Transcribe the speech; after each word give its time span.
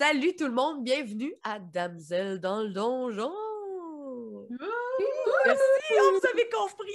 Salut 0.00 0.34
tout 0.34 0.46
le 0.46 0.52
monde, 0.52 0.82
bienvenue 0.82 1.34
à 1.42 1.58
Damsel 1.58 2.40
dans 2.40 2.62
le 2.62 2.70
donjon. 2.70 3.30
Merci, 5.44 5.62
on 5.92 6.12
vous 6.12 6.26
avez 6.26 6.48
compris. 6.48 6.94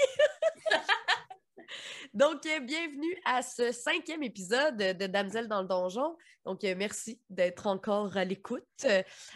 Donc, 2.15 2.44
euh, 2.47 2.60
bienvenue 2.62 3.15
à 3.23 3.44
ce 3.44 3.71
cinquième 3.71 4.23
épisode 4.23 4.78
de 4.78 5.05
Damsel 5.05 5.47
dans 5.47 5.62
le 5.62 5.68
donjon. 5.68 6.18
Donc, 6.46 6.63
euh, 6.63 6.73
merci 6.76 7.21
d'être 7.29 7.68
encore 7.68 8.18
à 8.18 8.26
l'écoute. 8.26 8.66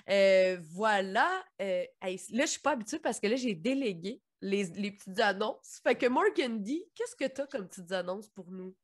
Euh, 0.10 0.58
voilà. 0.72 1.30
là, 1.60 1.86
je 2.02 2.46
suis 2.48 2.62
pas 2.62 2.72
habituée 2.72 2.98
parce 2.98 3.20
que 3.20 3.28
là, 3.28 3.36
j'ai 3.36 3.54
délégué 3.54 4.20
les, 4.42 4.64
les, 4.64 4.94
petites 4.94 5.20
annonces. 5.20 5.80
Fait 5.84 5.94
que 5.94 6.08
Morgan 6.08 6.64
qu'est-ce 6.64 7.16
que 7.16 7.32
tu 7.32 7.42
as 7.42 7.46
comme 7.46 7.68
petites 7.68 7.92
annonces 7.92 8.30
pour 8.30 8.50
nous? 8.50 8.76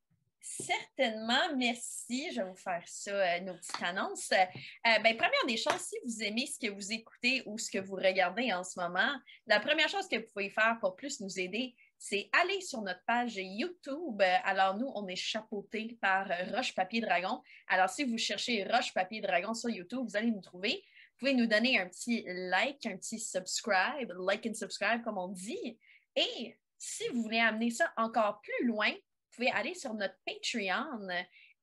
Certainement, 0.48 1.56
merci. 1.58 2.32
Je 2.32 2.42
vais 2.42 2.48
vous 2.48 2.56
faire 2.56 2.84
ça, 2.86 3.12
euh, 3.12 3.40
nos 3.40 3.56
petites 3.56 3.82
annonces. 3.82 4.32
Euh, 4.32 5.00
ben, 5.04 5.18
première 5.18 5.46
des 5.48 5.58
choses, 5.58 5.80
si 5.80 5.96
vous 6.06 6.22
aimez 6.22 6.46
ce 6.46 6.60
que 6.60 6.72
vous 6.72 6.94
écoutez 6.94 7.42
ou 7.48 7.58
ce 7.58 7.72
que 7.72 7.80
vous 7.80 7.96
regardez 7.96 8.54
en 8.54 8.64
ce 8.64 8.80
moment, 8.80 9.12
la 9.48 9.60
première 9.60 9.90
chose 9.90 10.08
que 10.08 10.18
vous 10.18 10.28
pouvez 10.32 10.52
faire 10.52 10.78
pour 10.80 10.96
plus 10.96 11.20
nous 11.20 11.40
aider, 11.40 11.76
c'est 11.98 12.30
aller 12.32 12.62
sur 12.62 12.84
notre 12.84 13.04
page 13.08 13.38
YouTube. 13.38 14.22
Alors, 14.44 14.78
nous, 14.78 14.92
on 14.94 15.08
est 15.08 15.16
chapeauté 15.16 15.98
par 16.00 16.28
Roche 16.54 16.76
Papier 16.76 17.02
Dragon. 17.02 17.42
Alors, 17.68 17.90
si 17.90 18.04
vous 18.04 18.20
cherchez 18.20 18.66
Roche 18.66 18.94
Papier 18.94 19.22
Dragon 19.22 19.56
sur 19.56 19.72
YouTube, 19.72 20.06
vous 20.08 20.16
allez 20.16 20.30
nous 20.30 20.42
trouver. 20.42 20.84
Vous 21.14 21.20
pouvez 21.20 21.34
nous 21.34 21.48
donner 21.48 21.80
un 21.80 21.90
petit 21.90 22.24
like, 22.28 22.86
un 22.86 22.98
petit 22.98 23.20
subscribe, 23.20 24.14
like 24.20 24.46
and 24.46 24.54
subscribe, 24.54 25.02
comme 25.04 25.18
on 25.18 25.30
dit. 25.30 25.80
Et 26.16 26.56
si 26.78 27.08
vous 27.08 27.24
voulez 27.24 27.40
amener 27.40 27.72
ça 27.72 27.92
encore 27.98 28.42
plus 28.42 28.68
loin, 28.68 28.92
pouvez 29.36 29.52
aller 29.52 29.74
sur 29.74 29.94
notre 29.94 30.16
Patreon 30.26 31.08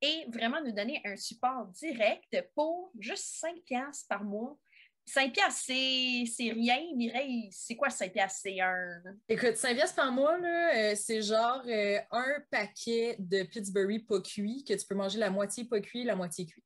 et 0.01 0.25
vraiment 0.29 0.61
nous 0.61 0.73
donner 0.73 1.01
un 1.05 1.17
support 1.17 1.67
direct 1.67 2.45
pour 2.55 2.93
juste 2.99 3.25
5 3.41 3.63
piastres 3.65 4.09
par 4.09 4.25
mois. 4.25 4.59
5 5.07 5.33
piastres, 5.33 5.65
c'est 5.67 6.51
rien, 6.53 6.81
Mireille. 6.95 7.49
C'est 7.51 7.77
quoi 7.77 7.91
5 7.91 8.13
piastres? 8.13 8.41
C'est 8.43 8.61
un... 8.61 9.03
Écoute, 9.29 9.57
5 9.57 9.75
piastres 9.75 9.97
par 9.97 10.13
mois, 10.13 10.39
euh, 10.41 10.95
c'est 10.97 11.23
genre 11.23 11.63
euh, 11.67 11.99
un 12.11 12.41
paquet 12.51 13.17
de 13.19 13.43
Pittsburgh 13.43 14.05
pas 14.07 14.21
cuit 14.21 14.65
que 14.65 14.75
tu 14.75 14.87
peux 14.87 14.95
manger 14.95 15.19
la 15.19 15.31
moitié 15.31 15.65
pas 15.65 15.81
cuit 15.81 16.03
et 16.03 16.05
la 16.05 16.17
moitié 16.17 16.47
cuit. 16.47 16.65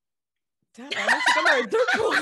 C'est 0.75 0.84
comme 0.84 1.47
un 1.47 1.62
2 1.62 1.78
pour 1.97 2.14
1! 2.14 2.19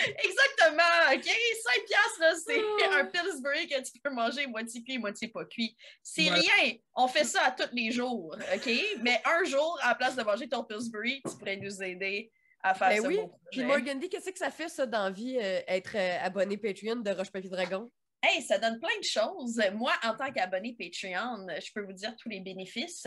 Exactement, 0.24 1.14
OK? 1.14 1.24
5 1.24 1.84
piastres, 1.86 2.42
c'est 2.46 2.62
ah. 2.90 2.98
un 2.98 3.04
Pillsbury 3.06 3.66
que 3.68 3.80
tu 3.82 3.98
peux 4.02 4.10
manger 4.10 4.46
moitié 4.46 4.82
cuit, 4.82 4.98
moitié 4.98 5.28
pas 5.28 5.44
cuit. 5.44 5.76
C'est 6.02 6.30
rien. 6.30 6.76
On 6.94 7.08
fait 7.08 7.24
ça 7.24 7.42
à 7.44 7.50
tous 7.50 7.68
les 7.72 7.90
jours, 7.90 8.36
OK? 8.54 8.70
Mais 9.02 9.20
un 9.24 9.44
jour, 9.44 9.78
à 9.82 9.90
la 9.90 9.94
place 9.94 10.16
de 10.16 10.22
manger 10.22 10.48
ton 10.48 10.64
Pillsbury, 10.64 11.22
tu 11.28 11.36
pourrais 11.36 11.56
nous 11.56 11.82
aider 11.82 12.30
à 12.62 12.74
faire 12.74 12.88
ben 12.88 13.02
ça. 13.02 13.08
Oui. 13.08 13.20
Puis 13.50 13.64
Morgan 13.64 14.00
qu'est-ce 14.00 14.30
que 14.30 14.38
ça 14.38 14.50
fait, 14.50 14.68
ça, 14.68 14.86
dans 14.86 15.10
vie, 15.10 15.38
euh, 15.38 15.60
être 15.66 15.96
euh, 15.96 16.18
abonné 16.20 16.56
Patreon 16.56 16.96
de 16.96 17.10
Roche 17.10 17.30
Papier 17.30 17.50
Dragon? 17.50 17.90
Hey, 18.22 18.42
ça 18.42 18.58
donne 18.58 18.78
plein 18.78 18.98
de 18.98 19.04
choses. 19.04 19.62
Moi, 19.72 19.92
en 20.04 20.14
tant 20.14 20.30
qu'abonné 20.30 20.76
Patreon, 20.78 21.46
je 21.58 21.72
peux 21.72 21.82
vous 21.82 21.94
dire 21.94 22.14
tous 22.16 22.28
les 22.28 22.40
bénéfices. 22.40 23.06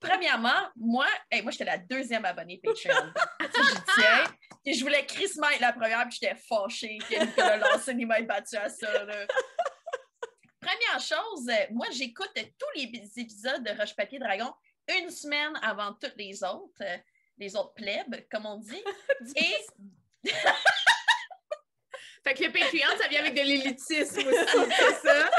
Premièrement, 0.00 0.70
moi, 0.76 1.06
moi 1.42 1.50
j'étais 1.50 1.64
la 1.64 1.78
deuxième 1.78 2.24
abonnée 2.24 2.60
Patreon. 2.64 3.12
je 3.40 4.00
tiens. 4.00 4.24
Et 4.66 4.72
je 4.72 4.82
voulais 4.82 5.04
Chris 5.04 5.24
être 5.24 5.60
la 5.60 5.72
première, 5.72 6.08
puis 6.08 6.18
j'étais 6.20 6.34
fâchée 6.34 6.98
que 6.98 7.40
a 7.40 7.56
lancé 7.56 7.94
ni 7.94 8.06
battu 8.06 8.56
à 8.56 8.68
ça. 8.68 8.88
Première 10.60 11.00
chose, 11.00 11.50
moi, 11.70 11.86
j'écoute 11.92 12.32
tous 12.34 12.80
les 12.80 12.90
épisodes 13.16 13.62
de 13.62 13.78
Roche 13.78 13.94
Papier 13.94 14.18
Dragon 14.18 14.50
une 14.88 15.10
semaine 15.10 15.52
avant 15.62 15.92
toutes 15.94 16.16
les 16.16 16.42
autres, 16.42 16.82
les 17.38 17.56
autres 17.56 17.74
plebs, 17.74 18.26
comme 18.30 18.46
on 18.46 18.58
dit. 18.58 18.82
Et. 19.36 20.30
Fait 22.26 22.32
que 22.32 22.44
le 22.44 22.52
Patreon, 22.52 22.98
ça 22.98 23.08
vient 23.08 23.20
avec 23.20 23.34
de 23.34 23.42
l'élitisme 23.42 24.26
aussi, 24.26 24.70
c'est 24.78 25.06
ça? 25.06 25.30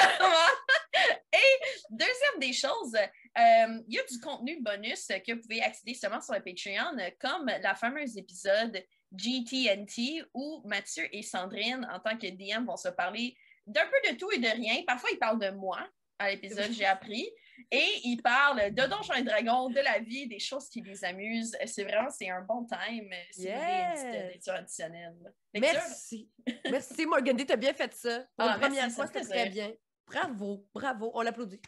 Et 1.34 1.82
deuxième 1.90 2.40
des 2.40 2.54
choses, 2.54 2.96
euh, 2.96 3.82
il 3.88 3.96
y 3.96 4.00
a 4.00 4.04
du 4.04 4.20
contenu 4.20 4.62
bonus 4.62 5.08
que 5.08 5.34
vous 5.34 5.42
pouvez 5.42 5.64
accéder 5.64 5.96
seulement 5.96 6.22
sur 6.22 6.36
le 6.36 6.44
Patreon, 6.44 6.96
comme 7.20 7.48
la 7.48 7.74
fameuse 7.74 8.16
épisode 8.18 8.86
GTNT 9.12 10.26
où 10.34 10.62
Mathieu 10.66 11.08
et 11.12 11.22
Sandrine, 11.22 11.88
en 11.92 12.00
tant 12.00 12.18
que 12.18 12.28
DM, 12.28 12.66
vont 12.66 12.78
se 12.78 12.90
parler 12.90 13.36
d'un 13.66 13.86
peu 13.86 14.12
de 14.12 14.18
tout 14.18 14.32
et 14.32 14.40
de 14.40 14.48
rien. 14.48 14.84
Parfois, 14.86 15.10
ils 15.12 15.20
parlent 15.20 15.40
de 15.40 15.50
moi 15.50 15.80
à 16.18 16.32
l'épisode, 16.32 16.72
j'ai 16.72 16.86
appris. 16.86 17.30
Et 17.72 17.88
ils 18.04 18.22
parlent 18.22 18.74
de 18.74 18.86
Donjons 18.86 19.14
et 19.14 19.24
Dragons, 19.24 19.70
de 19.70 19.80
la 19.80 20.00
vie, 20.00 20.28
des 20.28 20.40
choses 20.40 20.70
qui 20.70 20.82
les 20.82 21.04
amusent. 21.04 21.58
C'est 21.66 21.84
vraiment, 21.84 22.10
c'est 22.10 22.30
un 22.30 22.42
bon 22.42 22.66
time 22.66 23.12
si 23.32 23.44
yes. 23.44 24.48
additionnelle. 24.48 25.34
Merci. 25.54 26.30
Merci, 26.70 27.06
Morgan, 27.06 27.36
tu 27.36 27.52
as 27.52 27.56
bien 27.56 27.74
fait 27.74 27.94
ça. 27.94 28.26
Ah, 28.38 28.48
la 28.48 28.60
première 28.60 28.92
fois, 28.92 29.08
c'était 29.08 29.22
très 29.22 29.50
bien. 29.50 29.74
Bravo, 30.06 30.66
bravo. 30.74 31.12
On 31.14 31.22
l'applaudit 31.22 31.62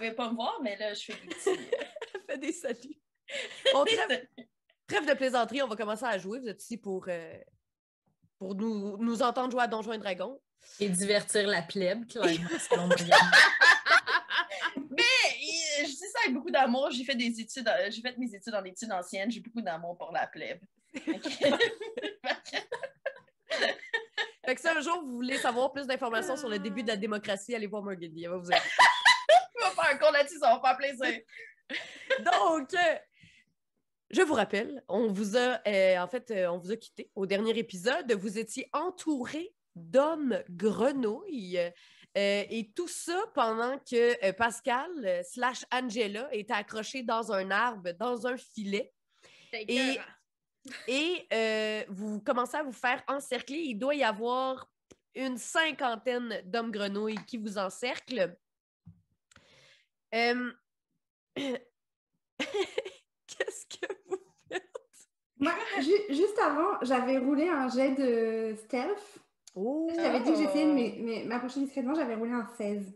pouvez 0.00 0.12
pas 0.12 0.30
me 0.30 0.34
voir, 0.34 0.58
mais 0.62 0.76
là, 0.76 0.94
je 0.94 1.04
fais 1.04 1.12
des 1.12 1.28
petits. 1.28 1.70
fait 2.26 2.38
des 2.38 2.52
saluts. 2.52 3.00
On 3.74 3.84
trêve, 4.90 5.08
de 5.08 5.14
plaisanterie, 5.14 5.62
on 5.62 5.68
va 5.68 5.76
commencer 5.76 6.04
à 6.04 6.18
jouer. 6.18 6.40
Vous 6.40 6.48
êtes 6.48 6.62
ici 6.62 6.76
pour, 6.76 7.06
euh, 7.08 7.38
pour 8.38 8.54
nous, 8.54 8.98
nous 8.98 9.22
entendre 9.22 9.52
jouer 9.52 9.62
à 9.62 9.66
Donjons 9.66 9.92
et 9.92 9.98
Dragons. 9.98 10.38
Et 10.78 10.88
divertir 10.88 11.46
la 11.46 11.62
plèbe, 11.62 12.06
clairement, 12.06 12.30
Mais 14.90 15.02
je 15.80 15.86
dis 15.86 15.96
ça 15.96 16.18
avec 16.24 16.34
beaucoup 16.34 16.50
d'amour. 16.50 16.90
J'ai 16.90 17.04
fait 17.04 17.14
des 17.14 17.40
études, 17.40 17.66
euh, 17.66 17.90
j'ai 17.90 18.02
fait 18.02 18.16
mes 18.18 18.34
études 18.34 18.54
en 18.54 18.64
études 18.64 18.92
anciennes. 18.92 19.30
J'ai 19.30 19.40
beaucoup 19.40 19.62
d'amour 19.62 19.96
pour 19.96 20.12
la 20.12 20.26
plèbe. 20.26 20.60
fait 20.94 21.18
que 24.54 24.60
si 24.60 24.68
un 24.68 24.80
jour 24.80 25.00
vous 25.02 25.12
voulez 25.12 25.38
savoir 25.38 25.72
plus 25.72 25.86
d'informations 25.86 26.36
sur 26.36 26.48
le 26.48 26.58
début 26.58 26.82
de 26.82 26.88
la 26.88 26.96
démocratie, 26.96 27.54
allez 27.54 27.66
voir 27.66 27.82
Morgan. 27.82 28.12
Elle 28.14 28.28
va 28.28 28.36
vous 28.36 28.50
aider 28.50 28.60
faire 29.80 29.94
un 29.94 29.98
cours 29.98 30.12
là-dessus, 30.12 30.38
ça 30.38 30.54
va 30.54 30.60
faire 30.60 30.76
plaisir. 30.76 31.20
Donc, 32.20 32.74
euh, 32.74 32.96
je 34.10 34.22
vous 34.22 34.34
rappelle, 34.34 34.82
on 34.88 35.12
vous 35.12 35.36
a, 35.36 35.60
euh, 35.66 35.98
en 35.98 36.08
fait, 36.08 36.30
euh, 36.30 36.50
on 36.50 36.58
vous 36.58 36.72
a 36.72 36.76
quitté 36.76 37.10
au 37.14 37.26
dernier 37.26 37.56
épisode. 37.58 38.12
Vous 38.12 38.38
étiez 38.38 38.68
entouré 38.72 39.54
d'hommes 39.76 40.42
grenouilles. 40.50 41.60
et 42.16 42.72
tout 42.74 42.88
ça 42.88 43.22
pendant 43.34 43.78
que 43.78 44.32
Pascal 44.32 45.22
slash 45.24 45.64
Angela 45.72 46.28
était 46.32 46.52
accrochés 46.52 47.04
dans 47.04 47.30
un 47.30 47.52
arbre, 47.52 47.92
dans 47.92 48.26
un 48.26 48.36
filet. 48.36 48.92
Et, 49.52 49.96
et 50.88 51.84
vous 51.88 52.20
commencez 52.20 52.56
à 52.56 52.64
vous 52.64 52.72
faire 52.72 53.02
encercler. 53.06 53.58
Il 53.58 53.76
doit 53.76 53.94
y 53.94 54.02
avoir 54.02 54.68
une 55.14 55.38
cinquantaine 55.38 56.42
d'hommes 56.44 56.72
grenouilles 56.72 57.24
qui 57.26 57.36
vous 57.36 57.58
encerclent 57.58 58.36
que 63.70 63.86
vous 64.06 64.18
faites? 64.48 65.08
Moi, 65.38 65.54
juste 66.08 66.38
avant, 66.38 66.78
j'avais 66.82 67.18
roulé 67.18 67.48
un 67.48 67.68
jet 67.68 67.92
de 67.92 68.54
stealth. 68.64 69.18
Oh! 69.54 69.88
Je 69.90 69.96
t'avais 69.96 70.20
dit 70.20 70.32
que 70.32 70.38
j'essayais 70.38 71.22
de 71.22 71.28
m'approcher 71.28 71.60
discrètement, 71.60 71.94
j'avais 71.94 72.14
roulé 72.14 72.32
un 72.32 72.46
16. 72.56 72.92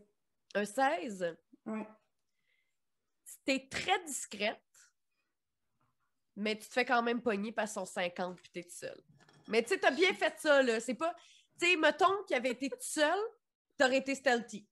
Un 0.54 0.64
16? 0.64 1.36
Ouais. 1.66 1.86
C'était 3.24 3.68
très 3.68 4.02
discrète, 4.04 4.60
mais 6.36 6.56
tu 6.56 6.68
te 6.68 6.72
fais 6.72 6.84
quand 6.84 7.02
même 7.02 7.20
pogner 7.20 7.52
par 7.52 7.68
son 7.68 7.84
50 7.84 8.36
puis 8.36 8.50
t'es 8.52 8.68
seule. 8.68 9.02
Mais 9.48 9.62
tu 9.62 9.70
sais, 9.70 9.78
t'as 9.78 9.90
bien 9.90 10.12
fait 10.14 10.34
ça, 10.38 10.62
là. 10.62 10.80
C'est 10.80 10.94
pas. 10.94 11.14
Tu 11.60 11.66
sais, 11.66 11.76
mettons 11.76 12.22
qu'il 12.26 12.36
avait 12.36 12.50
été 12.50 12.68
tout 12.68 12.76
seul, 12.80 13.18
t'aurais 13.76 13.98
été 13.98 14.14
stealthy. 14.14 14.66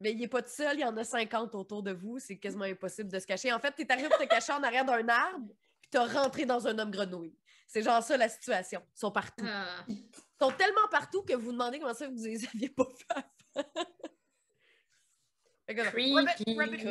Mais 0.00 0.12
il 0.12 0.18
n'est 0.18 0.28
pas 0.28 0.42
tout 0.42 0.50
seul, 0.50 0.78
il 0.78 0.80
y 0.80 0.84
en 0.84 0.96
a 0.96 1.04
50 1.04 1.54
autour 1.54 1.82
de 1.82 1.92
vous. 1.92 2.18
C'est 2.18 2.38
quasiment 2.38 2.64
impossible 2.64 3.10
de 3.10 3.18
se 3.18 3.26
cacher. 3.26 3.52
En 3.52 3.58
fait, 3.58 3.72
tu 3.74 3.82
es 3.82 3.92
arrivé 3.92 4.08
pour 4.08 4.18
te 4.18 4.24
cacher 4.24 4.52
en 4.52 4.62
arrière 4.62 4.84
d'un 4.84 5.08
arbre, 5.08 5.54
puis 5.80 5.90
tu 5.90 5.98
as 5.98 6.06
rentré 6.06 6.44
dans 6.44 6.66
un 6.66 6.78
homme 6.78 6.90
grenouille. 6.90 7.36
C'est 7.66 7.82
genre 7.82 8.02
ça 8.02 8.16
la 8.16 8.28
situation. 8.28 8.82
Ils 8.94 8.98
sont 8.98 9.10
partout. 9.10 9.44
Ah. 9.46 9.84
Ils 9.88 10.04
sont 10.40 10.52
tellement 10.52 10.88
partout 10.90 11.22
que 11.22 11.34
vous 11.34 11.52
demandez 11.52 11.78
comment 11.78 11.94
ça 11.94 12.08
vous 12.08 12.22
les 12.24 12.44
aviez 12.46 12.68
pas 12.68 12.86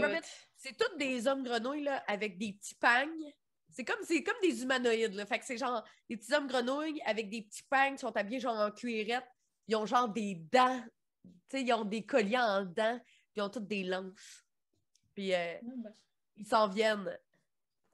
fait 0.09 0.25
c'est 0.57 0.77
tous 0.77 0.97
des 0.97 1.27
hommes 1.27 1.43
grenouilles 1.43 1.83
là, 1.83 2.03
avec 2.07 2.37
des 2.37 2.53
petits 2.53 2.75
pagnes. 2.75 3.33
C'est 3.69 3.83
comme, 3.83 3.99
comme 4.05 4.41
des 4.41 4.63
humanoïdes. 4.63 5.13
Là. 5.13 5.25
Fait 5.25 5.39
que 5.39 5.45
c'est 5.45 5.57
genre 5.57 5.83
des 6.09 6.17
petits 6.17 6.33
hommes 6.33 6.47
grenouilles 6.47 7.01
avec 7.05 7.29
des 7.29 7.41
petits 7.41 7.63
pagnes, 7.63 7.95
qui 7.95 7.99
sont 8.01 8.15
habillés 8.15 8.39
genre 8.39 8.59
en 8.59 8.71
cuirette. 8.71 9.27
Ils 9.67 9.75
ont 9.75 9.85
genre 9.85 10.09
des 10.09 10.35
dents 10.35 10.83
sais, 11.51 11.61
ils 11.61 11.73
ont 11.73 11.85
des 11.85 12.03
colliers 12.03 12.37
en 12.37 12.63
dents, 12.63 12.99
puis 12.99 13.37
ils 13.37 13.41
ont 13.41 13.49
toutes 13.49 13.67
des 13.67 13.83
lances. 13.83 14.45
Puis 15.13 15.33
euh, 15.33 15.55
ben. 15.61 15.93
ils 16.37 16.47
s'en 16.47 16.67
viennent. 16.67 17.17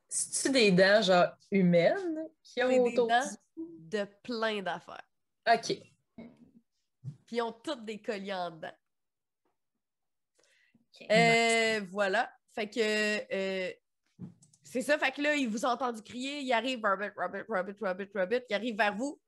C'est-tu 0.10 0.52
des 0.52 0.72
dents, 0.72 1.02
genre, 1.02 1.28
humaines 1.52 2.28
qui 2.44 2.64
ont 2.64 2.84
des 2.84 2.96
dents 2.96 3.20
de 3.56 4.06
plein 4.24 4.62
d'affaires. 4.62 5.08
OK. 5.48 5.80
Puis 7.26 7.36
ils 7.36 7.42
ont 7.42 7.52
toutes 7.52 7.86
des 7.86 8.02
colliers 8.02 8.34
en 8.34 8.52
dents. 8.52 8.78
Euh, 11.12 11.82
voilà. 11.92 12.32
Fait 12.54 12.70
que 12.70 12.80
euh, 12.80 13.72
c'est 14.64 14.82
ça, 14.82 14.98
fait 14.98 15.12
que 15.12 15.22
là, 15.22 15.36
il 15.36 15.48
vous 15.48 15.66
a 15.66 15.70
entendu 15.70 16.02
crier, 16.02 16.40
il 16.40 16.52
arrive, 16.52 16.82
Robert, 16.84 17.14
Robert, 17.16 17.46
Robert, 17.48 17.76
Robert, 17.80 18.08
Robert, 18.14 18.42
il 18.50 18.54
arrive 18.54 18.76
vers 18.76 18.96
vous. 18.96 19.20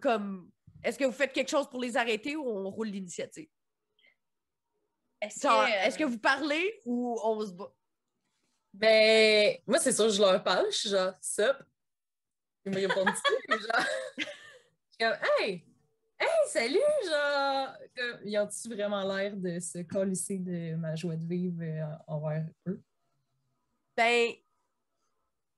Comme, 0.00 0.50
est-ce 0.82 0.98
que 0.98 1.04
vous 1.04 1.12
faites 1.12 1.32
quelque 1.32 1.50
chose 1.50 1.68
pour 1.68 1.80
les 1.80 1.96
arrêter 1.96 2.34
ou 2.36 2.46
on 2.46 2.70
roule 2.70 2.88
l'initiative? 2.88 3.48
Est-ce 5.20 5.98
que, 5.98 6.04
vous 6.04 6.18
parlez 6.18 6.80
ou 6.84 7.18
on 7.22 7.44
se 7.44 7.52
bat? 7.52 7.72
Ben, 8.72 9.56
moi, 9.66 9.78
c'est 9.78 9.92
sûr, 9.92 10.08
je 10.10 10.20
leur 10.20 10.42
parle. 10.42 10.66
Je 10.70 10.76
suis 10.76 10.88
genre, 10.90 11.14
sup. 11.20 11.56
Ils 12.64 12.72
me 12.72 12.76
répondent 12.76 13.08
genre. 13.48 13.86
Je 14.18 14.24
suis 14.24 14.98
comme, 15.00 15.16
hey! 15.40 15.64
Hey, 16.20 16.28
salut! 16.48 16.78
Genre, 17.06 17.76
comme, 17.96 18.20
ils 18.24 18.38
ont-tu 18.38 18.68
vraiment 18.68 19.04
l'air 19.04 19.36
de 19.36 19.60
se 19.60 19.78
colisser 19.82 20.38
de 20.38 20.74
ma 20.74 20.96
joie 20.96 21.16
de 21.16 21.24
vivre 21.24 21.62
euh, 21.62 21.96
envers 22.08 22.46
eux? 22.66 22.82
Ben, 23.96 24.32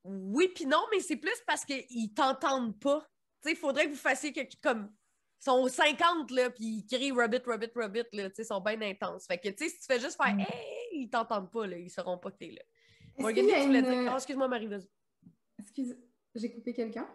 oui, 0.05 0.49
puis 0.55 0.67
non, 0.67 0.85
mais 0.91 1.01
c'est 1.01 1.17
plus 1.17 1.41
parce 1.47 1.65
qu'ils 1.65 2.13
t'entendent 2.15 2.79
pas. 2.79 3.01
Tu 3.43 3.49
sais, 3.49 3.53
il 3.53 3.59
faudrait 3.59 3.87
que 3.87 3.91
vous 3.91 3.97
fassiez 3.97 4.33
quelque 4.33 4.57
comme. 4.63 4.93
Ils 5.41 5.45
sont 5.45 5.67
50, 5.69 6.31
là, 6.33 6.51
puis 6.51 6.65
ils 6.65 6.87
crient 6.87 7.13
Rabbit, 7.13 7.41
Rabbit, 7.47 7.71
Rabbit, 7.75 8.05
là, 8.13 8.29
tu 8.29 8.37
sais, 8.37 8.43
ils 8.43 8.47
sont 8.47 8.61
bien 8.61 8.81
intenses. 8.83 9.27
Fait 9.27 9.39
que, 9.39 9.49
tu 9.49 9.65
sais, 9.65 9.71
si 9.71 9.81
tu 9.81 9.87
fais 9.87 9.99
juste 9.99 10.23
faire 10.23 10.35
mm. 10.35 10.41
Hey, 10.41 10.89
ils 10.93 11.09
t'entendent 11.09 11.51
pas, 11.51 11.67
là, 11.67 11.79
ils 11.79 11.89
sauront 11.89 12.19
pas 12.19 12.31
que 12.31 12.37
t'es 12.37 12.51
là. 12.51 12.63
Morgan, 13.21 13.47
tu 13.47 13.67
voulais 13.67 13.83
dire. 13.83 14.11
Oh, 14.11 14.17
excuse-moi, 14.17 14.49
Marie, 14.49 14.67
vas-y. 14.67 14.89
Excuse, 15.59 15.97
j'ai 16.35 16.53
coupé 16.53 16.73
quelqu'un? 16.73 17.07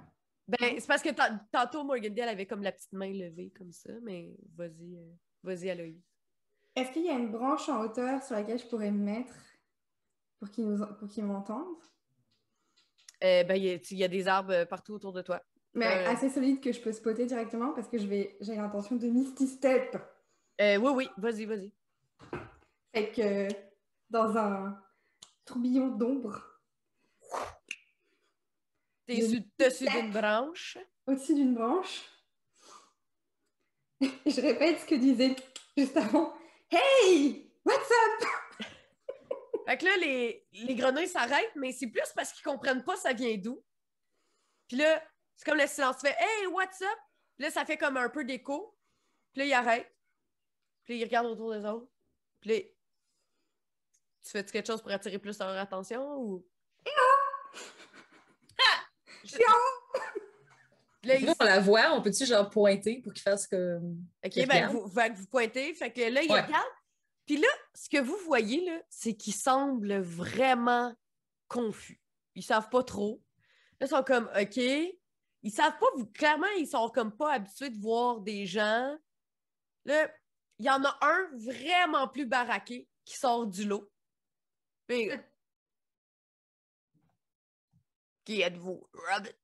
Ben, 0.48 0.76
c'est 0.78 0.88
parce 0.88 1.02
que 1.02 1.10
tantôt, 1.52 1.84
Morgan 1.84 2.14
elle 2.16 2.30
avait 2.30 2.46
comme 2.46 2.62
la 2.62 2.72
petite 2.72 2.94
main 2.94 3.12
levée 3.12 3.52
comme 3.58 3.72
ça, 3.72 3.92
mais 4.04 4.36
vas-y, 4.56 4.96
euh, 4.98 5.12
vas-y, 5.44 5.70
Aloïs. 5.70 6.02
Est-ce 6.76 6.92
qu'il 6.92 7.06
y 7.06 7.10
a 7.10 7.14
une 7.14 7.32
branche 7.32 7.68
en 7.70 7.82
hauteur 7.82 8.22
sur 8.22 8.36
laquelle 8.36 8.60
je 8.60 8.66
pourrais 8.68 8.92
me 8.92 9.04
mettre 9.04 9.34
pour 10.40 10.50
qu'ils 11.10 11.24
m'entendent? 11.24 11.82
Euh, 13.24 13.44
ben, 13.44 13.56
il 13.56 13.98
y, 13.98 14.04
a 14.04 14.08
des 14.08 14.28
arbres 14.28 14.54
euh, 14.54 14.66
partout 14.66 14.94
autour 14.94 15.14
de 15.14 15.22
toi. 15.22 15.42
Mais 15.74 16.06
assez 16.06 16.30
solide 16.30 16.62
que 16.62 16.72
je 16.72 16.80
peux 16.80 16.92
spotter 16.92 17.26
directement 17.26 17.74
parce 17.74 17.88
que 17.88 17.98
je 17.98 18.06
vais 18.06 18.38
j'ai 18.40 18.56
l'intention 18.56 18.98
de 18.98 19.08
Misty 19.08 19.48
Step. 19.48 19.98
oui, 20.60 20.78
oui, 20.78 21.10
vas-y, 21.18 21.46
vas-y. 21.46 21.72
Fait 22.94 23.12
que 23.12 23.48
dans 24.10 24.38
un 24.38 24.78
tourbillon 25.46 25.88
d'ombre. 25.88 26.42
T'es 29.06 29.24
au-dessus 29.24 29.86
d'une 29.86 30.12
branche? 30.12 30.78
Au-dessus 31.06 31.36
d'une 31.36 31.54
branche. 31.54 32.04
je 34.02 34.42
répète 34.42 34.80
ce 34.80 34.86
que 34.86 34.96
disait 34.96 35.36
juste 35.78 35.96
avant. 35.96 36.34
Hey! 36.70 37.52
What's 37.64 37.92
up? 37.92 38.28
fait 39.68 39.78
que 39.78 39.86
là, 39.86 39.98
les, 39.98 40.48
les 40.52 40.76
grenouilles 40.76 41.08
s'arrêtent, 41.08 41.56
mais 41.56 41.72
c'est 41.72 41.88
plus 41.88 42.12
parce 42.16 42.34
qu'ils 42.34 42.44
comprennent 42.44 42.84
pas 42.84 42.96
ça 42.96 43.14
vient 43.14 43.38
d'où. 43.38 43.64
Puis 44.68 44.78
là, 44.78 45.02
c'est 45.36 45.46
comme 45.46 45.60
le 45.60 45.68
silence 45.68 46.02
fait 46.02 46.16
Hey, 46.18 46.48
what's 46.48 46.82
up? 46.82 47.00
Puis 47.36 47.46
là, 47.46 47.52
ça 47.52 47.66
fait 47.66 47.78
comme 47.78 47.98
un 47.98 48.10
peu 48.10 48.24
d'écho. 48.24 48.76
Puis 49.34 49.42
là, 49.42 49.46
ils 49.46 49.54
arrêtent. 49.54 49.96
Puis 50.84 50.94
là, 50.94 51.00
ils 51.02 51.04
regardent 51.06 51.28
autour 51.28 51.54
des 51.54 51.66
autres. 51.66 51.92
Puis 52.40 52.50
là, 52.50 52.60
tu 54.26 54.32
fais 54.32 54.42
-tu 54.42 54.52
quelque 54.52 54.68
chose 54.68 54.82
pour 54.82 54.92
attirer 54.92 55.20
plus 55.20 55.38
leur 55.40 55.58
attention 55.58 56.18
ou? 56.18 56.46
Là, 61.04 61.34
on 61.40 61.44
la 61.44 61.60
voit, 61.60 61.92
on 61.94 62.02
peut-tu 62.02 62.26
genre 62.26 62.50
pointer 62.50 63.00
pour 63.02 63.14
qu'il 63.14 63.22
fasse 63.22 63.46
comme. 63.46 64.04
OK, 64.26 64.48
ben 64.48 64.68
vous, 64.70 64.88
vous, 64.88 65.28
pointez, 65.28 65.74
fait 65.76 65.92
que 65.92 66.02
là, 66.02 66.24
il 66.24 66.32
regarde. 66.32 66.66
Puis 67.26 67.38
là, 67.38 67.48
ce 67.74 67.90
que 67.90 68.02
vous 68.02 68.18
voyez, 68.26 68.66
là, 68.66 68.82
c'est 68.90 69.14
qu'ils 69.16 69.36
semblent 69.36 70.00
vraiment 70.00 70.94
confus. 71.48 72.02
Ils 72.34 72.44
savent 72.44 72.70
pas 72.70 72.84
trop. 72.84 73.22
Là, 73.80 73.88
ils 73.88 73.90
sont 73.90 74.04
comme 74.04 74.30
OK. 74.40 74.58
Ils 74.58 75.52
savent 75.52 75.78
pas, 75.78 75.86
vous, 75.96 76.08
clairement, 76.08 76.48
ils 76.58 76.68
sont 76.68 76.90
comme 76.90 77.16
pas 77.16 77.34
habitués 77.34 77.70
de 77.70 77.80
voir 77.80 78.22
des 78.22 78.48
gens. 78.48 78.96
Là, 79.86 80.12
il 80.58 80.66
y 80.66 80.70
en 80.70 80.84
a 80.84 80.98
un 81.02 81.30
vraiment 81.34 82.08
plus 82.08 82.26
baraqué 82.26 82.88
qui 83.04 83.16
sort 83.16 83.46
du 83.46 83.66
lot. 83.66 83.92
Puis, 84.88 85.10
qui 88.24 88.42
êtes-vous, 88.42 88.88
Rabbit? 88.94 89.36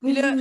Puis 0.00 0.12
là, 0.12 0.36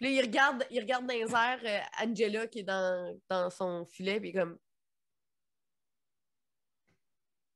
il 0.00 0.20
regarde, 0.20 0.66
il 0.70 0.80
regarde 0.80 1.06
dans 1.06 1.14
les 1.14 1.34
airs 1.34 1.60
euh, 1.64 2.04
Angela 2.04 2.46
qui 2.46 2.60
est 2.60 2.62
dans, 2.62 3.20
dans 3.28 3.50
son 3.50 3.84
filet, 3.84 4.20
puis 4.20 4.32
comme 4.32 4.58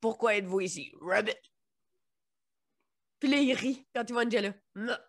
Pourquoi 0.01 0.35
êtes-vous 0.35 0.59
ici, 0.59 0.91
Rabbit? 1.01 1.39
Puis 3.19 3.29
là, 3.29 3.37
il 3.37 3.53
rit 3.53 3.87
quand 3.95 4.03
il 4.07 4.13
voit 4.13 4.25
Angela. 4.25 4.53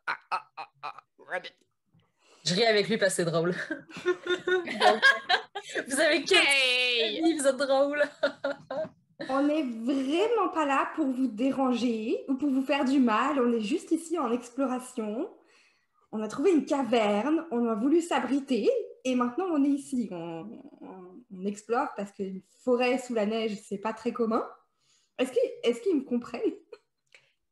Ah, 0.06 0.18
ah, 0.30 0.50
ah, 0.56 0.70
ah, 0.82 1.04
Rabbit. 1.18 1.52
Je 2.46 2.54
ris 2.54 2.64
avec 2.64 2.88
lui 2.88 2.96
parce 2.96 3.16
que 3.16 3.24
c'est 3.24 3.30
drôle. 3.30 3.54
vous 5.88 6.00
avez 6.00 6.22
quel 6.22 7.36
vous 7.36 7.46
êtes 7.46 7.56
drôle. 7.56 8.02
On 9.28 9.42
n'est 9.42 9.62
vraiment 9.62 10.50
pas 10.54 10.64
là 10.64 10.90
pour 10.94 11.06
vous 11.06 11.26
déranger 11.26 12.24
ou 12.28 12.34
pour 12.34 12.50
vous 12.50 12.62
faire 12.62 12.84
du 12.84 13.00
mal. 13.00 13.40
On 13.40 13.52
est 13.52 13.62
juste 13.62 13.90
ici 13.90 14.16
en 14.18 14.30
exploration. 14.30 15.28
On 16.12 16.22
a 16.22 16.28
trouvé 16.28 16.52
une 16.52 16.64
caverne, 16.64 17.44
on 17.50 17.66
a 17.66 17.74
voulu 17.74 18.00
s'abriter 18.00 18.70
et 19.04 19.16
maintenant 19.16 19.46
on 19.50 19.64
est 19.64 19.70
ici. 19.70 20.08
On, 20.12 20.46
explore 21.44 21.88
parce 21.96 22.12
qu'une 22.12 22.42
forêt 22.64 22.98
sous 22.98 23.14
la 23.14 23.26
neige, 23.26 23.58
c'est 23.68 23.78
pas 23.78 23.92
très 23.92 24.12
commun. 24.12 24.44
Est-ce 25.18 25.80
qu'ils 25.80 25.96
me 25.96 26.02
comprennent? 26.02 26.40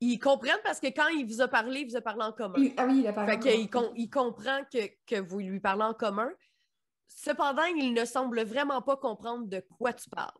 Ils 0.07 0.19
comprennent 0.19 0.61
parce 0.63 0.81
que 0.81 0.89
quand 0.89 1.09
il 1.09 1.25
vous 1.25 1.41
a 1.41 1.49
parlé, 1.49 1.81
il 1.81 1.89
vous 1.89 1.97
a 1.97 2.03
parlé 2.03 2.25
en 2.25 2.33
commun. 2.33 2.63
ah 2.77 2.87
oui, 2.87 3.01
il 3.01 3.07
a 3.07 3.13
parlé 3.15 3.39
il, 3.97 4.11
comprend 4.11 4.61
que, 4.71 5.21
vous 5.21 5.39
lui 5.39 5.61
parlez 5.61 5.85
en 5.85 5.95
commun. 5.95 6.31
Cependant, 7.09 7.65
il 7.65 7.95
ne 7.95 8.05
semble 8.05 8.43
vraiment 8.43 8.83
pas 8.83 8.99
comprendre 8.99 9.47
de 9.47 9.61
quoi 9.79 9.95
tu 9.95 10.11
parles. 10.11 10.37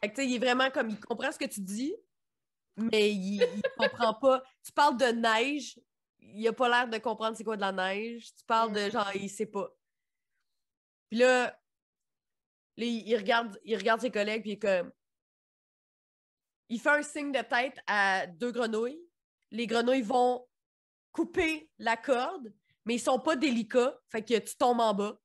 Fait 0.00 0.12
que, 0.12 0.20
il 0.20 0.34
est 0.34 0.38
vraiment 0.38 0.70
comme, 0.70 0.90
il 0.90 1.00
comprend 1.00 1.32
ce 1.32 1.38
que 1.38 1.46
tu 1.46 1.60
dis, 1.62 1.94
mais 2.76 3.10
il, 3.10 3.38
ne 3.38 3.68
comprend 3.88 4.12
pas. 4.12 4.42
Tu 4.64 4.72
parles 4.72 4.98
de 4.98 5.06
neige, 5.06 5.80
il 6.18 6.46
a 6.46 6.52
pas 6.52 6.68
l'air 6.68 6.88
de 6.88 6.98
comprendre 6.98 7.36
c'est 7.38 7.44
quoi 7.44 7.56
de 7.56 7.62
la 7.62 7.72
neige. 7.72 8.34
Tu 8.34 8.44
parles 8.44 8.72
de 8.72 8.90
genre, 8.90 9.10
il 9.14 9.30
sait 9.30 9.46
pas. 9.46 9.68
Puis 11.08 11.20
là, 11.20 11.58
il, 12.76 13.16
regarde, 13.16 13.58
il 13.64 13.76
regarde 13.76 14.02
ses 14.02 14.10
collègues, 14.10 14.42
puis 14.42 14.50
il 14.50 14.54
est 14.54 14.58
comme, 14.58 14.92
il 16.70 16.80
fait 16.80 16.90
un 16.90 17.02
signe 17.02 17.32
de 17.32 17.42
tête 17.42 17.78
à 17.86 18.26
deux 18.26 18.52
grenouilles. 18.52 19.02
Les 19.50 19.66
grenouilles 19.66 20.02
vont 20.02 20.46
couper 21.12 21.68
la 21.78 21.96
corde, 21.96 22.52
mais 22.86 22.94
ils 22.94 23.00
sont 23.00 23.18
pas 23.18 23.36
délicats. 23.36 23.98
Fait 24.08 24.22
que 24.22 24.38
tu 24.38 24.56
tombes 24.56 24.80
en 24.80 24.94
bas. 24.94 25.18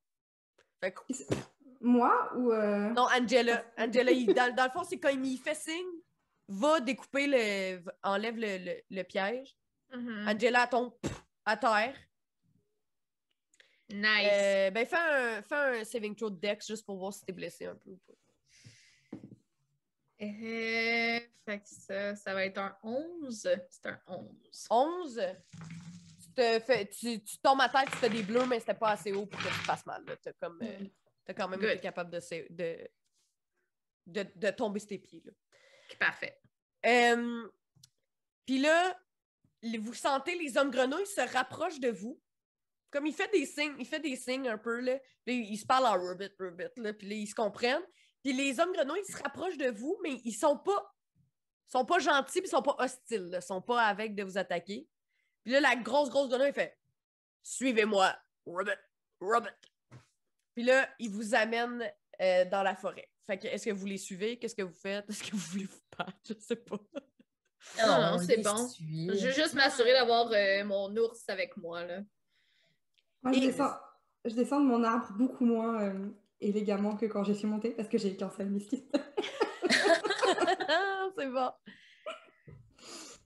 Fait 0.82 0.94
Moi 1.80 2.32
ou. 2.36 2.52
Euh, 2.52 2.90
non, 2.90 3.04
Angela. 3.04 3.64
Angela, 3.78 4.12
dans, 4.52 4.66
le 4.66 4.72
fond, 4.72 4.84
c'est 4.84 5.00
quand 5.00 5.10
il 5.10 5.38
fait 5.38 5.56
signe, 5.56 6.02
va 6.48 6.80
découper 6.80 7.28
le. 7.28 7.84
enlève 8.02 8.36
le, 8.38 9.04
piège. 9.04 9.56
Mm-hmm. 9.94 10.36
Angela 10.36 10.68
tombe 10.68 10.94
à 11.46 11.56
terre. 11.56 11.96
Nice. 13.88 14.30
Euh, 14.32 14.72
ben, 14.72 14.84
fais 14.84 14.96
un, 14.96 15.42
fais 15.44 15.80
un 15.80 15.84
saving 15.84 16.16
throw 16.16 16.32
de 16.32 16.40
Dex 16.40 16.66
juste 16.66 16.84
pour 16.88 16.98
voir 16.98 17.14
si 17.14 17.24
t'es 17.24 17.34
blessé 17.34 17.68
un 17.68 17.76
peu 17.76 17.92
ou 17.92 17.98
pas. 18.08 18.14
Euh, 20.22 21.20
fait 21.46 21.60
que 21.60 21.68
ça, 21.68 22.16
ça 22.16 22.34
va 22.34 22.46
être 22.46 22.58
un 22.58 22.78
11. 22.84 23.50
C'est 23.70 23.86
un 23.86 24.00
11. 24.08 24.68
11? 24.70 25.22
Tu, 26.22 26.32
te 26.34 26.60
fais, 26.60 26.86
tu, 26.88 27.22
tu, 27.22 27.38
tombes 27.40 27.62
à 27.62 27.70
terre, 27.70 27.86
tu 27.92 27.98
fais 27.98 28.10
des 28.10 28.24
bleus, 28.24 28.46
mais 28.46 28.60
c'était 28.60 28.74
pas 28.74 28.92
assez 28.92 29.12
haut 29.12 29.26
pour 29.26 29.40
que 29.40 29.48
tu 29.48 29.54
fasses 29.66 29.86
mal. 29.86 30.04
Tu 30.06 30.30
as, 30.30 30.48
euh, 30.48 30.86
as, 31.28 31.34
quand 31.34 31.48
même 31.50 31.62
été 31.64 31.80
capable 31.80 32.12
de, 32.12 32.20
de, 32.50 32.88
de, 34.08 34.28
de, 34.36 34.50
tomber 34.52 34.80
sur 34.80 34.90
tes 34.90 35.00
pieds. 35.00 35.22
Là. 35.26 35.32
Parfait. 36.00 36.40
Euh, 36.86 37.50
Puis 38.46 38.60
là, 38.60 38.98
vous 39.80 39.94
sentez 39.94 40.38
les 40.38 40.58
hommes 40.58 40.72
grenouilles 40.72 41.08
se 41.08 41.22
rapprochent 41.34 41.80
de 41.80 41.90
vous. 41.90 42.22
Comme 42.92 43.06
il 43.06 43.14
fait 43.14 43.32
des 43.32 43.46
signes, 43.46 43.76
il 43.80 43.86
fait 43.86 44.00
des 44.00 44.16
signes 44.16 44.48
un 44.48 44.58
peu, 44.58 44.80
là. 44.80 44.98
ils 45.26 45.58
se 45.58 45.66
parlent 45.66 45.88
en 45.88 46.00
Rubit, 46.00 46.32
Rubit, 46.40 46.64
là, 46.78 46.94
puis 46.94 47.10
là, 47.10 47.16
ils 47.16 47.28
se 47.28 47.36
comprennent. 47.36 47.84
Puis 48.26 48.34
les 48.34 48.60
hommes 48.60 48.74
grenouilles 48.74 49.06
se 49.06 49.16
rapprochent 49.22 49.58
de 49.58 49.70
vous, 49.70 50.00
mais 50.02 50.20
ils 50.26 50.34
sont 50.34 50.58
pas 50.58 50.96
sont 51.68 51.86
pas 51.86 52.00
gentils, 52.00 52.42
puis 52.42 52.48
ils 52.48 52.50
sont 52.50 52.64
pas 52.64 52.76
hostiles, 52.80 53.30
ils 53.32 53.42
sont 53.44 53.62
pas 53.62 53.84
avec 53.84 54.16
de 54.16 54.24
vous 54.24 54.40
attaquer. 54.40 54.88
Puis 55.44 55.54
là, 55.54 55.60
la 55.60 55.76
grosse, 55.76 56.10
grosse 56.10 56.30
grenouille 56.30 56.52
fait 56.52 56.76
Suivez-moi, 57.44 58.16
Robert, 58.48 58.80
Robert. 59.20 59.56
Puis 60.56 60.64
là, 60.64 60.90
il 60.98 61.12
vous 61.12 61.36
amène 61.36 61.88
euh, 62.20 62.46
dans 62.46 62.64
la 62.64 62.76
forêt. 62.76 63.08
Fait 63.28 63.38
que, 63.38 63.46
est-ce 63.46 63.66
que 63.66 63.72
vous 63.72 63.86
les 63.86 64.00
suivez? 64.00 64.40
Qu'est-ce 64.40 64.56
que 64.56 64.64
vous 64.64 64.74
faites? 64.74 65.08
Est-ce 65.08 65.24
que 65.24 65.32
vous 65.32 65.46
voulez 65.52 65.66
vous 65.66 65.82
battre? 65.96 66.18
Je 66.28 66.34
sais 66.40 66.56
pas. 66.56 66.80
Non, 67.78 68.02
non, 68.02 68.18
c'est 68.26 68.42
bon. 68.42 68.68
Je 68.80 69.28
veux 69.28 69.34
juste 69.34 69.54
m'assurer 69.54 69.94
d'avoir 69.94 70.32
euh, 70.32 70.64
mon 70.64 70.96
ours 70.98 71.30
avec 71.30 71.56
moi. 71.58 71.84
Là. 71.84 72.02
Moi, 73.22 73.34
je, 73.34 73.40
descends, 73.40 73.76
je 74.24 74.34
descends 74.34 74.62
de 74.62 74.66
mon 74.66 74.84
arbre 74.84 75.14
beaucoup 75.14 75.46
moins. 75.46 75.84
Euh, 75.84 76.10
élégamment 76.40 76.96
que 76.96 77.06
quand 77.06 77.24
j'ai 77.24 77.34
su 77.34 77.48
monter 77.48 77.72
parce 77.72 77.88
que 77.90 77.98
j'ai 77.98 78.16
qu'un 78.16 78.30
seul 78.30 78.50
mystique. 78.50 78.86
c'est 81.18 81.28
bon. 81.30 81.52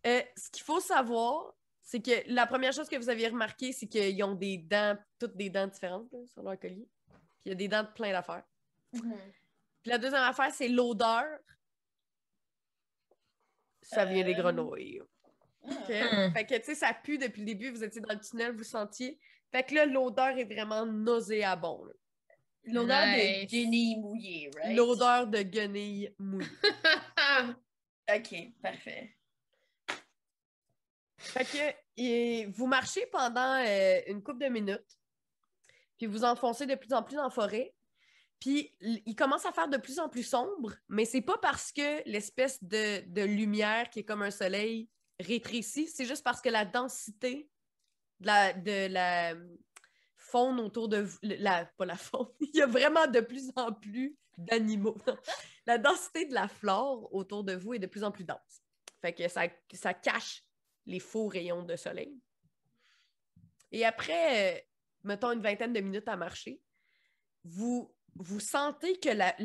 Euh, 0.05 0.21
ce 0.35 0.49
qu'il 0.51 0.63
faut 0.63 0.79
savoir, 0.79 1.53
c'est 1.81 2.01
que 2.01 2.31
la 2.31 2.45
première 2.45 2.71
chose 2.71 2.87
que 2.87 2.95
vous 2.95 3.09
aviez 3.09 3.27
remarqué, 3.27 3.71
c'est 3.73 3.87
qu'ils 3.87 4.23
ont 4.23 4.35
des 4.35 4.57
dents, 4.57 4.97
toutes 5.19 5.35
des 5.35 5.49
dents 5.49 5.67
différentes 5.67 6.11
là, 6.11 6.19
sur 6.27 6.43
leur 6.43 6.59
collier. 6.59 6.87
Puis 7.07 7.45
il 7.45 7.49
y 7.49 7.51
a 7.51 7.55
des 7.55 7.67
dents 7.67 7.83
de 7.83 7.89
plein 7.89 8.11
d'affaires. 8.11 8.43
Mhm. 8.93 9.17
Puis 9.81 9.91
la 9.91 9.97
deuxième 9.97 10.21
affaire, 10.23 10.51
c'est 10.53 10.67
l'odeur. 10.67 11.25
Ça 13.81 14.05
vient 14.05 14.23
des 14.23 14.33
Euh. 14.35 14.41
grenouilles. 14.41 15.01
Ah. 15.63 15.71
OK? 15.71 15.89
Hmm. 15.89 16.33
Fait 16.33 16.45
que, 16.45 16.55
tu 16.57 16.63
sais, 16.65 16.75
ça 16.75 16.93
pue 16.93 17.17
depuis 17.17 17.41
le 17.41 17.45
début. 17.45 17.69
Vous 17.71 17.83
étiez 17.83 18.01
dans 18.01 18.13
le 18.13 18.19
tunnel, 18.19 18.55
vous 18.55 18.63
sentiez. 18.63 19.19
Fait 19.51 19.63
que 19.63 19.73
là, 19.73 19.85
l'odeur 19.85 20.37
est 20.37 20.45
vraiment 20.45 20.85
nauséabond. 20.85 21.85
L'odeur 22.65 23.05
de 23.05 23.45
guenille 23.45 23.97
mouillée, 23.97 24.51
right? 24.55 24.75
L'odeur 24.77 25.27
de 25.27 25.41
guenille 25.41 26.13
mouillée. 26.19 26.47
OK, 28.15 28.35
parfait. 28.61 29.15
Fait 31.17 31.45
que 31.45 31.75
et 31.97 32.45
vous 32.45 32.65
marchez 32.65 33.05
pendant 33.07 33.61
euh, 33.65 33.99
une 34.07 34.23
couple 34.23 34.45
de 34.45 34.49
minutes, 34.49 34.99
puis 35.97 36.07
vous 36.07 36.23
enfoncez 36.23 36.65
de 36.65 36.75
plus 36.75 36.93
en 36.93 37.03
plus 37.03 37.15
dans 37.15 37.23
la 37.23 37.29
forêt, 37.29 37.73
puis 38.39 38.73
il 38.79 39.15
commence 39.15 39.45
à 39.45 39.51
faire 39.51 39.67
de 39.67 39.77
plus 39.77 39.99
en 39.99 40.07
plus 40.07 40.23
sombre, 40.23 40.73
mais 40.87 41.03
c'est 41.03 41.21
pas 41.21 41.37
parce 41.37 41.73
que 41.73 42.01
l'espèce 42.09 42.63
de, 42.63 43.03
de 43.07 43.21
lumière 43.21 43.89
qui 43.89 43.99
est 43.99 44.05
comme 44.05 44.21
un 44.21 44.31
soleil 44.31 44.89
rétrécit, 45.19 45.87
c'est 45.87 46.05
juste 46.05 46.23
parce 46.23 46.41
que 46.41 46.47
la 46.47 46.63
densité 46.63 47.49
de 48.21 48.27
la, 48.27 48.53
de 48.53 48.87
la 48.87 49.33
faune 50.31 50.59
autour 50.59 50.89
de 50.89 50.98
vous, 50.98 51.17
la, 51.21 51.65
pas 51.65 51.86
la 51.86 51.98
faune, 51.98 52.27
il 52.39 52.55
y 52.55 52.62
a 52.62 52.67
vraiment 52.67 53.07
de 53.07 53.19
plus 53.19 53.51
en 53.55 53.74
plus 53.74 54.17
d'animaux. 54.38 54.98
la 55.65 55.77
densité 55.77 56.25
de 56.25 56.33
la 56.33 56.48
flore 56.48 57.13
autour 57.13 57.43
de 57.43 57.53
vous 57.53 57.74
est 57.74 57.79
de 57.79 57.88
plus 57.88 58.03
en 58.03 58.12
plus 58.12 58.24
dense. 58.24 58.63
Fait 59.01 59.13
que 59.13 59.27
ça, 59.27 59.43
ça 59.74 59.93
cache 59.93 60.43
les 60.86 61.00
faux 61.00 61.27
rayons 61.27 61.63
de 61.63 61.75
soleil. 61.75 62.17
Et 63.71 63.86
après, 63.86 64.57
euh, 64.57 64.59
mettons 65.03 65.31
une 65.31 65.41
vingtaine 65.41 65.74
de 65.74 65.79
minutes 65.79 66.07
à 66.07 66.17
marcher, 66.17 66.62
vous, 67.43 67.93
vous 68.15 68.39
sentez 68.39 69.00
que 69.00 69.09
la, 69.09 69.36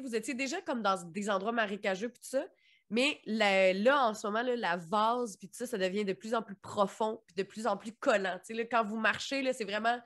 vous 0.00 0.14
étiez 0.14 0.34
déjà 0.34 0.60
comme 0.60 0.82
dans 0.82 1.02
des 1.04 1.30
endroits 1.30 1.52
marécageux 1.52 2.08
puis 2.08 2.20
tout 2.20 2.28
ça, 2.28 2.46
mais 2.90 3.20
là, 3.24 4.08
en 4.08 4.14
ce 4.14 4.26
moment, 4.26 4.42
là, 4.42 4.56
la 4.56 4.76
vase 4.76 5.36
puis 5.36 5.48
tout 5.48 5.56
ça, 5.56 5.66
ça 5.66 5.78
devient 5.78 6.04
de 6.04 6.12
plus 6.12 6.34
en 6.34 6.42
plus 6.42 6.56
profond 6.56 7.22
puis 7.26 7.36
de 7.36 7.44
plus 7.44 7.66
en 7.68 7.76
plus 7.76 7.92
collant. 7.92 8.38
Quand 8.70 8.84
vous 8.84 8.96
marchez, 8.96 9.52
c'est 9.52 9.64
vraiment... 9.64 9.98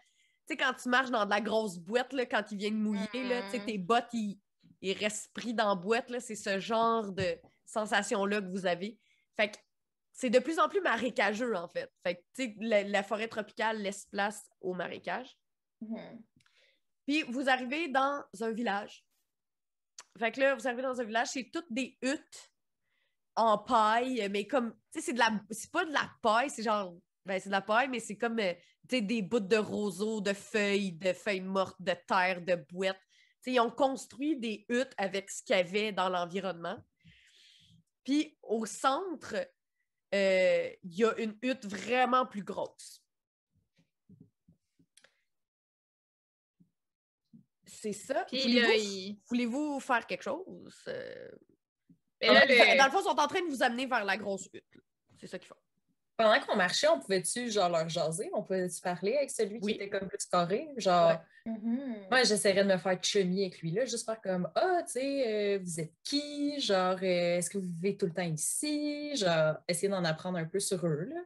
Tu 0.47 0.55
sais, 0.55 0.57
quand 0.57 0.75
tu 0.75 0.89
marches 0.89 1.11
dans 1.11 1.25
de 1.25 1.31
la 1.31 1.41
grosse 1.41 1.79
boîte, 1.79 2.13
là, 2.13 2.27
quand 2.27 2.45
il 2.51 2.59
vient 2.59 2.71
de 2.71 2.77
mouiller, 2.77 3.09
là, 3.29 3.43
Mhm. 3.53 3.65
tes 3.65 3.79
bottes, 3.79 4.09
ils, 4.13 4.39
ils 4.83 4.93
restent 4.93 5.33
pris 5.33 5.55
dans 5.55 5.69
la 5.71 5.75
boîte, 5.75 6.13
c'est 6.21 6.35
ce 6.37 6.59
genre 6.61 7.13
de 7.13 7.39
sensation-là 7.65 8.41
que 8.43 8.49
vous 8.51 8.67
avez. 8.67 8.99
Fait 9.37 9.51
que 9.51 9.57
c'est 10.13 10.31
de 10.31 10.39
plus 10.39 10.59
en 10.59 10.69
plus 10.69 10.81
marécageux, 10.83 11.57
en 11.57 11.69
fait. 11.69 11.91
Fait 12.03 12.17
que, 12.17 12.21
tu 12.35 12.45
sais, 12.45 12.55
la, 12.61 12.83
la 12.85 13.03
forêt 13.03 13.29
tropicale 13.29 13.79
laisse 13.81 14.07
place 14.07 14.49
au 14.61 14.75
marécage. 14.75 15.39
Mhm. 15.81 16.23
Puis 17.07 17.23
vous 17.23 17.49
arrivez 17.49 17.89
dans 17.89 18.23
un 18.41 18.51
village. 18.53 19.05
Fait 20.19 20.31
que 20.31 20.41
là, 20.41 20.55
vous 20.55 20.67
arrivez 20.67 20.83
dans 20.83 21.01
un 21.01 21.05
village, 21.05 21.29
c'est 21.29 21.51
toutes 21.53 21.71
des 21.73 21.99
huttes 22.03 22.53
en 23.37 23.59
paille, 23.59 24.29
mais 24.31 24.47
comme, 24.47 24.75
tu 24.93 25.01
sais, 25.01 25.07
c'est 25.07 25.13
de 25.15 25.19
la, 25.19 25.31
c'est 25.51 25.71
pas 25.73 25.85
de 25.85 25.93
la 25.93 26.09
paille, 26.23 26.51
c'est 26.51 26.63
genre, 26.63 26.95
ben 27.25 27.41
c'est 27.41 27.49
de 27.49 27.53
la 27.55 27.63
paille, 27.63 27.89
mais 27.89 28.01
c'est 28.01 28.17
comme, 28.17 28.39
euh, 28.39 28.55
des 28.85 29.23
bouts 29.23 29.41
de 29.41 29.57
roseaux, 29.57 30.21
de 30.21 30.33
feuilles, 30.33 30.93
de 30.93 31.13
feuilles 31.13 31.41
mortes, 31.41 31.81
de 31.81 31.95
terre, 32.07 32.43
de 32.43 32.55
boîtes. 32.71 33.01
Tu 33.43 33.51
sais, 33.51 33.53
ils 33.53 33.61
ont 33.61 33.71
construit 33.71 34.37
des 34.39 34.65
huttes 34.69 34.93
avec 34.99 35.31
ce 35.31 35.43
qu'il 35.43 35.57
y 35.57 35.59
avait 35.59 35.93
dans 35.93 36.09
l'environnement. 36.09 36.79
Puis 38.05 38.39
au 38.43 38.67
centre, 38.67 39.35
euh, 40.15 40.71
il 40.83 40.95
y 40.99 41.05
a 41.05 41.15
une 41.19 41.37
hutte 41.43 41.65
vraiment 41.67 42.27
plus 42.27 42.43
grosse. 42.45 43.01
C'est 47.67 47.93
ça. 47.93 48.25
Voulez-vous- 49.29 49.77
il- 49.77 49.81
faire 49.81 50.07
quelque 50.07 50.23
chose? 50.23 50.75
Euh, 50.89 51.31
là, 52.21 52.47
dans, 52.47 52.49
le- 52.73 52.79
dans 52.79 52.85
le 52.87 52.91
fond, 52.91 53.01
ils 53.01 53.05
sont 53.05 53.21
en 53.21 53.27
train 53.27 53.41
de 53.43 53.51
vous 53.51 53.63
amener 53.63 53.87
vers 53.87 54.05
la 54.05 54.17
grosse 54.17 54.49
hutte. 54.53 54.65
C'est 55.19 55.27
ça 55.27 55.39
qu'ils 55.39 55.49
font. 55.49 55.57
Pendant 56.17 56.39
qu'on 56.41 56.55
marchait, 56.57 56.87
on 56.89 57.01
pouvait-tu 57.01 57.51
genre 57.51 57.69
leur 57.69 57.89
jaser? 57.89 58.31
On 58.35 58.43
pouvait-tu 58.43 58.81
parler 58.81 59.17
avec 59.17 59.31
celui 59.31 59.59
Oui. 59.63 59.73
qui 59.77 59.83
était 59.83 59.89
comme 59.99 60.09
plus 60.09 60.27
carré? 60.27 60.69
Genre, 60.77 61.09
Ouais. 61.09 61.53
Mhm. 61.53 62.07
moi, 62.11 62.23
j'essaierais 62.23 62.63
de 62.65 62.69
me 62.73 62.79
faire 62.79 62.99
chummy 63.03 63.43
avec 63.43 63.61
lui, 63.61 63.73
là, 63.73 63.85
juste 63.85 64.07
faire 64.07 64.21
comme 64.21 64.49
Ah, 64.55 64.83
tu 64.87 64.93
sais, 64.93 65.57
euh, 65.57 65.59
vous 65.63 65.81
êtes 65.81 65.93
qui? 66.05 66.61
Genre, 66.61 66.97
euh, 67.03 67.39
est-ce 67.39 67.51
que 67.51 67.59
vous 67.59 67.67
vivez 67.67 67.97
tout 67.97 68.07
le 68.07 68.13
temps 68.13 68.23
ici? 68.23 69.17
Genre, 69.17 69.57
essayer 69.69 69.89
d'en 69.89 70.05
apprendre 70.05 70.39
un 70.39 70.45
peu 70.45 70.61
sur 70.61 70.87
eux, 70.87 71.05
là. 71.11 71.21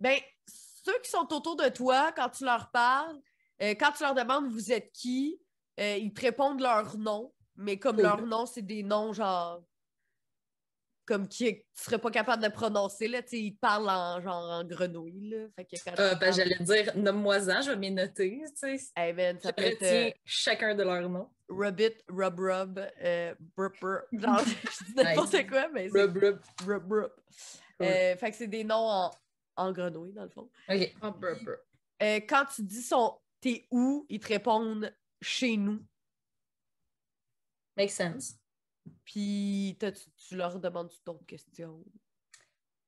Ben, 0.00 0.16
ceux 0.46 0.98
qui 1.02 1.10
sont 1.10 1.26
autour 1.32 1.56
de 1.56 1.68
toi, 1.68 2.12
quand 2.14 2.28
tu 2.30 2.44
leur 2.44 2.70
parles, 2.70 3.20
euh, 3.62 3.74
quand 3.78 3.92
tu 3.92 4.02
leur 4.04 4.14
demandes 4.14 4.46
vous 4.50 4.72
êtes 4.72 4.92
qui, 4.92 5.40
ils 5.78 6.12
te 6.14 6.20
répondent 6.20 6.60
leur 6.60 6.96
nom, 6.96 7.32
mais 7.56 7.78
comme 7.78 7.96
Cool. 7.96 8.04
leur 8.04 8.22
nom, 8.26 8.46
c'est 8.46 8.62
des 8.62 8.82
noms 8.84 9.12
genre. 9.12 9.62
Comme 11.04 11.26
qui 11.26 11.56
tu 11.56 11.64
serais 11.74 11.98
pas 11.98 12.10
capable 12.12 12.42
de 12.44 12.48
prononcer, 12.48 13.08
là. 13.08 13.22
Tu 13.22 13.28
sais, 13.30 13.40
ils 13.40 13.54
te 13.54 13.58
parlent 13.58 13.88
en 13.90 14.20
genre 14.20 14.50
en 14.50 14.64
grenouille, 14.64 15.30
là. 15.30 15.46
Fait 15.56 15.64
que 15.64 15.76
quand 15.84 15.94
Ah, 15.98 16.14
ben, 16.14 16.32
j'allais 16.32 16.58
dire 16.60 16.96
nomme-moi-en, 16.96 17.60
je 17.60 17.70
vais 17.70 17.76
m'y 17.76 17.90
noter, 17.90 18.40
tu 18.60 18.78
sais. 18.78 18.92
Hey 18.96 19.12
man, 19.12 19.36
Je 19.38 19.42
ça 19.42 19.52
peut 19.52 19.64
être 19.64 19.82
euh, 19.82 20.10
chacun 20.24 20.76
de 20.76 20.84
leurs 20.84 21.08
noms. 21.08 21.28
Rubbit, 21.48 21.94
Rub 22.08 22.38
Rub, 22.38 22.78
euh, 23.02 23.34
Brup 23.56 23.74
Brup. 23.80 24.02
Genre, 24.12 24.38
je 24.44 24.84
dis 24.84 24.94
n'importe 24.94 25.48
quoi, 25.48 25.68
mais 25.70 25.88
c'est 25.88 26.00
Rub, 26.00 26.16
rub. 26.16 26.40
Rub 26.64 26.92
Rub. 26.92 27.10
Cool. 27.78 27.86
Euh, 27.88 28.16
fait 28.16 28.30
que 28.30 28.36
c'est 28.36 28.46
des 28.46 28.62
noms 28.62 28.76
en, 28.88 29.10
en 29.56 29.72
grenouille, 29.72 30.12
dans 30.12 30.22
le 30.24 30.30
fond. 30.30 30.48
OK. 30.68 30.94
Ah, 31.02 31.12
Euh, 32.02 32.20
quand 32.28 32.44
tu 32.54 32.62
dis 32.62 32.82
son 32.82 33.18
t'es 33.40 33.66
où, 33.72 34.06
ils 34.08 34.20
te 34.20 34.28
répondent 34.28 34.94
chez 35.20 35.56
nous. 35.56 35.84
Makes 37.76 37.90
sense. 37.90 38.34
Puis 39.04 39.78
tu, 40.16 40.36
leur 40.36 40.58
demandes 40.58 40.90
d'autres 41.04 41.26
questions? 41.26 41.84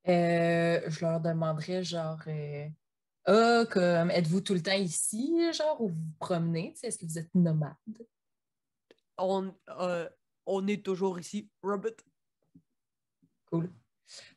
Euh, 0.06 0.80
je 0.86 1.00
leur 1.00 1.20
demanderais 1.20 1.82
genre 1.82 2.20
euh, 2.26 2.68
Ah, 3.24 3.64
comme 3.70 4.10
êtes-vous 4.10 4.40
tout 4.40 4.54
le 4.54 4.62
temps 4.62 4.72
ici, 4.72 5.34
genre, 5.52 5.80
ou 5.80 5.88
vous 5.88 5.94
vous 5.94 6.14
promenez? 6.18 6.74
Est-ce 6.82 6.98
que 6.98 7.06
vous 7.06 7.18
êtes 7.18 7.34
nomade? 7.34 7.74
On, 9.16 9.54
euh, 9.80 10.08
on 10.46 10.66
est 10.66 10.84
toujours 10.84 11.18
ici, 11.18 11.50
Robert. 11.62 11.92
Cool. 13.46 13.70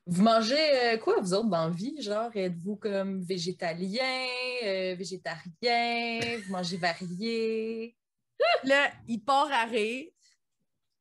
Vous 0.06 0.24
mangez 0.24 0.98
quoi, 1.04 1.20
vous 1.20 1.34
autres, 1.34 1.50
dans 1.50 1.68
la 1.68 1.74
vie? 1.74 2.02
Genre, 2.02 2.32
êtes-vous 2.34 2.78
comme 2.78 3.22
végétalien, 3.22 4.96
végétarien, 4.96 6.40
vous 6.46 6.52
mangez 6.52 6.78
varié? 6.78 7.98
Là, 8.64 8.92
il 9.08 9.24
part 9.24 9.52
à 9.52 9.66
rire, 9.66 10.08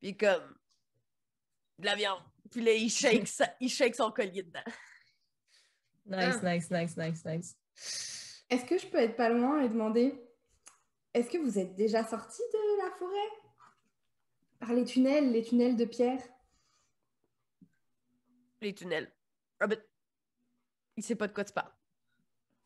puis 0.01 0.15
comme 0.17 0.55
de 1.79 1.85
la 1.85 1.95
viande. 1.95 2.21
Puis 2.51 2.61
là, 2.63 2.71
il 2.73 2.89
shake, 2.89 3.27
sa- 3.27 3.53
il 3.59 3.69
shake 3.69 3.95
son 3.95 4.11
collier 4.11 4.43
dedans. 4.43 4.63
Nice, 6.05 6.39
Ah. 6.41 6.53
nice, 6.55 6.71
nice, 6.71 6.97
nice, 6.97 7.25
nice. 7.25 7.57
Est-ce 8.49 8.65
que 8.65 8.77
je 8.77 8.87
peux 8.87 8.97
être 8.99 9.15
pas 9.17 9.29
loin 9.29 9.61
et 9.61 9.69
demander 9.69 10.23
est-ce 11.13 11.29
que 11.29 11.37
vous 11.37 11.59
êtes 11.59 11.75
déjà 11.75 12.05
sorti 12.07 12.41
de 12.53 12.83
la 12.85 12.91
forêt? 12.95 13.41
Par 14.59 14.73
les 14.73 14.85
tunnels, 14.85 15.31
les 15.31 15.43
tunnels 15.43 15.75
de 15.75 15.85
pierre? 15.85 16.21
Les 18.61 18.73
tunnels. 18.73 19.11
Robert, 19.59 19.81
il 20.95 21.03
sait 21.03 21.15
pas 21.15 21.27
de 21.27 21.33
quoi 21.33 21.43
tu 21.43 21.53
parles. 21.53 21.71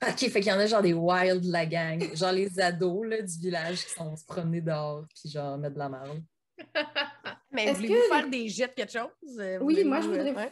OK, 0.03 0.17
fait 0.17 0.31
qu'il 0.41 0.47
y 0.47 0.51
en 0.51 0.59
a 0.59 0.65
genre 0.65 0.81
des 0.81 0.93
wild 0.93 1.41
de 1.43 1.51
la 1.51 1.65
gang, 1.65 2.15
genre 2.15 2.31
les 2.31 2.59
ados 2.59 3.05
là, 3.07 3.21
du 3.21 3.37
village 3.39 3.85
qui 3.85 3.91
sont 3.91 4.15
se 4.15 4.25
promener 4.25 4.61
dehors, 4.61 5.05
puis 5.09 5.29
genre 5.29 5.57
mettre 5.57 5.73
de 5.75 5.79
la 5.79 5.89
merde. 5.89 6.23
Mais 7.51 7.65
Est-ce 7.65 7.77
voulez-vous 7.77 7.95
que 7.95 8.15
faire 8.15 8.29
des 8.29 8.47
jets 8.47 8.67
de 8.67 8.73
quelque 8.73 8.91
chose? 8.93 9.39
Euh, 9.39 9.59
Oui, 9.59 9.83
moi 9.83 9.99
je 10.01 10.07
voudrais 10.07 10.31
euh, 10.31 10.35
ouais? 10.35 10.51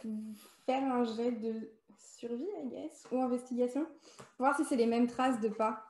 faire 0.66 0.82
un 0.82 1.04
jet 1.04 1.32
de 1.32 1.72
survie, 1.96 2.44
I 2.64 2.68
guess, 2.68 3.06
ou 3.10 3.20
investigation, 3.22 3.86
pour 4.16 4.46
voir 4.46 4.56
si 4.56 4.64
c'est 4.64 4.76
les 4.76 4.86
mêmes 4.86 5.06
traces 5.06 5.40
de 5.40 5.48
pas. 5.48 5.82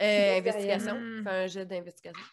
Euh, 0.00 0.38
investigation. 0.38 1.00
Fais 1.22 1.30
un 1.30 1.46
jet 1.46 1.66
d'investigation. 1.66 2.24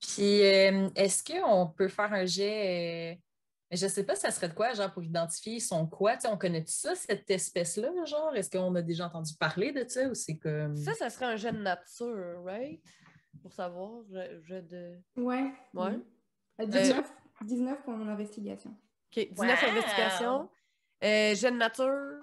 Puis, 0.00 0.42
euh, 0.42 0.88
est-ce 0.96 1.22
qu'on 1.22 1.68
peut 1.68 1.88
faire 1.88 2.12
un 2.12 2.26
jet? 2.26 3.14
euh, 3.14 3.16
je 3.70 3.86
sais 3.86 4.04
pas, 4.04 4.14
ça 4.14 4.30
serait 4.30 4.48
de 4.48 4.54
quoi, 4.54 4.74
genre, 4.74 4.92
pour 4.92 5.02
identifier 5.02 5.58
son 5.60 5.86
quoi? 5.86 6.14
Tu 6.16 6.22
sais, 6.22 6.28
on 6.28 6.36
connaît 6.36 6.64
ça, 6.66 6.94
cette 6.94 7.30
espèce-là, 7.30 7.90
genre? 8.04 8.34
Est-ce 8.34 8.50
qu'on 8.50 8.74
a 8.74 8.82
déjà 8.82 9.06
entendu 9.06 9.32
parler 9.38 9.72
de 9.72 9.88
ça 9.88 10.08
ou 10.08 10.14
c'est 10.14 10.36
comme. 10.36 10.76
Ça, 10.76 10.92
ça 10.94 11.08
serait 11.08 11.26
un 11.26 11.36
jet 11.36 11.52
de 11.52 11.58
nature, 11.58 12.42
right? 12.44 12.82
Pour 13.40 13.52
savoir, 13.52 14.02
jet, 14.10 14.42
jet 14.42 14.62
de... 14.62 14.98
Ouais. 15.16 15.50
Ouais. 15.72 15.98
19, 16.66 17.12
19 17.42 17.82
pour 17.82 17.92
mon 17.94 18.08
investigation. 18.08 18.70
OK, 18.70 19.28
19 19.30 19.62
Wow! 19.62 19.68
investigations. 19.70 20.50
Euh, 21.04 21.34
jet 21.34 21.50
de 21.50 21.56
nature. 21.56 22.22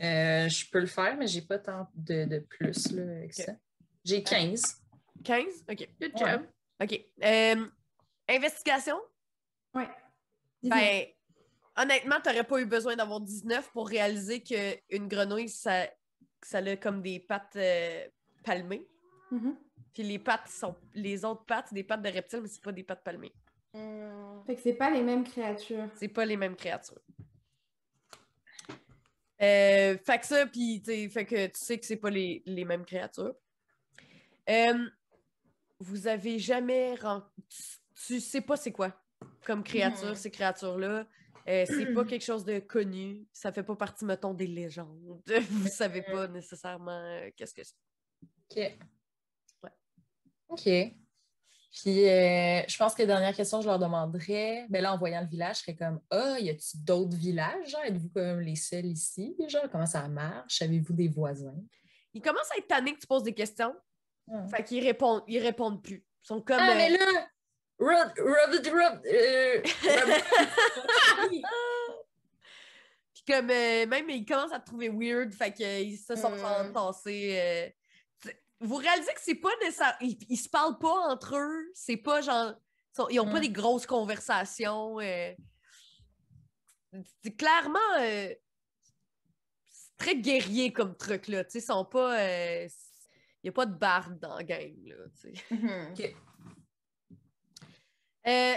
Euh, 0.00 0.48
je 0.48 0.70
peux 0.70 0.80
le 0.80 0.86
faire, 0.86 1.16
mais 1.16 1.26
j'ai 1.26 1.42
pas 1.42 1.58
tant 1.58 1.88
de, 1.94 2.24
de 2.24 2.38
plus 2.38 2.92
là, 2.92 3.02
avec 3.02 3.34
ça. 3.34 3.52
J'ai 4.04 4.22
15. 4.22 4.80
15? 5.24 5.64
OK. 5.68 5.88
Good 6.00 6.12
Ouais. 6.20 6.30
job. 6.32 6.46
OK. 6.80 7.04
Euh, 7.24 7.66
investigation? 8.28 8.96
Ouais. 9.74 9.88
Ben, 10.62 11.04
honnêtement, 11.76 12.20
t'aurais 12.22 12.44
pas 12.44 12.60
eu 12.60 12.66
besoin 12.66 12.96
d'avoir 12.96 13.20
19 13.20 13.70
pour 13.72 13.88
réaliser 13.88 14.42
qu'une 14.42 15.08
grenouille, 15.08 15.48
ça, 15.48 15.88
ça 16.42 16.58
a 16.58 16.76
comme 16.76 17.02
des 17.02 17.20
pattes 17.20 17.56
euh, 17.56 18.06
palmées. 18.44 18.86
Mhm. 19.30 19.56
Puis 19.98 20.06
les 20.06 20.20
pattes 20.20 20.46
sont. 20.48 20.76
Les 20.94 21.24
autres 21.24 21.44
pattes, 21.44 21.66
c'est 21.70 21.74
des 21.74 21.82
pattes 21.82 22.02
de 22.02 22.08
reptiles, 22.08 22.40
mais 22.40 22.46
c'est 22.46 22.62
pas 22.62 22.70
des 22.70 22.84
pattes 22.84 23.02
palmées. 23.02 23.32
Fait 24.46 24.54
que 24.54 24.60
c'est 24.62 24.74
pas 24.74 24.90
les 24.90 25.02
mêmes 25.02 25.24
créatures. 25.24 25.88
C'est 25.96 26.06
pas 26.06 26.24
les 26.24 26.36
mêmes 26.36 26.54
créatures. 26.54 27.00
Euh, 29.42 29.98
fait 29.98 30.18
que 30.20 30.26
ça, 30.26 30.46
puis 30.46 30.80
tu 30.84 30.92
sais, 30.92 31.08
fait 31.08 31.24
que 31.26 31.46
tu 31.46 31.52
sais 31.54 31.78
que 31.80 31.84
c'est 31.84 31.96
pas 31.96 32.10
les, 32.10 32.44
les 32.46 32.64
mêmes 32.64 32.84
créatures. 32.84 33.34
Euh, 34.48 34.88
vous 35.80 36.06
avez 36.06 36.38
jamais 36.38 36.94
ren- 36.94 37.24
tu, 37.48 37.62
tu 38.06 38.20
sais 38.20 38.40
pas 38.40 38.56
c'est 38.56 38.70
quoi 38.72 38.92
comme 39.44 39.64
créature, 39.64 40.10
Mhm. 40.10 40.14
ces 40.14 40.30
créatures-là. 40.30 41.08
Euh, 41.48 41.64
c'est 41.66 41.92
pas 41.92 42.04
quelque 42.04 42.24
chose 42.24 42.44
de 42.44 42.60
connu. 42.60 43.26
Ça 43.32 43.50
fait 43.50 43.64
pas 43.64 43.74
partie, 43.74 44.04
mettons, 44.04 44.32
des 44.32 44.46
légendes. 44.46 45.20
Vous 45.50 45.66
savez 45.68 46.02
pas 46.02 46.28
nécessairement 46.28 47.02
euh, 47.04 47.30
qu'est-ce 47.36 47.54
que 47.54 47.64
c'est. 47.64 47.74
OK. 48.50 48.78
OK. 50.48 50.62
Puis, 51.70 52.08
euh, 52.08 52.62
je 52.66 52.76
pense 52.78 52.94
que 52.94 53.02
dernière 53.02 53.34
question, 53.36 53.60
je 53.60 53.66
leur 53.68 53.78
demanderais, 53.78 54.66
ben 54.70 54.82
là, 54.82 54.94
en 54.94 54.98
voyant 54.98 55.20
le 55.20 55.28
village, 55.28 55.56
je 55.58 55.62
serais 55.62 55.76
comme, 55.76 56.00
ah, 56.10 56.36
y 56.40 56.48
a-t-il 56.48 56.82
d'autres 56.82 57.16
villages? 57.16 57.68
Genre, 57.68 57.82
êtes-vous 57.84 58.08
comme 58.08 58.40
les 58.40 58.56
seuls 58.56 58.86
ici? 58.86 59.36
Genre, 59.48 59.68
comment 59.70 59.86
ça 59.86 60.08
marche? 60.08 60.62
Avez-vous 60.62 60.94
des 60.94 61.08
voisins? 61.08 61.54
Ils 62.14 62.22
commencent 62.22 62.50
à 62.54 62.56
être 62.58 62.66
tannés 62.68 62.94
que 62.94 63.00
tu 63.00 63.06
poses 63.06 63.22
des 63.22 63.34
questions. 63.34 63.74
Fait 64.50 64.64
qu'ils 64.64 64.82
répondent, 64.84 65.22
ils 65.28 65.38
répondent 65.40 65.82
plus. 65.82 66.04
Ils 66.22 66.26
sont 66.26 66.40
comme. 66.40 66.58
Ah, 66.58 66.72
euh, 66.72 66.74
mais 66.74 66.90
là, 66.90 67.28
Rub, 67.78 68.12
Rub, 68.18 68.66
Rub, 68.66 69.00
euh, 69.06 69.62
Puis 73.14 73.22
comme 73.26 73.46
même 73.46 74.10
ils 74.10 74.24
commencent 74.24 74.52
à 74.52 74.58
te 74.60 74.66
trouver 74.66 74.88
weird, 74.88 75.32
fait 75.32 75.52
qu'ils 75.52 75.96
se 75.98 76.16
sont 76.16 76.30
Mm. 76.30 76.44
entassés. 76.76 77.74
Euh, 78.62 78.66
Vous 78.66 78.76
réalisez 78.76 79.12
que 79.14 79.20
c'est 79.20 79.34
pas 79.34 79.50
nécessaire. 79.62 79.96
Ils, 80.00 80.18
ils 80.28 80.36
se 80.36 80.48
parlent 80.48 80.78
pas 80.78 80.92
entre 81.10 81.36
eux. 81.36 81.70
C'est 81.74 81.96
pas 81.96 82.20
genre. 82.20 82.54
ils 83.10 83.20
ont 83.20 83.24
pas 83.30 83.38
Mm. 83.38 83.42
des 83.42 83.50
grosses 83.50 83.86
conversations. 83.86 84.98
euh. 85.00 85.34
C'est 87.22 87.36
clairement. 87.36 87.78
euh, 88.00 88.34
C'est 89.70 89.96
très 89.98 90.16
guerrier 90.16 90.72
comme 90.72 90.96
truc, 90.96 91.28
là. 91.28 91.44
Tu 91.44 91.50
sais, 91.52 91.58
ils 91.58 91.62
sont 91.62 91.84
pas. 91.84 92.18
Il 92.64 92.70
n'y 93.44 93.50
a 93.50 93.52
pas 93.52 93.66
de 93.66 93.74
barde 93.74 94.18
dans 94.18 94.34
la 94.36 94.42
game, 94.44 94.74
là. 94.84 94.94
tu 95.20 95.32
sais. 95.34 95.54
Mhm. 95.54 95.94
Euh, 98.26 98.54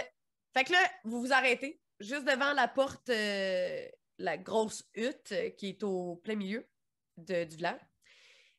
fait 0.54 0.64
que 0.64 0.72
là, 0.72 0.78
vous 1.04 1.20
vous 1.20 1.32
arrêtez 1.32 1.80
juste 2.00 2.24
devant 2.24 2.52
la 2.52 2.68
porte, 2.68 3.08
euh, 3.08 3.86
la 4.18 4.36
grosse 4.36 4.82
hutte 4.94 5.32
euh, 5.32 5.50
qui 5.50 5.68
est 5.70 5.82
au 5.82 6.16
plein 6.16 6.34
milieu 6.34 6.68
de- 7.16 7.44
du 7.44 7.56
village. 7.56 7.80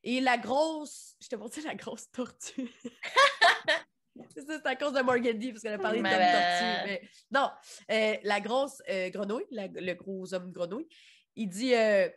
Et 0.04 0.20
la 0.20 0.38
grosse, 0.38 1.16
je 1.22 1.28
te 1.30 1.36
montre 1.36 1.58
la 1.64 1.76
grosse 1.76 2.10
tortue. 2.12 2.70
c'est 4.36 4.66
à 4.66 4.76
cause 4.76 4.94
de 4.94 5.02
Morgany, 5.02 5.52
parce 5.52 5.64
qu'elle 5.64 5.74
a 5.74 5.80
parlé 5.80 6.00
de 6.00 6.04
bad. 6.04 6.14
tortue. 6.20 6.88
Mais... 6.90 7.10
Non, 7.32 7.50
euh, 7.92 8.18
la 8.24 8.42
grosse 8.42 8.82
euh, 8.90 9.10
grenouille, 9.10 9.46
la- 9.52 9.68
le 9.68 9.94
gros 9.94 10.34
homme 10.34 10.52
grenouille, 10.52 10.88
il 11.36 11.48
dit 11.48 11.74
euh, 11.74 12.10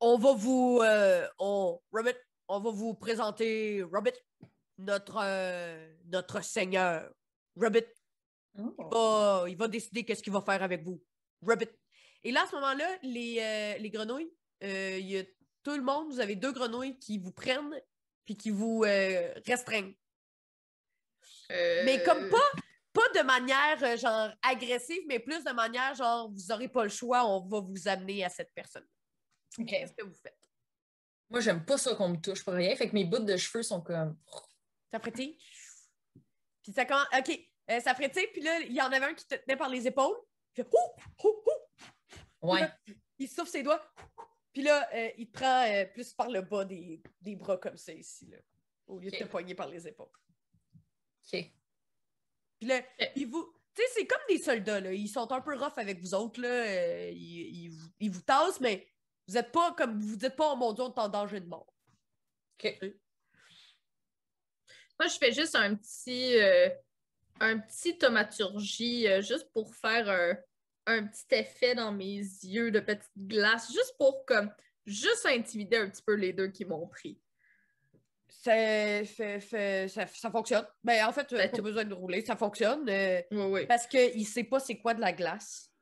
On 0.00 0.18
va 0.18 0.32
vous. 0.34 0.80
on, 1.38 1.80
Robert, 1.92 2.14
on 2.48 2.60
va 2.60 2.70
vous 2.70 2.94
présenter 2.94 3.82
Robert, 3.82 4.12
notre, 4.78 5.18
notre 6.06 6.42
seigneur. 6.44 7.10
Robert, 7.56 7.82
Oh. 8.60 8.74
va- 8.90 9.44
il 9.48 9.56
va 9.56 9.68
décider 9.68 10.04
qu'est-ce 10.04 10.22
qu'il 10.22 10.32
va 10.32 10.40
faire 10.42 10.62
avec 10.64 10.82
vous. 10.82 11.00
Robert. 11.42 11.68
Et 12.24 12.32
là, 12.32 12.42
à 12.42 12.46
ce 12.46 12.56
moment-là, 12.56 12.98
les, 13.02 13.76
les 13.78 13.90
grenouilles, 13.90 14.32
il 14.60 14.98
y 15.08 15.18
a 15.18 15.22
tout 15.68 15.76
le 15.76 15.82
monde, 15.82 16.10
vous 16.10 16.20
avez 16.20 16.34
deux 16.34 16.52
grenouilles 16.52 16.98
qui 16.98 17.18
vous 17.18 17.32
prennent 17.32 17.78
puis 18.24 18.36
qui 18.36 18.50
vous 18.50 18.84
euh, 18.84 19.34
restreignent. 19.46 19.94
Mais 21.50 22.02
comme 22.04 22.24
Euh, 22.24 22.30
pas, 22.30 22.60
pas 22.94 23.20
de 23.20 23.26
manière 23.26 23.82
euh, 23.82 23.96
genre 23.96 24.30
agressive, 24.42 25.02
mais 25.06 25.18
plus 25.18 25.44
de 25.44 25.52
manière 25.52 25.94
genre 25.94 26.30
vous 26.30 26.46
n'aurez 26.48 26.68
pas 26.68 26.84
le 26.84 26.88
choix, 26.88 27.26
on 27.26 27.46
va 27.46 27.60
vous 27.60 27.86
amener 27.86 28.24
à 28.24 28.30
cette 28.30 28.52
personne. 28.54 28.86
Qu'est-ce 29.66 29.92
que 29.92 30.04
vous 30.04 30.14
faites? 30.14 30.38
Moi, 31.30 31.40
j'aime 31.40 31.64
pas 31.64 31.76
ça 31.76 31.94
qu'on 31.94 32.08
me 32.08 32.16
touche 32.16 32.42
pour 32.42 32.54
rien. 32.54 32.74
Fait 32.76 32.88
que 32.88 32.94
mes 32.94 33.04
bouts 33.04 33.18
de 33.18 33.36
cheveux 33.36 33.62
sont 33.62 33.82
comme. 33.82 34.18
Ça 34.90 34.98
frétille? 34.98 35.36
Puis 36.62 36.72
ça 36.72 36.86
commence. 36.86 37.06
OK. 37.18 37.38
euh, 37.70 37.80
ça 37.80 37.94
frétille, 37.94 38.28
puis 38.32 38.40
là, 38.40 38.60
il 38.60 38.72
y 38.72 38.80
en 38.80 38.90
avait 38.90 39.06
un 39.06 39.14
qui 39.14 39.26
te 39.26 39.34
tenait 39.34 39.56
par 39.56 39.68
les 39.68 39.86
épaules. 39.86 40.16
Puis 40.54 40.62
là, 40.62 40.68
ouh, 40.72 41.26
ouh, 41.28 41.42
ouh. 41.46 42.50
Ouais. 42.52 42.70
il 43.18 43.28
souffle 43.28 43.50
ses 43.50 43.62
doigts. 43.62 43.82
Puis 44.58 44.66
là, 44.66 44.88
euh, 44.92 45.10
il 45.16 45.30
te 45.30 45.38
prend 45.38 45.62
euh, 45.68 45.84
plus 45.84 46.12
par 46.14 46.28
le 46.28 46.40
bas 46.42 46.64
des, 46.64 47.00
des 47.20 47.36
bras 47.36 47.58
comme 47.58 47.76
ça 47.76 47.92
ici, 47.92 48.26
là, 48.26 48.38
au 48.88 48.98
lieu 48.98 49.08
de 49.08 49.16
te 49.16 49.22
poigner 49.22 49.54
par 49.54 49.68
les 49.68 49.86
épaules. 49.86 50.10
OK. 50.10 51.52
Puis 52.58 52.68
là, 52.68 52.82
il 53.14 53.28
vous. 53.28 53.54
Tu 53.72 53.82
sais, 53.82 53.88
c'est 53.94 54.06
comme 54.08 54.18
des 54.28 54.42
soldats, 54.42 54.80
là. 54.80 54.92
Ils 54.92 55.06
sont 55.06 55.30
un 55.30 55.40
peu 55.40 55.54
rough 55.56 55.74
avec 55.78 56.00
vous 56.00 56.12
autres, 56.12 56.40
là. 56.40 56.48
euh, 56.48 57.08
ils, 57.12 57.66
ils 57.66 57.68
vous, 57.68 57.88
ils 58.00 58.10
vous 58.10 58.22
tassent, 58.22 58.58
mais 58.58 58.90
vous 59.28 59.36
êtes 59.38 59.52
pas 59.52 59.74
comme. 59.74 60.00
Vous 60.00 60.16
dites 60.16 60.34
pas, 60.34 60.52
oh 60.52 60.56
mon 60.56 60.72
Dieu, 60.72 60.82
on 60.82 60.92
est 60.92 60.98
en 60.98 61.08
danger 61.08 61.38
de 61.38 61.46
mort. 61.46 61.72
OK. 62.58 62.80
Moi, 64.98 65.06
je 65.06 65.18
fais 65.18 65.30
juste 65.30 65.54
un 65.54 65.76
petit, 65.76 66.36
un 67.38 67.60
petit 67.60 67.96
tomaturgie, 67.96 69.06
juste 69.22 69.52
pour 69.52 69.72
faire 69.76 70.08
un, 70.08 70.36
un 70.88 71.06
petit 71.06 71.26
effet 71.30 71.74
dans 71.74 71.92
mes 71.92 72.16
yeux 72.18 72.70
de 72.70 72.80
petite 72.80 73.10
glace, 73.16 73.70
juste 73.72 73.94
pour 73.98 74.24
comme, 74.24 74.52
juste 74.86 75.26
intimider 75.26 75.76
un 75.76 75.88
petit 75.90 76.02
peu 76.02 76.14
les 76.14 76.32
deux 76.32 76.48
qui 76.48 76.64
m'ont 76.64 76.86
pris. 76.88 77.20
Ça, 78.28 78.52
fait- 78.52 79.40
fait- 79.40 79.88
ça, 79.88 80.06
ça 80.06 80.30
fonctionne. 80.30 80.66
Ben, 80.84 81.06
en 81.06 81.12
fait, 81.12 81.32
Ben, 81.32 81.50
pas 81.50 81.62
besoin 81.62 81.84
de 81.84 81.94
rouler, 81.94 82.24
ça 82.24 82.36
fonctionne. 82.36 82.88
euh, 82.88 83.20
Oui, 83.30 83.44
oui. 83.44 83.66
parce 83.66 83.86
qu'il 83.86 84.26
sait 84.26 84.44
pas 84.44 84.60
c'est 84.60 84.78
quoi 84.78 84.94
de 84.94 85.00
la 85.00 85.12
glace. 85.12 85.72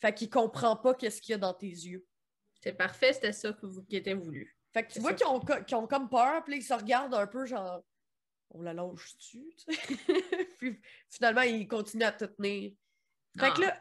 Fait 0.00 0.12
qu'il 0.12 0.28
comprend 0.30 0.76
pas 0.76 0.94
qu'est-ce 0.94 1.20
qu'il 1.22 1.32
y 1.32 1.34
a 1.34 1.38
dans 1.38 1.54
tes 1.54 1.66
yeux. 1.68 2.06
C'est 2.62 2.74
parfait, 2.74 3.12
c'était 3.12 3.32
ça 3.32 3.52
que 3.52 3.66
vous, 3.66 3.82
qui 3.84 3.96
était 3.96 4.14
voulu. 4.14 4.56
Fait 4.72 4.86
que 4.86 4.92
tu 4.92 5.00
vois 5.00 5.14
qu'ils 5.14 5.26
ont, 5.26 5.40
ont 5.72 5.86
comme 5.86 6.08
peur, 6.08 6.44
puis 6.44 6.58
ils 6.58 6.62
se 6.62 6.74
regardent 6.74 7.14
un 7.14 7.26
peu, 7.26 7.46
genre, 7.46 7.82
on 8.50 8.60
la 8.62 8.74
lâche-tu? 8.74 9.44
tu 9.56 9.74
sais? 9.74 9.96
puis 10.58 10.80
finalement, 11.08 11.42
ils 11.42 11.66
continuent 11.66 12.04
à 12.04 12.12
te 12.12 12.26
tenir. 12.26 12.72
Fait 13.38 13.52
que 13.54 13.62
là, 13.62 13.80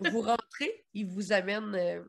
vous 0.00 0.20
rentrez, 0.20 0.86
ils 0.94 1.06
vous 1.06 1.32
amènent. 1.32 1.74
euh, 1.74 2.04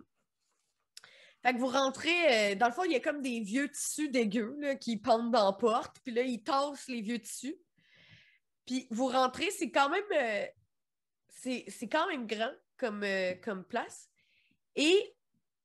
Fait 1.42 1.54
que 1.54 1.60
vous 1.60 1.68
rentrez, 1.68 2.54
euh, 2.54 2.56
dans 2.56 2.68
le 2.68 2.74
fond, 2.74 2.84
il 2.84 2.92
y 2.92 2.96
a 2.96 3.00
comme 3.00 3.22
des 3.22 3.40
vieux 3.40 3.70
tissus 3.70 4.10
dégueux 4.10 4.56
là, 4.60 4.76
qui 4.76 4.98
pendent 4.98 5.32
dans 5.32 5.46
la 5.46 5.54
porte, 5.54 5.98
puis 6.04 6.14
là, 6.14 6.22
ils 6.24 6.44
tassent 6.44 6.88
les 6.88 7.02
vieux 7.02 7.20
tissus. 7.20 7.56
Puis 8.66 8.88
vous 8.90 9.08
rentrez, 9.08 9.52
c'est 9.52 9.70
quand 9.72 9.90
même. 9.90 10.04
euh, 10.16 10.46
c'est 11.30 11.90
quand 11.90 12.08
même 12.08 12.26
grand 12.26 12.54
comme, 12.76 13.06
comme 13.44 13.64
place. 13.66 14.10
Et 14.76 15.16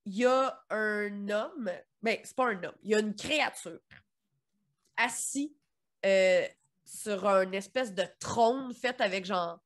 il 0.05 0.14
y 0.14 0.27
a 0.27 0.62
un 0.68 1.29
homme, 1.31 1.70
ben, 2.03 2.18
c'est 2.23 2.37
pas 2.37 2.49
un 2.49 2.62
homme, 2.62 2.77
il 2.83 2.90
y 2.90 2.94
a 2.94 2.99
une 2.99 3.14
créature 3.14 3.81
assis 4.96 5.57
sur 6.85 7.27
un 7.27 7.53
espèce 7.53 7.94
de 7.94 8.05
trône 8.18 8.75
fait 8.75 9.01
avec 9.01 9.25
genre 9.25 9.62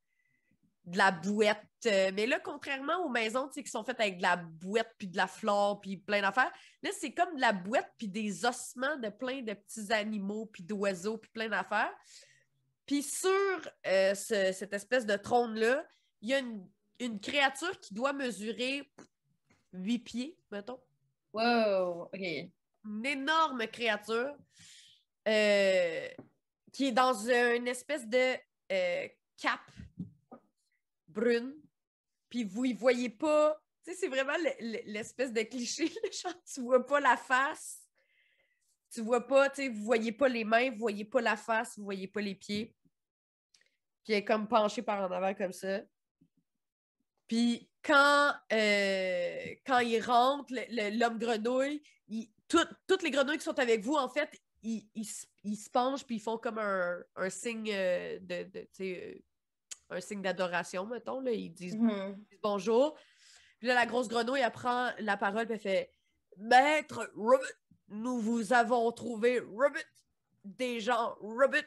de 0.85 0.99
la 0.99 1.11
bouette. 1.11 1.63
euh, 1.87 2.11
mais 2.15 2.27
là, 2.27 2.39
contrairement 2.41 2.99
aux 3.05 3.09
maisons 3.09 3.47
tu 3.49 3.55
sais, 3.55 3.63
qui 3.63 3.71
sont 3.71 3.85
faites 3.85 4.01
avec 4.01 4.19
de 4.19 4.23
la 4.23 4.37
bouette 4.37 4.91
puis 4.99 5.09
de 5.09 5.17
la 5.17 5.27
flore 5.27 5.81
puis 5.81 5.97
plein 5.97 6.21
d'affaires, 6.21 6.53
là, 6.83 6.91
c'est 6.99 7.13
comme 7.15 7.35
de 7.37 7.41
la 7.41 7.53
bouette 7.53 7.91
puis 7.97 8.09
des 8.09 8.45
ossements 8.45 8.97
de 8.99 9.09
plein 9.09 9.43
de 9.43 9.55
petits 9.55 9.93
animaux 9.93 10.47
puis 10.47 10.63
d'oiseaux 10.63 11.17
puis 11.19 11.31
plein 11.31 11.49
d'affaires. 11.49 11.93
Puis 12.87 13.03
sur 13.03 13.31
euh, 13.87 14.15
ce- 14.15 14.53
cette 14.53 14.75
espèce 14.75 15.07
de 15.07 15.17
trône-là, 15.17 15.87
il 16.21 16.29
y 16.31 16.35
a 16.35 16.39
une, 16.41 16.69
une 17.01 17.19
créature 17.21 17.79
qui 17.81 17.95
doit 17.95 18.13
mesurer 18.13 18.91
8 19.73 19.99
pieds, 20.01 20.39
mettons 20.51 20.81
Wow, 21.33 22.03
OK. 22.13 22.21
une 22.21 23.07
énorme 23.07 23.67
créature 23.69 24.37
euh, 25.27 26.09
qui 26.73 26.89
est 26.89 26.93
dans 26.93 27.15
une 27.29 27.67
espèce 27.69 28.07
de 28.07 28.35
euh, 28.73 29.09
cape 29.41 29.61
brune. 31.15 31.55
Puis 32.29 32.45
vous 32.45 32.65
y 32.65 32.73
voyez 32.75 33.11
pas. 33.11 33.61
Tu 33.85 33.93
sais, 33.93 33.99
c'est 34.01 34.09
vraiment 34.09 34.37
le- 34.37 34.73
le- 34.73 34.93
l'espèce 34.93 35.33
de 35.33 35.43
cliché. 35.43 35.89
genre, 36.23 36.35
tu 36.45 36.61
vois 36.63 36.85
pas 36.85 37.01
la 37.01 37.17
face. 37.17 37.81
Tu 38.91 39.01
vois 39.01 39.27
pas, 39.27 39.51
tu 39.51 39.57
sais, 39.63 39.69
vous 39.69 39.85
voyez 39.85 40.13
pas 40.13 40.29
les 40.29 40.45
mains, 40.45 40.71
vous 40.71 40.79
voyez 40.79 41.05
pas 41.05 41.21
la 41.21 41.37
face, 41.37 41.77
vous 41.79 41.85
voyez 41.85 42.07
pas 42.09 42.21
les 42.21 42.35
pieds. 42.35 42.77
Puis 44.05 44.13
elle 44.13 44.19
est 44.21 44.25
comme 44.25 44.47
penchée 44.49 44.83
par 44.83 45.01
en 45.09 45.13
avant 45.13 45.35
comme 45.35 45.53
ça. 45.53 45.81
Puis 47.27 47.71
quand, 47.83 48.35
euh, 48.53 49.55
quand 49.67 49.79
il 49.81 50.01
rentre, 50.01 50.53
l'homme 50.97 51.19
grenouille, 51.19 51.83
il- 52.09 52.31
tout- 52.49 52.69
toutes 52.87 53.03
les 53.03 53.11
grenouilles 53.11 53.39
qui 53.39 53.45
sont 53.45 53.59
avec 53.59 53.83
vous, 53.83 53.95
en 53.95 54.09
fait, 54.09 54.31
ils, 54.63 54.89
se- 55.05 55.71
penchent 55.71 56.05
puis 56.05 56.17
ils 56.17 56.21
font 56.21 56.39
comme 56.39 56.59
un, 56.59 57.03
signe 57.31 57.71
euh, 57.73 58.19
de, 58.21 58.69
euh, 58.81 59.15
un 59.95 60.01
signe 60.01 60.23
d'adoration, 60.23 60.87
mettons. 60.87 61.21
Là. 61.21 61.33
Ils 61.33 61.51
disent 61.53 61.77
disent 61.79 62.17
bonjour. 62.43 62.97
Puis 63.59 63.69
là, 63.69 63.75
la 63.75 63.87
grosse 63.87 64.09
grenouille, 64.09 64.41
elle 64.41 64.51
prend 64.53 64.91
la 64.99 65.17
parole 65.17 65.49
et 65.51 65.55
elle 65.55 65.61
fait 65.61 65.91
Maître 66.37 67.11
Robert, 67.15 67.47
nous 67.89 68.19
vous 68.21 68.53
avons 68.53 68.91
trouvé 68.93 69.39
Robert, 69.41 69.83
des 70.45 70.81
gens 70.81 71.15
Robert. 71.21 71.65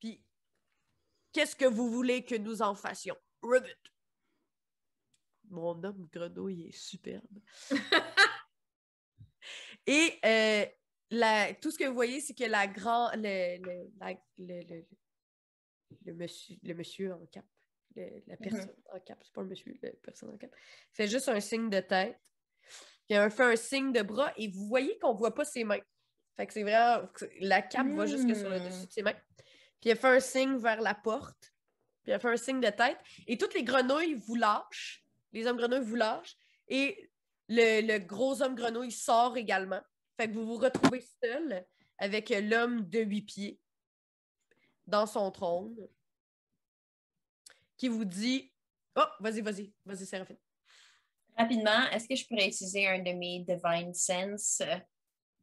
Puis, 0.00 0.22
qu'est-ce 1.32 1.56
que 1.56 1.64
vous 1.66 1.90
voulez 1.90 2.24
que 2.24 2.36
nous 2.36 2.62
en 2.62 2.74
fassions? 2.74 3.16
Robert. 3.42 3.76
Mon 5.50 5.82
homme 5.82 6.08
grenouille 6.12 6.68
est 6.68 6.76
superbe. 6.76 7.40
Et 9.86 10.18
euh, 10.24 10.66
la- 11.10 11.54
tout 11.54 11.70
ce 11.70 11.78
que 11.78 11.84
vous 11.84 11.94
voyez, 11.94 12.20
c'est 12.20 12.34
que 12.34 12.44
la 12.44 12.66
grand, 12.66 13.10
le, 13.14 13.56
le, 13.62 13.90
la- 13.98 14.14
le- 14.38 14.84
le- 16.04 16.14
monsieur, 16.14 16.56
le 16.62 16.74
monsieur 16.74 17.12
en 17.14 17.26
cap, 17.26 17.44
le- 17.96 18.22
la 18.26 18.36
personne 18.36 18.74
en 18.92 19.00
cap, 19.00 19.18
c'est 19.22 19.32
pas 19.32 19.42
le 19.42 19.48
monsieur, 19.48 19.74
la 19.82 19.90
personne 20.02 20.30
en 20.30 20.36
cap, 20.36 20.50
fait 20.92 21.08
juste 21.08 21.28
un 21.28 21.40
signe 21.40 21.70
de 21.70 21.80
tête. 21.80 22.18
Puis 23.06 23.16
elle 23.16 23.30
fait 23.30 23.44
un 23.44 23.56
signe 23.56 23.92
de 23.92 24.02
bras 24.02 24.32
et 24.36 24.48
vous 24.48 24.66
voyez 24.66 24.98
qu'on 24.98 25.14
voit 25.14 25.34
pas 25.34 25.44
ses 25.44 25.64
mains. 25.64 25.80
Fait 26.36 26.46
que 26.46 26.52
c'est 26.52 26.62
vraiment. 26.62 27.08
La 27.40 27.62
cape 27.62 27.88
va 27.88 28.06
jusque 28.06 28.36
sur 28.36 28.48
le 28.50 28.60
dessus 28.60 28.86
de 28.86 28.92
ses 28.92 29.02
mains. 29.02 29.16
Puis 29.80 29.90
elle 29.90 29.96
fait 29.96 30.08
un 30.08 30.20
signe 30.20 30.56
vers 30.58 30.80
la 30.82 30.94
porte. 30.94 31.54
Puis 32.02 32.12
elle 32.12 32.20
fait 32.20 32.28
un 32.28 32.36
signe 32.36 32.60
de 32.60 32.68
tête. 32.68 32.98
Et 33.26 33.38
toutes 33.38 33.54
les 33.54 33.64
grenouilles 33.64 34.14
vous 34.14 34.34
lâchent. 34.34 35.04
Les 35.32 35.46
hommes 35.46 35.56
grenouilles 35.56 35.80
vous 35.84 35.94
lâchent. 35.96 36.36
Et 36.68 37.10
le, 37.48 37.80
le 37.80 37.98
gros 37.98 38.42
homme 38.42 38.54
grenouille 38.54 38.92
sort 38.92 39.36
également. 39.38 39.80
Fait 40.18 40.28
que 40.28 40.34
vous 40.34 40.44
vous 40.46 40.58
retrouvez 40.58 41.02
seul 41.22 41.64
avec 41.96 42.28
l'homme 42.28 42.88
de 42.88 43.00
huit 43.00 43.22
pieds 43.22 43.58
dans 44.88 45.06
son 45.06 45.30
trône 45.30 45.76
qui 47.76 47.88
vous 47.88 48.04
dit 48.04 48.50
Oh, 48.96 49.04
vas-y, 49.20 49.40
vas-y, 49.42 49.72
vas-y, 49.84 50.06
Séraphine. 50.06 50.38
Rapidement, 51.36 51.88
est-ce 51.92 52.08
que 52.08 52.16
je 52.16 52.26
pourrais 52.26 52.48
utiliser 52.48 52.88
un 52.88 52.98
de 52.98 53.12
mes 53.12 53.44
Divine 53.46 53.94
Sense? 53.94 54.60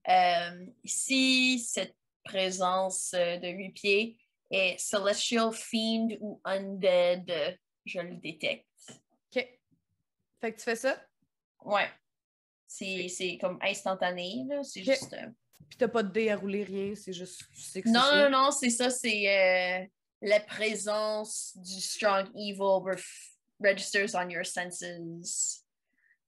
Euh, 0.07 0.65
si 0.83 1.59
cette 1.59 1.95
présence 2.25 3.13
euh, 3.13 3.37
de 3.37 3.47
huit 3.47 3.71
pieds 3.71 4.17
est 4.51 4.77
Celestial 4.77 5.53
Fiend 5.53 6.09
ou 6.19 6.41
Undead, 6.43 7.57
je 7.85 7.99
le 7.99 8.15
détecte. 8.17 8.67
OK. 8.89 9.47
Fait 10.41 10.51
que 10.51 10.57
tu 10.57 10.63
fais 10.63 10.75
ça, 10.75 11.01
Ouais. 11.63 11.89
C'est 12.67 13.37
comme 13.39 13.57
instantané, 13.61 14.43
là. 14.49 14.63
C'est 14.63 14.83
juste. 14.83 15.13
euh, 15.13 15.29
puis 15.69 15.77
t'as 15.77 15.87
pas 15.87 16.03
de 16.03 16.11
dé 16.11 16.29
à 16.29 16.35
rouler, 16.37 16.63
rien, 16.63 16.93
c'est 16.95 17.13
juste. 17.13 17.43
que 17.73 17.89
Non, 17.89 18.01
ça. 18.01 18.29
non, 18.29 18.43
non, 18.45 18.51
c'est 18.51 18.69
ça, 18.69 18.89
c'est 18.89 19.27
euh, 19.29 19.85
la 20.21 20.39
présence 20.39 21.51
du 21.57 21.79
strong 21.81 22.27
evil 22.35 22.59
ref- 22.59 23.33
registers 23.59 24.13
on 24.15 24.29
your 24.29 24.45
senses. 24.45 25.63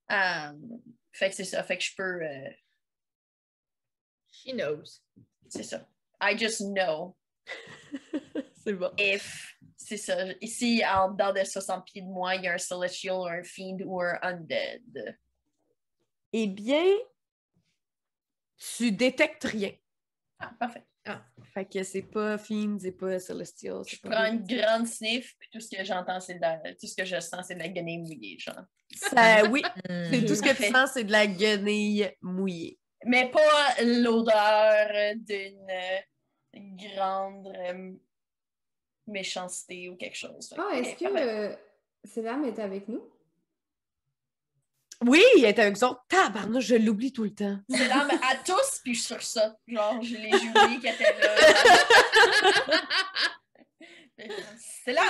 Um, 0.10 0.82
fait 1.12 1.30
que 1.30 1.36
c'est 1.36 1.44
ça, 1.46 1.63
fait 1.63 1.78
que 1.78 1.84
je 1.84 1.94
peux. 1.96 2.22
euh, 2.24 2.50
She 4.32 4.54
knows. 4.54 5.02
c'est 5.50 5.63
ça. 5.63 5.88
I 6.22 6.38
just 6.38 6.62
know 6.62 7.16
c'est 8.63 8.74
bon. 8.74 8.92
if. 8.98 9.54
C'est 9.78 9.98
ça. 9.98 10.18
Ici, 10.42 10.84
en 10.86 11.12
dedans 11.12 11.32
de 11.32 11.44
60 11.46 11.86
pieds 11.86 12.02
de 12.02 12.08
moi, 12.08 12.36
il 12.36 12.44
y 12.44 12.48
a 12.48 12.54
un 12.54 12.58
celestial, 12.58 13.22
un 13.30 13.44
fiend 13.44 13.78
ou 13.86 14.02
un 14.02 14.18
undead. 14.22 15.18
Eh 16.34 16.48
bien, 16.48 16.84
tu 18.58 18.91
détectes 18.91 19.43
rien. 19.46 19.72
Ah, 20.39 20.52
parfait. 20.60 20.84
Fait 21.54 21.65
que 21.65 21.84
c'est 21.84 22.02
pas 22.02 22.38
Fiend, 22.38 22.78
c'est 22.82 22.91
pas 22.91 23.17
Celestial. 23.17 23.82
Je 23.88 23.96
pas 24.02 24.10
prends 24.10 24.26
une 24.26 24.43
grande 24.46 24.86
sniff, 24.86 25.36
puis 25.39 25.48
tout 25.54 25.62
ce 25.62 25.74
que 25.76 25.82
j'entends, 25.86 26.20
c'est 26.20 26.36
de 26.36 26.41
la... 26.41 26.58
Tout 26.76 26.86
ce 26.86 26.96
que 26.96 27.06
je 27.06 27.20
sens, 27.22 27.46
c'est 27.48 27.56
de 27.56 27.60
la 27.60 27.70
guenille 27.70 28.00
mouillée, 28.00 28.38
genre. 28.38 28.60
Ça, 28.93 29.43
oui, 29.50 29.62
c'est 29.88 30.22
Hmm. 30.22 30.26
tout 30.26 30.36
ce 30.36 30.41
que 30.41 30.56
tu 30.56 30.70
sens, 30.72 30.91
c'est 30.93 31.06
de 31.06 31.12
la 31.12 31.26
guenille 31.28 32.12
mouillée. 32.22 32.78
mais 33.06 33.30
pas 33.32 33.76
l'odeur 33.84 35.15
d'une 35.15 35.67
grande 36.93 37.48
euh, 37.56 37.93
méchanceté 39.08 39.89
ou 39.89 39.96
quelque 39.96 40.17
chose. 40.17 40.54
Oh, 40.58 40.70
est-ce 40.74 40.96
que 40.98 41.06
euh, 41.06 41.56
Selam 42.04 42.43
est 42.46 42.60
avec 42.60 42.88
nous? 42.89 43.04
Oui, 45.06 45.24
il 45.38 45.46
est 45.46 45.60
avec 45.60 45.76
autres. 45.84 46.02
Je 46.60 46.76
l'oublie 46.76 47.14
tout 47.14 47.24
le 47.24 47.34
temps. 47.34 47.60
C'est 47.70 47.88
là, 47.88 48.08
mais 48.08 48.16
à 48.16 48.36
tous, 48.44 48.82
puis 48.84 48.96
je 48.96 49.00
suis 49.00 49.08
sur 49.14 49.22
ça. 49.22 49.56
Genre, 49.68 50.02
je 50.02 50.16
l'ai 50.16 50.34
oublié 50.34 50.80
qu'elle 50.80 50.96
était 50.96 51.16
là. 51.20 51.36
c'est 54.58 54.94
là! 54.94 55.04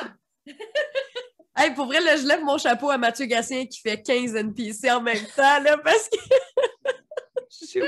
Hey, 1.55 1.73
pour 1.73 1.85
vrai, 1.85 2.01
là, 2.01 2.17
je 2.17 2.25
lève 2.27 2.43
mon 2.43 2.57
chapeau 2.57 2.89
à 2.89 2.97
Mathieu 2.97 3.25
Gatien 3.25 3.65
qui 3.65 3.79
fait 3.79 4.01
15 4.01 4.35
NPC 4.35 4.91
en 4.91 5.01
même 5.01 5.25
temps, 5.35 5.59
là, 5.61 5.77
parce 5.77 6.09
que. 6.09 6.17
Oublié. 7.77 7.87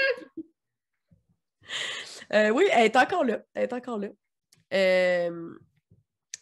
Euh, 2.34 2.50
oui, 2.50 2.68
elle 2.72 2.86
est 2.86 2.96
encore 2.96 3.24
là. 3.24 3.40
Elle 3.54 3.64
est 3.64 3.74
encore 3.74 3.98
là. 3.98 4.08
Euh... 4.74 5.54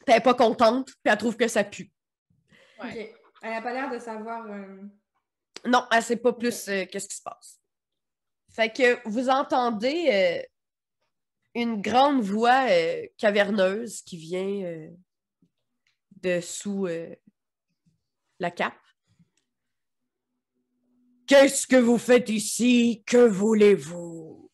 Elle 0.05 0.13
n'est 0.13 0.21
pas 0.21 0.33
contente, 0.35 0.87
puis 0.87 1.11
elle 1.11 1.17
trouve 1.17 1.35
que 1.35 1.47
ça 1.47 1.63
pue. 1.63 1.91
Ouais. 2.81 3.11
Ok. 3.11 3.21
Elle 3.41 3.51
n'a 3.51 3.61
pas 3.61 3.73
l'air 3.73 3.89
de 3.91 3.99
savoir. 3.99 4.45
euh, 4.47 4.83
Non, 5.65 5.85
elle 5.91 6.03
sait 6.03 6.17
pas 6.17 6.33
plus 6.33 6.67
euh, 6.67 6.85
qu'est-ce 6.85 7.07
qui 7.07 7.15
se 7.15 7.21
passe. 7.21 7.59
Fait 8.49 8.71
que 8.71 9.07
vous 9.07 9.29
entendez 9.29 10.09
euh, 10.11 10.41
une 11.53 11.81
grande 11.81 12.21
voix 12.21 12.69
euh, 12.69 13.05
caverneuse 13.17 14.01
qui 14.01 14.17
vient 14.17 14.89
de 16.21 16.41
sous 16.41 16.87
la 18.39 18.51
cape. 18.51 18.73
Qu'est-ce 21.27 21.67
que 21.67 21.75
vous 21.75 21.97
faites 21.97 22.29
ici? 22.29 23.03
Que 23.05 23.27
voulez-vous? 23.27 24.49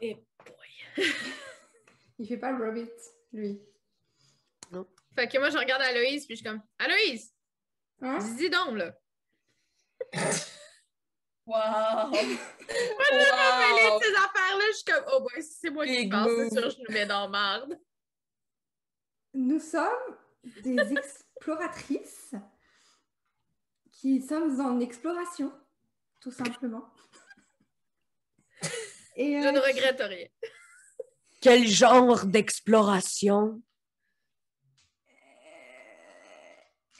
Et 0.00 0.14
boy. 0.14 1.06
Il 2.18 2.26
fait 2.26 2.36
pas 2.36 2.52
le 2.52 2.64
Robit, 2.64 2.90
lui. 3.32 3.60
Fait 5.14 5.28
que 5.28 5.38
moi, 5.38 5.50
je 5.50 5.58
regarde 5.58 5.82
Aloïse, 5.82 6.26
puis 6.26 6.36
je 6.36 6.40
suis 6.40 6.48
comme 6.48 6.62
Aloïse, 6.78 7.31
Hein? 8.02 8.18
dis 8.36 8.50
donc, 8.50 8.76
là. 8.76 8.94
Wow! 11.44 12.10
Moi, 12.10 12.20
je 12.20 13.16
vais 13.16 13.56
mêler 13.58 13.98
de 13.98 14.04
ces 14.04 14.14
affaires-là, 14.14 14.64
je 14.70 14.76
suis 14.76 14.84
comme, 14.84 15.04
oh, 15.12 15.20
boy, 15.20 15.42
si 15.42 15.54
c'est 15.60 15.70
moi 15.70 15.84
qui 15.84 15.96
Big 15.96 16.10
pense, 16.12 16.28
c'est 16.38 16.50
sûr, 16.50 16.70
je 16.70 16.76
nous 16.78 16.94
mets 16.94 17.06
dans 17.06 17.28
marde. 17.28 17.80
Nous 19.34 19.58
sommes 19.58 20.16
des 20.62 20.76
exploratrices 20.96 22.34
qui 23.90 24.22
sommes 24.22 24.60
en 24.60 24.78
exploration, 24.78 25.52
tout 26.20 26.30
simplement. 26.30 26.84
Et, 29.16 29.42
Je 29.42 29.48
euh, 29.48 29.52
ne 29.52 29.58
regrette 29.58 30.00
rien. 30.00 30.28
Quel 31.40 31.66
genre 31.66 32.24
d'exploration? 32.24 33.60
Euh, 35.08 35.12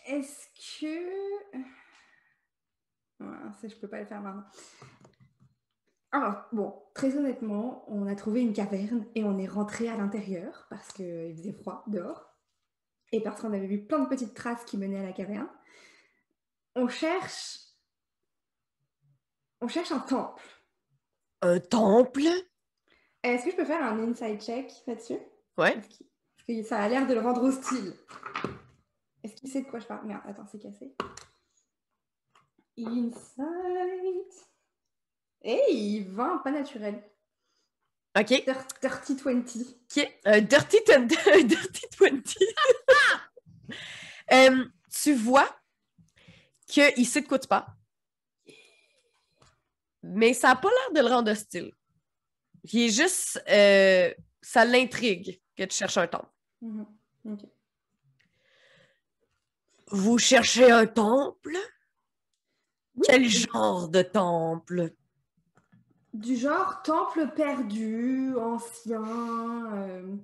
Est-ce 0.07 0.52
que. 0.83 1.57
Ouais, 3.21 3.53
ça, 3.61 3.69
je 3.69 3.77
peux 3.77 3.89
pas 3.89 4.01
le 4.01 4.07
faire 4.07 4.21
maintenant. 4.21 4.45
Alors, 6.11 6.45
bon, 6.53 6.83
très 6.95 7.17
honnêtement, 7.17 7.85
on 7.89 8.07
a 8.07 8.15
trouvé 8.15 8.43
une 8.43 8.53
caverne 8.53 9.07
et 9.15 9.25
on 9.25 9.39
est 9.39 9.47
rentré 9.47 9.89
à 9.89 9.97
l'intérieur 9.97 10.67
parce 10.69 10.93
qu'il 10.93 11.35
faisait 11.37 11.53
froid 11.53 11.85
dehors 11.87 12.37
et 13.13 13.23
parce 13.23 13.41
qu'on 13.41 13.53
avait 13.53 13.67
vu 13.67 13.87
plein 13.87 14.01
de 14.01 14.09
petites 14.09 14.35
traces 14.35 14.65
qui 14.65 14.77
menaient 14.77 15.01
à 15.01 15.05
la 15.05 15.13
caverne. 15.13 15.49
On 16.75 16.89
cherche. 16.89 17.59
On 19.61 19.69
cherche 19.69 19.93
un 19.93 20.01
temple. 20.01 20.43
Un 21.41 21.61
temple? 21.61 22.23
Est-ce 23.23 23.45
que 23.45 23.51
je 23.53 23.57
peux 23.57 23.65
faire 23.65 23.85
un 23.85 23.99
inside 24.01 24.41
check 24.41 24.71
là-dessus? 24.87 25.19
Ouais. 25.57 25.75
Parce 25.75 26.47
que 26.47 26.63
ça 26.63 26.81
a 26.81 26.89
l'air 26.89 27.07
de 27.07 27.15
le 27.15 27.21
rendre 27.21 27.43
hostile. 27.45 27.95
Qu'il 29.43 29.51
sait 29.51 29.63
de 29.63 29.69
quoi 29.69 29.81
je 29.81 29.87
parle 29.87 30.07
Merde, 30.07 30.23
attends, 30.25 30.47
c'est 30.47 30.61
cassé. 30.61 30.95
Insight. 32.79 34.49
Hey, 35.43 36.01
20, 36.05 36.39
pas 36.39 36.51
naturel. 36.53 37.03
OK. 38.19 38.27
Dir- 38.27 38.67
Dirty 38.81 39.15
20. 39.17 39.39
OK. 39.41 40.19
Un 40.25 40.41
dirty, 40.43 40.79
dirty 40.87 41.87
20. 41.99 42.23
Euh, 44.33 44.65
tu 44.91 45.15
vois 45.15 45.49
qu'il 46.67 47.07
sait 47.07 47.23
de 47.23 47.27
quoi 47.27 47.39
tu 47.39 47.49
parles. 47.49 47.67
Mais 50.05 50.33
ça 50.35 50.49
n'a 50.49 50.57
pas 50.57 50.69
l'air 50.71 50.93
de 51.03 51.09
le 51.09 51.15
rendre 51.15 51.31
hostile. 51.31 51.73
Il 52.73 52.81
est 52.83 52.89
juste... 52.91 53.43
euh, 53.49 54.13
ça 54.41 54.65
l'intrigue 54.65 55.41
que 55.57 55.65
tu 55.65 55.77
cherches 55.77 55.97
un 55.99 56.07
temple. 56.07 56.31
Mhm, 56.61 56.87
ok. 57.27 57.41
Vous 59.93 60.17
cherchez 60.19 60.71
un 60.71 60.87
temple? 60.87 61.57
Oui, 62.95 63.03
Quel 63.07 63.29
genre 63.29 63.89
de 63.89 64.03
temple? 64.03 64.91
du 66.15 66.37
genre 66.37 66.83
temple 66.83 67.33
perdu, 67.35 68.35
ancien, 68.37 69.03
euh, 69.03 70.17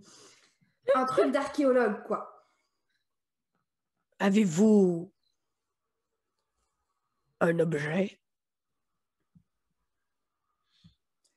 un 0.94 1.04
truc 1.06 1.32
d'archéologue, 1.32 2.04
quoi. 2.06 2.46
Avez-vous 4.18 5.10
un 7.40 7.58
objet? 7.60 8.20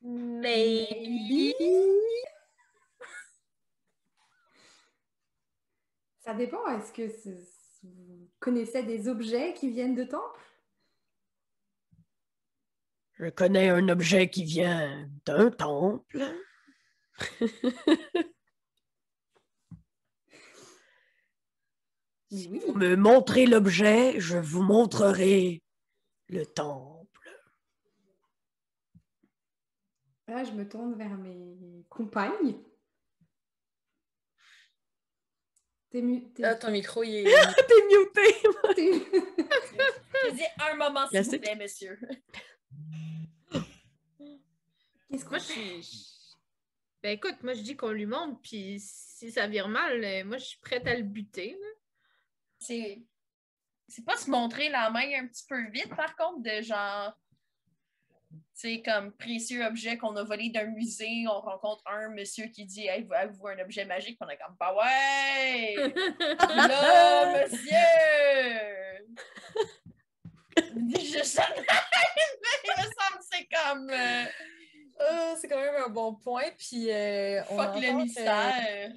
Maybe. 0.01 1.53
Ça 6.19 6.33
dépend. 6.33 6.67
Est-ce 6.67 6.91
que 6.91 7.07
c'est- 7.09 7.60
vous 7.83 8.29
connaissez 8.39 8.83
des 8.83 9.07
objets 9.07 9.53
qui 9.53 9.69
viennent 9.69 9.95
de 9.95 10.03
temple 10.03 10.39
Je 13.13 13.29
connais 13.29 13.69
un 13.69 13.87
objet 13.89 14.29
qui 14.29 14.43
vient 14.43 15.09
d'un 15.25 15.51
temple. 15.51 16.23
Oui. 22.31 22.61
Vous 22.65 22.73
me 22.75 22.95
montrez 22.95 23.45
l'objet, 23.45 24.17
je 24.19 24.37
vous 24.37 24.63
montrerai 24.63 25.61
le 26.29 26.45
temple. 26.45 27.29
Là, 30.27 30.45
je 30.45 30.53
me 30.53 30.67
tourne 30.67 30.95
vers 30.95 31.17
mes 31.17 31.85
compagnes. 31.89 32.55
T'es 35.91 36.01
mu- 36.01 36.23
Ah, 36.43 36.55
ton 36.55 36.71
micro, 36.71 37.03
il 37.03 37.17
est. 37.17 37.23
T'es 37.67 37.81
muté! 37.89 38.35
Je 40.25 40.31
dis 40.35 40.43
un 40.69 40.75
moment, 40.75 41.05
s'il 41.07 41.21
vous 41.21 41.39
plaît, 41.39 41.55
monsieur. 41.55 41.99
Qu'est-ce 45.09 45.25
Moi, 45.25 45.37
je. 45.39 46.11
Ben 47.03 47.11
écoute, 47.17 47.41
moi 47.41 47.53
je 47.53 47.61
dis 47.61 47.75
qu'on 47.75 47.89
lui 47.91 48.05
montre, 48.05 48.39
puis 48.43 48.79
si 48.79 49.31
ça 49.31 49.47
vire 49.47 49.67
mal, 49.67 50.03
euh, 50.03 50.23
moi 50.23 50.37
je 50.37 50.45
suis 50.45 50.59
prête 50.59 50.85
à 50.87 50.95
le 50.95 51.01
buter. 51.03 51.57
là. 51.59 51.67
C'est. 52.59 53.03
C'est 53.87 54.05
pas 54.05 54.15
se 54.17 54.29
montrer 54.29 54.69
la 54.69 54.89
main 54.91 55.09
un 55.21 55.27
petit 55.27 55.43
peu 55.49 55.59
vite, 55.71 55.93
par 55.95 56.15
contre, 56.15 56.43
de 56.43 56.61
genre. 56.61 57.13
C'est 58.61 58.81
comme 58.83 59.11
précieux 59.13 59.65
objet 59.65 59.97
qu'on 59.97 60.15
a 60.17 60.23
volé 60.23 60.49
d'un 60.49 60.65
musée, 60.65 61.25
on 61.27 61.39
rencontre 61.41 61.81
un 61.87 62.09
monsieur 62.09 62.45
qui 62.45 62.65
dit 62.65 62.85
Hey, 62.85 63.03
vous 63.03 63.13
avez-vous 63.13 63.47
un 63.47 63.57
objet 63.59 63.85
magique? 63.85 64.19
On 64.21 64.29
est 64.29 64.37
comme 64.37 64.55
Bah 64.59 64.75
ouais! 64.75 65.75
Là, 66.55 67.41
monsieur! 67.41 67.73
Mais 70.75 70.99
il 70.99 71.17
me 71.17 71.23
semble 71.23 71.55
que 71.55 73.25
c'est 73.31 73.47
comme. 73.47 73.89
euh, 73.89 74.25
Ah, 74.99 75.33
c'est 75.39 75.47
quand 75.47 75.59
même 75.59 75.83
un 75.83 75.89
bon 75.89 76.13
point. 76.15 76.43
Puis, 76.57 76.91
euh, 76.91 77.41
on 77.49 77.57
fuck 77.57 77.75
le 77.81 77.87
rencontre, 77.87 78.03
mystère. 78.03 78.53
euh, 78.69 78.89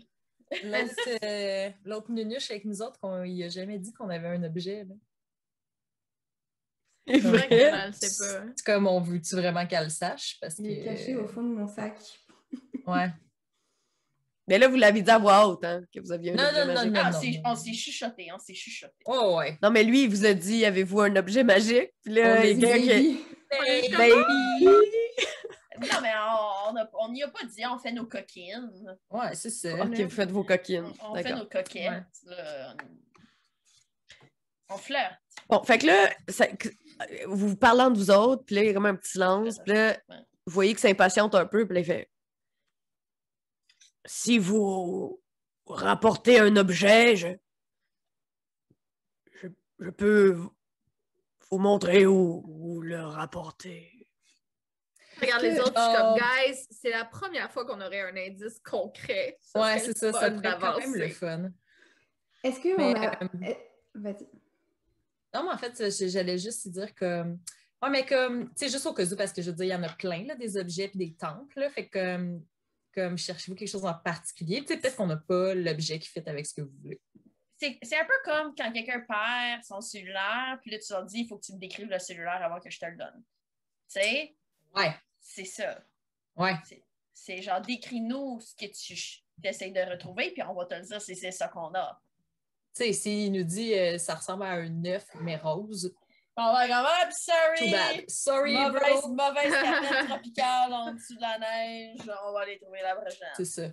L'autre 1.85 2.09
euh, 2.11 2.12
nunuche 2.12 2.50
avec 2.50 2.64
nous 2.66 2.83
autres, 2.83 3.00
qu'on 3.00 3.22
il 3.24 3.42
a 3.42 3.48
jamais 3.48 3.79
dit 3.79 3.92
qu'on 3.94 4.11
avait 4.11 4.29
un 4.29 4.42
objet. 4.44 4.85
là. 4.85 4.94
C'est 7.06 7.18
vrai 7.20 7.48
qu'elle 7.48 7.86
le 7.88 7.92
sait 7.92 8.24
pas. 8.38 8.44
C'est 8.56 8.64
comme, 8.64 8.86
on 8.86 9.00
veut-tu 9.00 9.34
vraiment 9.36 9.66
qu'elle 9.66 9.84
le 9.84 9.90
sache? 9.90 10.38
Parce 10.40 10.54
que. 10.54 10.62
Il 10.62 10.70
est 10.78 10.84
caché 10.84 11.16
au 11.16 11.26
fond 11.28 11.42
de 11.42 11.48
mon 11.54 11.66
sac. 11.68 11.96
Ouais. 12.86 13.08
Mais 14.46 14.58
là, 14.58 14.68
vous 14.68 14.76
l'avez 14.76 15.00
dit 15.00 15.10
à 15.10 15.18
voix 15.18 15.46
haute, 15.48 15.64
hein, 15.64 15.82
que 15.92 16.00
vous 16.00 16.12
aviez 16.12 16.32
un 16.32 16.34
Non, 16.36 16.44
objet 16.44 16.66
non, 16.66 16.66
non, 16.66 16.74
magique. 16.74 16.92
non. 16.92 17.00
Ah, 17.02 17.10
on 17.16 17.20
s'est- 17.20 17.40
on 17.46 17.56
s'est 17.56 17.72
chuchoté, 17.72 18.28
on 18.34 18.38
s'est 18.38 18.54
chuchoté. 18.54 18.92
Oh, 19.06 19.36
ouais. 19.38 19.58
Non, 19.62 19.70
mais 19.70 19.82
lui, 19.84 20.02
il 20.04 20.10
vous 20.10 20.26
a 20.26 20.34
dit, 20.34 20.66
avez-vous 20.66 21.00
un 21.00 21.16
objet 21.16 21.42
magique? 21.44 21.92
Puis 22.02 22.12
là, 22.12 22.36
On 22.38 22.42
il 22.42 22.48
est 22.50 22.54
dit, 22.54 22.60
Baby. 22.60 23.20
OK. 23.50 23.50
Ben, 23.50 23.96
Baby! 23.96 24.68
Non, 25.80 26.00
mais 26.02 26.12
on 26.16 26.72
n'y 26.72 26.80
on 27.00 27.12
n'y 27.12 27.22
a 27.24 27.28
pas 27.28 27.44
dit, 27.44 27.62
on 27.66 27.78
fait 27.78 27.90
nos 27.90 28.06
coquines. 28.06 28.70
Ouais, 29.10 29.34
c'est 29.34 29.50
ça. 29.50 29.74
OK, 29.84 29.98
vous 29.98 30.08
faites 30.10 30.30
vos 30.30 30.44
coquines. 30.44 30.92
On, 31.02 31.14
fait 31.16 31.34
nos 31.34 31.46
coquettes. 31.46 32.04
là. 32.26 32.76
On 34.70 34.76
flirte. 34.76 35.14
Bon, 35.48 35.62
fait 35.64 35.78
que 35.78 35.86
là, 35.86 36.10
ça- 36.28 36.46
que- 36.46 36.68
vous 37.26 37.48
vous 37.48 37.57
parlez 37.57 37.83
entre 37.83 37.96
vous 37.98 38.11
autres, 38.11 38.44
puis 38.44 38.54
là, 38.54 38.62
il 38.62 38.66
y 38.66 38.70
a 38.70 38.74
comme 38.74 38.87
un 38.87 38.94
petit 38.94 39.12
silence, 39.12 39.59
puis 39.64 39.72
là, 39.74 39.98
vous 40.09 40.52
voyez 40.52 40.74
que 40.74 40.80
ça 40.80 40.88
impatiente 40.88 41.35
un 41.35 41.46
peu, 41.46 41.66
puis 41.66 41.74
là, 41.74 41.80
il 41.80 41.87
fait 41.87 42.11
Si 44.04 44.38
vous 44.38 45.20
rapportez 45.66 46.38
un 46.38 46.57
objet, 46.57 47.16
je, 47.16 47.28
je, 49.42 49.48
je 49.78 49.90
peux 49.90 50.30
vous- 50.30 50.54
montrer 51.59 52.04
où, 52.04 52.42
où 52.48 52.80
le 52.83 53.00
rapporter. 53.00 54.09
Regarde 55.20 55.42
les 55.42 55.61
autres, 55.61 55.72
je 55.76 55.83
suis 55.85 55.96
comme, 55.96 56.14
Oh. 56.14 56.18
guys, 56.18 56.66
c'est 56.72 56.90
la 56.90 57.04
première 57.04 57.52
fois 57.52 57.64
qu'on 57.64 57.80
aurait 57.80 58.00
un 58.00 58.16
indice 58.16 58.59
concret. 58.59 59.38
Ça 59.40 59.61
Ouais, 59.62 59.78
serait 59.78 59.92
c'est 59.92 59.98
ça. 59.98 60.12
Ça 60.12 60.26
être 60.28 60.42
quand 60.42 60.78
même 60.80 60.94
le 60.96 61.09
fun. 61.11 61.50
Est-ce 62.42 62.59
que 62.59 62.76
Mais, 62.76 62.92
on 62.98 63.02
a... 63.02 63.22
euh, 63.22 63.54
Vas-y. 63.94 64.28
Non, 65.34 65.42
mais 65.44 65.50
en 65.50 65.58
fait, 65.58 65.90
j'allais 66.08 66.38
juste 66.38 66.68
dire 66.68 66.94
comme. 66.94 67.40
Ouais, 67.82 67.90
mais 67.90 68.06
comme, 68.06 68.46
tu 68.50 68.52
sais, 68.56 68.68
juste 68.70 68.86
au 68.86 68.94
cas 68.94 69.04
où, 69.04 69.16
parce 69.16 69.32
que 69.32 69.42
je 69.42 69.50
veux 69.50 69.56
dire, 69.56 69.66
il 69.66 69.70
y 69.70 69.74
en 69.74 69.82
a 69.82 69.92
plein, 69.92 70.24
là, 70.24 70.34
des 70.36 70.56
objets 70.56 70.90
et 70.94 70.96
des 70.98 71.14
temples, 71.14 71.60
là, 71.60 71.68
fait 71.68 71.88
que, 71.88 71.98
comme, 71.98 72.46
comme 72.94 73.18
cherchez-vous 73.18 73.56
quelque 73.56 73.68
chose 73.68 73.84
en 73.84 73.92
particulier? 73.92 74.64
Tu 74.64 74.68
sais, 74.72 74.80
peut-être 74.80 74.96
qu'on 74.96 75.08
n'a 75.08 75.18
pas 75.18 75.54
l'objet 75.54 75.98
qui 75.98 76.08
fit 76.08 76.22
avec 76.24 76.46
ce 76.46 76.54
que 76.54 76.62
vous 76.62 76.72
voulez. 76.80 77.00
C'est 77.56 77.78
c'est 77.82 77.98
un 77.98 78.04
peu 78.04 78.14
comme 78.24 78.54
quand 78.56 78.72
quelqu'un 78.72 79.00
perd 79.00 79.62
son 79.64 79.80
cellulaire, 79.80 80.58
puis 80.62 80.70
là, 80.70 80.78
tu 80.78 80.92
leur 80.92 81.04
dis, 81.04 81.20
il 81.20 81.28
faut 81.28 81.36
que 81.36 81.44
tu 81.44 81.52
me 81.52 81.58
décrives 81.58 81.88
le 81.88 81.98
cellulaire 81.98 82.42
avant 82.42 82.58
que 82.60 82.70
je 82.70 82.78
te 82.78 82.86
le 82.86 82.96
donne. 82.96 83.22
Tu 83.92 84.00
sais, 84.00 84.36
Ouais, 84.74 84.94
c'est 85.20 85.44
ça. 85.44 85.84
ouais. 86.36 86.54
C'est 87.12 87.42
genre, 87.42 87.60
décris-nous 87.60 88.40
ce 88.40 88.54
que 88.56 88.66
tu 88.72 89.22
essaies 89.44 89.70
de 89.70 89.80
retrouver, 89.90 90.32
puis 90.32 90.42
on 90.42 90.54
va 90.54 90.64
te 90.66 90.74
le 90.74 90.82
dire 90.82 91.00
si 91.00 91.14
c'est 91.14 91.30
ça 91.30 91.48
qu'on 91.48 91.72
a. 91.74 92.02
Tu 92.74 92.82
sais, 92.87 92.92
s'il 92.92 93.30
nous 93.32 93.44
dit 93.44 93.72
euh, 93.74 93.98
ça 93.98 94.16
ressemble 94.16 94.42
à 94.42 94.54
un 94.54 94.84
œuf, 94.87 95.06
mais 95.20 95.37
rose, 95.37 95.94
On 96.37 96.52
va 96.52 96.66
comme, 96.66 97.08
too 97.08 97.66
sorry! 97.66 97.70
bad. 97.70 98.10
Sorry, 98.10 98.54
Mauvaise, 98.54 99.00
bro. 99.02 99.14
mauvaise 99.14 99.52
tropicale 100.08 100.72
en 100.72 100.92
dessous 100.92 101.14
de 101.14 101.20
la 101.20 101.38
neige. 101.38 102.00
On 102.24 102.32
va 102.32 102.40
aller 102.40 102.58
trouver 102.58 102.82
la 102.82 102.96
prochaine. 102.96 103.28
C'est 103.37 103.44
ça. 103.44 103.68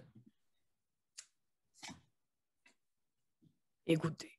Écoutez. 3.87 4.37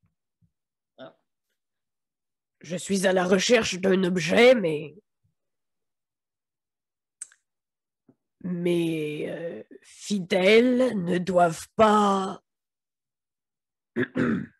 Ah. 0.99 1.17
Je 2.61 2.77
suis 2.77 3.05
à 3.05 3.13
la 3.13 3.25
recherche 3.25 3.81
d'un 3.81 4.05
objet, 4.05 4.55
mais. 4.55 4.95
Mes 8.45 9.29
euh, 9.29 9.63
fidèles 9.83 11.01
ne 11.05 11.19
doivent 11.19 11.69
pas 11.77 12.43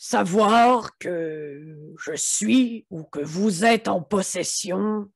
savoir 0.00 0.96
que 0.98 1.76
je 1.98 2.12
suis 2.14 2.86
ou 2.88 3.02
que 3.02 3.18
vous 3.18 3.64
êtes 3.64 3.88
en 3.88 4.00
possession 4.00 5.10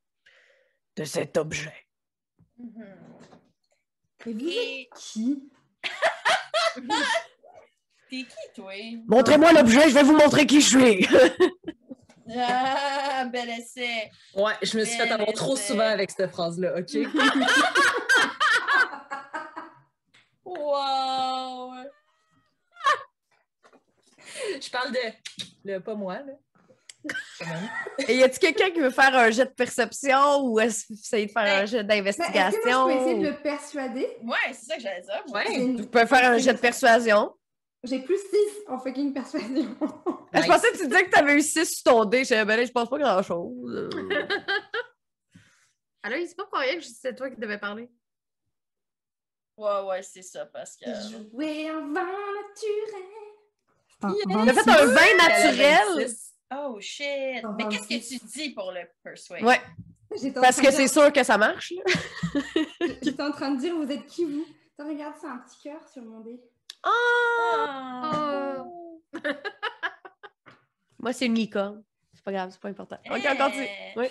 de 0.96 1.04
cet 1.04 1.36
objet. 1.38 1.86
Mhm. 2.58 2.84
Et 4.26 4.32
vous 4.34 4.40
êtes 4.48 4.56
Et 4.56 4.88
qui? 4.96 5.48
T'es 8.10 8.24
qui, 8.24 8.26
toi? 8.54 8.72
Montrez-moi 9.06 9.52
l'objet, 9.52 9.88
je 9.88 9.94
vais 9.94 10.02
vous 10.02 10.16
montrer 10.16 10.46
qui 10.46 10.60
je 10.60 10.78
suis. 10.78 11.08
Ah, 12.36 13.24
bel 13.32 13.48
essai! 13.50 14.10
Ouais, 14.34 14.52
je 14.62 14.78
me 14.78 14.84
suis 14.84 14.96
fait 14.96 15.10
avoir 15.10 15.32
trop 15.32 15.56
c'est- 15.56 15.68
souvent 15.72 15.86
avec 15.88 16.10
cette 16.10 16.30
phrase-là, 16.30 16.74
OK? 16.78 16.96
Wow! 20.44 21.72
Je 24.60 24.70
parle 24.70 24.92
de. 24.92 24.98
Le, 25.64 25.78
pas 25.80 25.94
moi, 25.94 26.18
là. 26.20 26.32
Et 28.08 28.16
y 28.16 28.22
a-t-il 28.22 28.38
quelqu'un 28.38 28.70
qui 28.70 28.78
veut 28.80 28.90
faire 28.90 29.12
un 29.16 29.30
jet 29.30 29.46
de 29.46 29.50
perception 29.50 30.44
ou 30.44 30.60
est-ce 30.60 30.82
que 30.86 30.92
vous 30.92 31.00
essayez 31.00 31.26
de 31.26 31.32
faire 31.32 31.42
un 31.42 31.60
Ben, 31.60 31.66
jet 31.66 31.82
Ben, 31.82 31.96
d'investigation? 31.96 32.60
je 32.62 32.94
peux 32.94 33.00
essayer 33.00 33.18
de 33.18 33.26
le 33.28 33.36
persuader? 33.42 34.16
Ouais, 34.22 34.36
c'est 34.52 34.66
ça 34.66 34.76
que 34.76 34.82
j'allais 34.82 35.00
dire. 35.00 35.22
Ouais. 35.32 35.54
une- 35.54 35.80
Vous 35.82 35.88
pouvez 35.88 36.06
faire 36.06 36.30
un 36.30 36.38
jet 36.38 36.54
de 36.54 36.58
persuasion. 36.60 37.34
J'ai 37.84 37.98
plus 38.00 38.16
6 38.18 38.28
en 38.68 38.78
fucking 38.78 39.12
persuasion. 39.12 39.76
Je 40.32 40.46
pensais 40.46 40.70
que 40.70 40.78
tu 40.78 40.86
disais 40.86 41.04
que 41.04 41.10
tu 41.10 41.18
avais 41.18 41.34
eu 41.34 41.42
6 41.42 41.66
sur 41.66 41.82
ton 41.92 42.04
dé. 42.04 42.18
Je 42.18 42.22
disais, 42.22 42.44
ben 42.44 42.56
là, 42.56 42.64
je 42.64 42.70
pense 42.70 42.88
pas 42.88 42.98
grand-chose. 42.98 43.90
Alors, 46.04 46.18
c'est 46.26 46.36
pas 46.36 46.46
pour 46.46 46.58
rien 46.60 46.76
que 46.76 46.84
c'est 46.84 47.14
toi 47.16 47.28
qui 47.30 47.36
devais 47.40 47.58
parler. 47.58 47.88
Ouais, 49.56 49.80
ouais, 49.88 50.02
c'est 50.02 50.22
ça, 50.22 50.46
parce 50.46 50.76
que. 50.76 50.86
Jouer 51.10 51.70
vin 51.70 51.80
naturel. 51.82 53.02
On 54.02 54.48
a 54.48 54.52
fait 54.52 54.70
un 54.70 54.86
vin 54.86 55.16
naturel. 55.18 56.08
Oh 56.54 56.78
shit! 56.80 57.42
Mais 57.56 57.68
qu'est-ce 57.68 57.88
que 57.88 58.18
tu 58.18 58.24
dis 58.26 58.50
pour 58.50 58.72
le 58.72 58.80
persuade? 59.02 59.42
Ouais, 59.42 59.60
parce 60.34 60.60
que 60.60 60.70
c'est 60.70 60.88
sûr 60.88 61.10
que 61.12 61.22
ça 61.24 61.38
marche. 61.38 61.72
là. 61.72 62.42
J'étais 63.02 63.22
en 63.22 63.30
train 63.32 63.52
de 63.52 63.60
dire, 63.60 63.74
vous 63.74 63.90
êtes 63.90 64.06
qui 64.06 64.24
vous? 64.26 64.44
Attends, 64.78 64.88
regarde, 64.90 65.14
c'est 65.20 65.26
un 65.28 65.38
petit 65.38 65.60
cœur 65.62 65.80
sur 65.88 66.02
mon 66.02 66.20
dé. 66.20 66.40
Ah. 66.84 68.64
Moi, 70.98 71.12
c'est 71.12 71.26
une 71.26 71.34
licorne. 71.34 71.82
C'est 72.14 72.24
pas 72.24 72.32
grave, 72.32 72.50
c'est 72.52 72.60
pas 72.60 72.68
important. 72.68 72.96
Ok, 73.10 73.20
Eh. 73.24 73.28
on 73.28 73.36
continue. 73.36 73.68
Oui. 73.96 74.06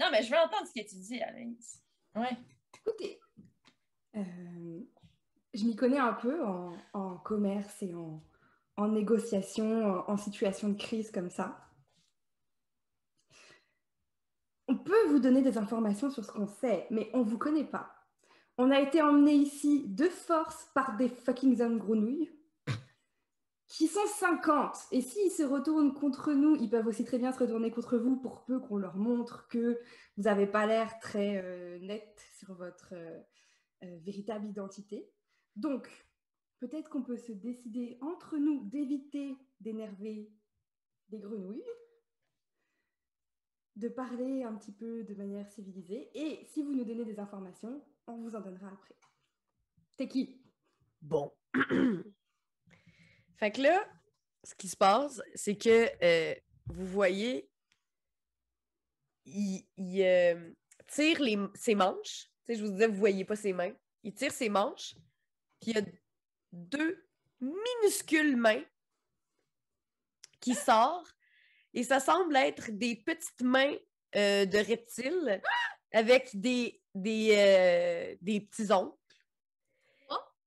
Non, 0.00 0.06
mais 0.10 0.22
je 0.22 0.30
veux 0.30 0.36
entendre 0.38 0.66
ce 0.66 0.80
que 0.80 0.86
tu 0.88 0.96
dis, 0.96 1.20
Anaïs. 1.22 1.80
Ouais. 2.14 2.36
Écoutez, 2.86 3.20
euh, 4.16 4.80
je 5.54 5.64
m'y 5.64 5.76
connais 5.76 5.98
un 5.98 6.14
peu 6.14 6.44
en, 6.44 6.72
en 6.94 7.16
commerce 7.18 7.82
et 7.82 7.94
en, 7.94 8.20
en 8.78 8.88
négociation, 8.88 10.08
en, 10.08 10.16
situation 10.16 10.68
de 10.68 10.78
crise 10.78 11.10
comme 11.10 11.30
ça. 11.30 11.58
On 14.68 14.78
peut 14.78 15.08
vous 15.08 15.18
donner 15.18 15.42
des 15.42 15.58
informations 15.58 16.10
sur 16.10 16.24
ce 16.24 16.30
qu'on 16.30 16.46
sait, 16.46 16.86
mais 16.90 17.10
on 17.12 17.18
ne 17.18 17.24
vous 17.24 17.38
connaît 17.38 17.64
pas. 17.64 17.90
On 18.56 18.70
a 18.70 18.80
été 18.80 19.02
emmenés 19.02 19.34
ici 19.34 19.84
de 19.88 20.08
force 20.08 20.68
par 20.74 20.96
des 20.96 21.08
fucking 21.08 21.60
hommes 21.60 21.78
grenouilles 21.78 22.30
qui 23.66 23.88
sont 23.88 24.06
50. 24.06 24.76
Et 24.92 25.00
s'ils 25.00 25.32
se 25.32 25.42
retournent 25.42 25.92
contre 25.92 26.32
nous, 26.32 26.54
ils 26.56 26.70
peuvent 26.70 26.86
aussi 26.86 27.04
très 27.04 27.18
bien 27.18 27.32
se 27.32 27.40
retourner 27.40 27.72
contre 27.72 27.98
vous 27.98 28.16
pour 28.16 28.44
peu 28.44 28.60
qu'on 28.60 28.76
leur 28.76 28.96
montre 28.96 29.48
que 29.48 29.80
vous 30.16 30.22
n'avez 30.22 30.46
pas 30.46 30.66
l'air 30.66 30.98
très 31.00 31.42
euh, 31.44 31.78
net 31.80 32.20
sur 32.38 32.54
votre 32.54 32.90
euh, 32.92 33.20
euh, 33.82 33.98
véritable 34.04 34.46
identité. 34.46 35.10
Donc, 35.56 35.88
peut-être 36.58 36.90
qu'on 36.90 37.02
peut 37.02 37.16
se 37.16 37.32
décider 37.32 37.98
entre 38.00 38.36
nous 38.36 38.64
d'éviter 38.64 39.36
d'énerver 39.60 40.30
des 41.08 41.18
grenouilles, 41.18 41.62
de 43.76 43.88
parler 43.88 44.42
un 44.42 44.54
petit 44.56 44.72
peu 44.72 45.04
de 45.04 45.14
manière 45.14 45.48
civilisée, 45.48 46.10
et 46.14 46.44
si 46.46 46.62
vous 46.62 46.74
nous 46.74 46.84
donnez 46.84 47.04
des 47.04 47.20
informations, 47.20 47.82
on 48.06 48.16
vous 48.16 48.34
en 48.34 48.40
donnera 48.40 48.68
après. 48.68 48.96
T'es 49.96 50.08
qui? 50.08 50.42
Bon. 51.00 51.32
fait 53.36 53.50
que 53.52 53.62
là, 53.62 53.88
ce 54.42 54.54
qui 54.54 54.68
se 54.68 54.76
passe, 54.76 55.22
c'est 55.34 55.56
que 55.56 55.88
euh, 56.02 56.34
vous 56.66 56.86
voyez, 56.86 57.48
il, 59.24 59.64
euh, 60.02 60.52
tire 60.88 61.20
les, 61.20 61.38
ses 61.54 61.74
manches. 61.74 62.30
Tu 62.46 62.56
je 62.56 62.64
vous 62.64 62.70
disais, 62.70 62.86
vous 62.86 62.96
voyez 62.96 63.24
pas 63.24 63.36
ses 63.36 63.52
mains. 63.52 63.74
Il 64.02 64.14
tire 64.14 64.32
ses 64.32 64.48
manches, 64.48 64.94
puis 65.60 65.72
il 65.72 65.76
y 65.76 65.78
a 65.78 65.82
deux 66.52 67.06
minuscules 67.40 68.36
mains 68.36 68.62
qui 70.40 70.54
sortent, 70.54 71.14
et 71.74 71.82
ça 71.84 72.00
semble 72.00 72.36
être 72.36 72.70
des 72.70 72.96
petites 72.96 73.42
mains 73.42 73.76
euh, 74.16 74.46
de 74.46 74.58
reptiles 74.58 75.40
avec 75.92 76.30
des, 76.38 76.80
des, 76.94 77.34
euh, 77.36 78.16
des 78.20 78.40
petits 78.40 78.72
ongles. 78.72 78.96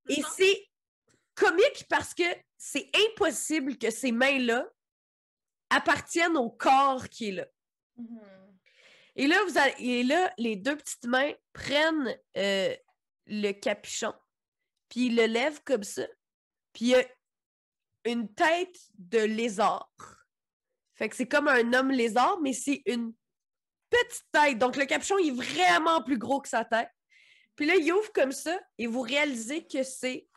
Et 0.10 0.22
Non. 0.22 0.28
c'est 0.36 0.70
comique 1.36 1.86
parce 1.90 2.14
que 2.14 2.24
c'est 2.58 2.90
impossible 3.10 3.78
que 3.78 3.92
ces 3.92 4.12
mains-là 4.12 4.68
appartiennent 5.70 6.38
au 6.38 6.50
corps 6.50 7.08
qui 7.10 7.30
est 7.30 7.32
là. 7.34 7.48
Et 9.16 9.28
là, 9.28 9.38
vous 9.46 9.58
allez- 9.58 9.76
et 9.80 10.04
là, 10.04 10.34
les 10.38 10.56
deux 10.56 10.76
petites 10.76 11.06
mains 11.06 11.34
prennent 11.54 12.18
euh, 12.38 12.76
le 13.28 13.52
capuchon, 13.52 14.14
puis 14.92 15.06
ils 15.06 15.16
le 15.16 15.26
lèvent 15.26 15.64
comme 15.64 15.84
ça, 15.84 16.06
puis 16.74 16.86
il 16.86 16.88
y 16.90 16.96
a 16.96 17.04
une 18.04 18.32
tête 18.34 18.78
de 18.98 19.20
lézard. 19.20 19.90
Fait 20.96 21.08
que 21.08 21.16
c'est 21.16 21.28
comme 21.28 21.48
un 21.48 21.74
homme 21.74 21.92
lézard, 21.92 22.40
mais 22.42 22.52
c'est 22.52 22.84
une 22.86 23.14
petite 23.90 24.26
tête. 24.34 24.58
Donc 24.58 24.76
le 24.76 24.86
capuchon 24.86 25.18
il 25.18 25.30
est 25.30 25.44
vraiment 25.44 26.04
plus 26.04 26.18
gros 26.18 26.42
que 26.42 26.50
sa 26.50 26.66
tête. 26.66 26.90
Puis 27.56 27.66
là, 27.66 27.76
il 27.76 27.92
ouvre 27.94 28.12
comme 28.12 28.34
ça, 28.34 28.60
et 28.78 28.88
vous 28.88 29.02
réalisez 29.02 29.66
que 29.66 29.82
c'est 29.84 30.28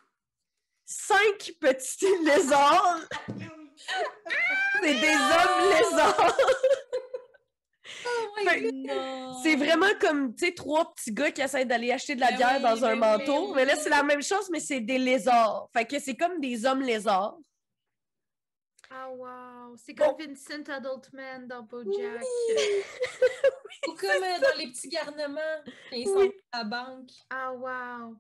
cinq 0.84 1.52
petits 1.60 2.06
lézards. 2.24 3.00
c'est 4.82 4.94
des 5.00 5.14
hommes 5.14 5.70
lézards. 5.70 6.36
Fait- 8.44 8.70
C'est 9.42 9.56
vraiment 9.56 9.92
comme, 10.00 10.34
tu 10.34 10.46
sais, 10.46 10.52
trois 10.54 10.92
petits 10.94 11.12
gars 11.12 11.30
qui 11.30 11.40
essaient 11.42 11.64
d'aller 11.64 11.92
acheter 11.92 12.14
de 12.14 12.20
la 12.20 12.30
Ben 12.30 12.36
bière 12.36 12.56
oui, 12.56 12.62
dans 12.62 12.84
un 12.84 12.96
ben 12.96 13.18
manteau. 13.18 13.48
oui, 13.48 13.52
mais 13.56 13.64
là, 13.64 13.76
c'est 13.76 13.88
la 13.90 14.02
même 14.02 14.22
chose, 14.22 14.48
mais 14.50 14.60
c'est 14.60 14.80
des 14.80 14.98
lézards. 14.98 15.68
Fait 15.72 15.84
que 15.86 15.98
c'est 15.98 16.16
comme 16.16 16.40
des 16.40 16.64
hommes 16.66 16.82
lézards. 16.82 17.38
Ah, 18.90 19.10
wow. 19.10 19.76
C'est 19.76 19.94
Bon. 19.94 20.14
comme 20.14 20.26
Vincent 20.26 20.62
Adultman 20.72 21.48
dans 21.48 21.62
BoJack. 21.62 22.22
Ou 23.88 23.92
comme 23.94 24.22
euh, 24.22 24.38
dans 24.40 24.56
les 24.58 24.68
petits 24.68 24.88
garnements, 24.88 25.40
ils 25.92 26.06
sont 26.06 26.14
Oui. 26.16 26.30
à 26.52 26.58
la 26.58 26.64
banque. 26.64 27.10
Ah, 27.30 27.52
wow. 27.52 28.16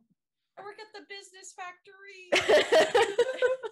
I 0.56 0.62
work 0.62 0.78
at 0.80 0.98
the 0.98 1.04
business 1.08 1.54
factory. 1.54 2.30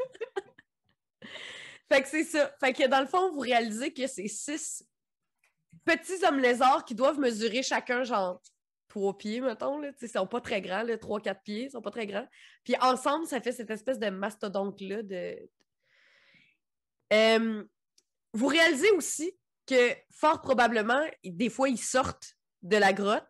Fait 1.90 2.03
que 2.03 2.09
c'est 2.09 2.25
ça. 2.25 2.51
Fait 2.61 2.72
que 2.72 2.87
dans 2.87 3.01
le 3.01 3.07
fond, 3.07 3.31
vous 3.33 3.40
réalisez 3.40 3.92
que 3.92 4.07
c'est 4.07 4.29
six 4.29 4.83
petits 5.85 6.25
hommes 6.27 6.40
lézards 6.40 6.85
qui 6.85 6.95
doivent 6.95 7.18
mesurer 7.18 7.62
chacun, 7.62 8.05
genre, 8.05 8.40
trois 8.88 9.16
pieds, 9.16 9.40
mettons. 9.40 9.79
Là. 9.79 9.90
Ils 10.01 10.09
sont 10.09 10.27
pas 10.27 10.40
très 10.40 10.61
grands, 10.61 10.85
trois, 11.01 11.21
quatre 11.21 11.42
pieds, 11.42 11.64
ils 11.64 11.71
sont 11.71 11.83
pas 11.83 11.90
très 11.90 12.07
grands. 12.07 12.27
Puis 12.64 12.75
ensemble, 12.81 13.27
ça 13.27 13.40
fait 13.40 13.53
cette 13.53 13.71
espèce 13.71 13.99
de 13.99 14.11
mastodonte-là. 14.11 15.03
Euh, 17.12 17.64
vous 18.33 18.47
réalisez 18.47 18.90
aussi 18.92 19.37
que 19.66 19.95
fort 20.11 20.40
probablement, 20.40 21.05
des 21.25 21.51
fois, 21.51 21.68
ils 21.68 21.79
sortent 21.79 22.35
de 22.62 22.77
la 22.77 22.92
grotte 22.92 23.29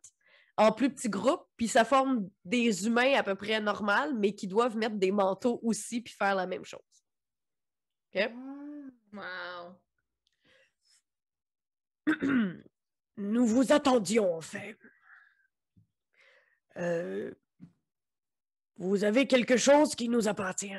en 0.56 0.70
plus 0.72 0.90
petits 0.90 1.08
groupes, 1.08 1.46
puis 1.56 1.66
ça 1.66 1.84
forme 1.84 2.28
des 2.44 2.86
humains 2.86 3.14
à 3.14 3.22
peu 3.22 3.34
près 3.34 3.60
normaux, 3.60 4.12
mais 4.16 4.34
qui 4.34 4.46
doivent 4.46 4.76
mettre 4.76 4.96
des 4.96 5.10
manteaux 5.10 5.60
aussi 5.62 6.02
puis 6.02 6.14
faire 6.14 6.34
la 6.34 6.46
même 6.46 6.64
chose. 6.64 6.80
OK? 8.14 8.30
Wow. 9.12 9.78
Nous 13.16 13.46
vous 13.46 13.72
attendions, 13.72 14.34
en 14.34 14.40
fait. 14.40 14.78
Euh, 16.76 17.34
vous 18.76 19.04
avez 19.04 19.26
quelque 19.26 19.56
chose 19.56 19.94
qui 19.94 20.08
nous 20.08 20.28
appartient. 20.28 20.72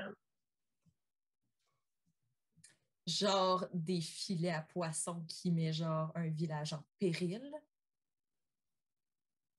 Genre 3.05 3.67
des 3.73 4.01
filets 4.01 4.51
à 4.51 4.62
poissons 4.62 5.23
qui 5.27 5.51
met 5.51 5.73
genre 5.73 6.12
un 6.15 6.29
village 6.29 6.73
en 6.73 6.83
péril. 6.99 7.51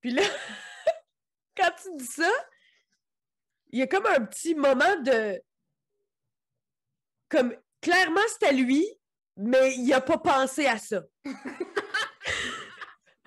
Puis 0.01 0.11
là, 0.11 0.23
quand 1.57 1.71
tu 1.81 1.95
dis 1.97 2.05
ça, 2.05 2.31
il 3.71 3.79
y 3.79 3.81
a 3.81 3.87
comme 3.87 4.05
un 4.05 4.25
petit 4.25 4.55
moment 4.55 5.01
de. 5.01 5.41
Comme, 7.29 7.55
clairement, 7.81 8.21
c'était 8.29 8.53
lui, 8.53 8.85
mais 9.37 9.75
il 9.75 9.91
a 9.93 10.01
pas 10.01 10.17
pensé 10.17 10.65
à 10.65 10.77
ça. 10.77 11.03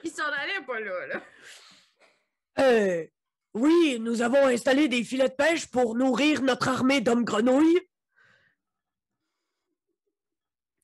Ils 0.05 0.11
s'en 0.11 0.25
allaient 0.25 0.65
pas 0.65 0.81
là, 0.81 1.07
là. 1.07 1.23
Euh, 2.61 3.07
oui, 3.55 3.99
nous 4.01 4.23
avons 4.23 4.47
installé 4.47 4.89
des 4.89 5.05
filets 5.05 5.29
de 5.29 5.35
pêche 5.35 5.67
pour 5.67 5.95
nourrir 5.95 6.43
notre 6.43 6.69
armée 6.69 7.01
d'hommes 7.01 7.25
grenouilles. 7.25 7.81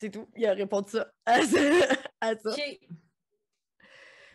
C'est 0.00 0.10
tout. 0.10 0.28
Il 0.36 0.44
a 0.46 0.54
répondu 0.54 0.90
ça. 0.90 1.12
À 1.24 1.42
ça. 1.42 1.58
à 2.20 2.36
ça. 2.36 2.50
Ok. 2.50 2.60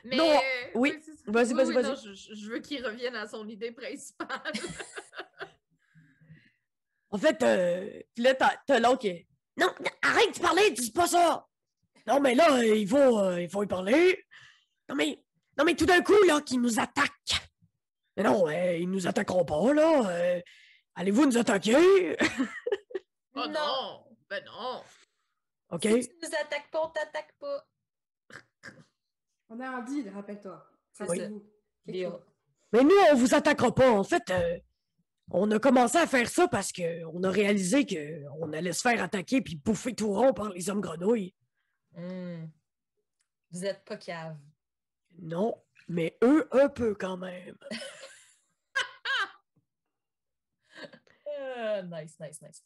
Mais, 0.06 0.16
Non, 0.16 0.32
euh, 0.32 0.70
oui. 0.76 0.98
Vas-y, 1.28 1.54
vas-y, 1.54 1.74
vas-y. 1.74 2.16
je, 2.16 2.50
veux 2.50 2.60
qu'il 2.60 2.84
revienne 2.86 3.16
à 3.16 3.28
son 3.28 3.48
idée 3.48 3.72
principale. 3.72 4.54
En 7.12 7.18
fait, 7.18 7.42
euh, 7.42 8.02
là, 8.18 8.36
t'as, 8.36 8.56
t'as 8.68 8.80
l'autre 8.80 9.00
qui 9.00 9.08
est, 9.08 9.28
Non, 9.60 9.68
non, 9.80 9.92
arrête 10.02 10.36
de 10.36 10.42
parler, 10.42 10.72
dis 10.72 10.92
pas 10.92 11.08
ça! 11.08 11.46
Non, 12.08 12.20
mais 12.20 12.34
là, 12.36 12.54
euh, 12.58 12.76
il 12.76 12.88
faut, 12.88 13.20
euh, 13.20 13.42
il 13.42 13.50
faut 13.50 13.64
y 13.64 13.68
parler. 13.68 14.26
Non, 14.88 14.96
mais, 14.96 15.24
non, 15.58 15.64
mais 15.66 15.76
tout 15.76 15.86
d'un 15.86 16.02
coup, 16.02 16.22
là, 16.28 16.42
qu'ils 16.42 16.62
nous 16.62 16.80
attaquent. 16.80 17.42
Mais 18.18 18.24
non, 18.24 18.48
euh, 18.48 18.78
ils 18.78 18.90
nous 18.90 19.08
attaqueront 19.08 19.46
pas, 19.46 19.74
là. 19.74 20.10
euh, 20.10 20.42
allez-vous 20.96 21.26
nous 21.26 21.38
attaquer? 21.38 22.16
oh 23.36 23.46
non! 23.48 24.06
Ben 24.30 24.44
non! 24.46 24.82
OK? 25.72 25.84
Si 25.84 26.08
tu 26.10 26.16
nous 26.24 26.36
attaques 26.42 26.70
pas, 26.72 26.82
on 26.84 26.90
t'attaque 26.90 27.34
pas. 27.40 27.66
On 29.50 29.60
a 29.60 29.68
un 29.70 29.82
deal, 29.82 30.10
rappelle-toi. 30.14 30.64
C'est. 30.94 31.06
Quelque 31.08 31.42
Deal. 31.86 32.06
chose. 32.10 32.22
Mais 32.72 32.84
nous, 32.84 32.96
on 33.12 33.16
vous 33.16 33.34
attaquera 33.34 33.74
pas. 33.74 33.90
En 33.92 34.04
fait, 34.04 34.30
euh, 34.30 34.58
on 35.32 35.52
a 35.52 35.60
commencé 35.60 35.98
à 35.98 36.08
faire 36.08 36.30
ça 36.30 36.48
parce 36.48 36.72
qu'on 36.72 37.24
a 37.24 37.30
réalisé 37.30 37.86
qu'on 37.86 38.54
allait 38.54 38.74
se 38.74 38.82
faire 38.82 39.02
attaquer 39.04 39.42
puis 39.42 39.56
bouffer 39.56 39.94
tout 39.94 40.12
rond 40.12 40.34
par 40.34 40.50
les 40.50 40.70
hommes 40.70 40.82
grenouilles. 40.82 41.34
Hmm. 41.96 42.46
Vous 43.52 43.66
êtes 43.66 43.84
pas 43.86 43.98
cave. 43.98 44.38
Non, 45.22 45.62
mais 45.88 46.18
eux, 46.24 46.48
un 46.52 46.70
peu 46.70 46.96
quand 46.96 47.18
même. 47.18 47.58
Euh, 51.58 51.82
nice, 51.92 52.18
nice, 52.20 52.42
nice. 52.42 52.64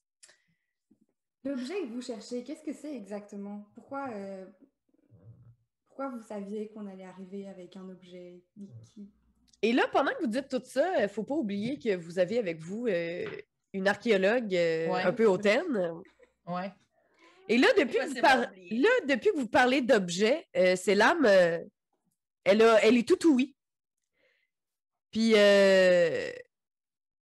L'objet 1.45 1.81
que 1.81 1.93
vous 1.93 2.01
cherchez, 2.01 2.43
qu'est-ce 2.43 2.63
que 2.63 2.73
c'est 2.73 2.95
exactement? 2.95 3.69
Pourquoi, 3.75 4.09
euh, 4.11 4.45
pourquoi 5.87 6.09
vous 6.09 6.21
saviez 6.21 6.69
qu'on 6.69 6.87
allait 6.87 7.05
arriver 7.05 7.47
avec 7.47 7.75
un 7.75 7.89
objet 7.89 8.43
liquide 8.55 9.11
Et 9.63 9.71
là, 9.73 9.87
pendant 9.91 10.11
que 10.11 10.19
vous 10.21 10.27
dites 10.27 10.49
tout 10.49 10.61
ça, 10.63 11.01
il 11.01 11.07
faut 11.09 11.23
pas 11.23 11.33
oublier 11.35 11.79
que 11.79 11.95
vous 11.95 12.19
avez 12.19 12.37
avec 12.37 12.59
vous 12.59 12.85
euh, 12.87 13.25
une 13.71 13.87
archéologue 13.87 14.53
euh, 14.53 14.89
Ouais. 14.89 15.01
un 15.03 15.13
peu 15.13 15.25
hautaine. 15.25 15.93
Ouais. 16.45 16.71
Et 17.49 17.57
là, 17.57 17.67
depuis, 17.77 17.97
que 17.97 18.05
vous, 18.13 18.21
par- 18.21 18.51
là, 18.71 18.89
depuis 19.07 19.31
que 19.31 19.37
vous 19.37 19.47
parlez 19.47 19.81
d'objets, 19.81 20.45
euh, 20.55 20.75
c'est 20.75 20.95
l'âme. 20.95 21.25
euh, 21.25 21.59
elle, 22.43 22.61
a, 22.61 22.83
elle 22.85 22.97
est 22.97 23.07
tout 23.07 23.25
ouïe. 23.27 23.55
Puis, 25.11 25.33
euh, 25.37 26.29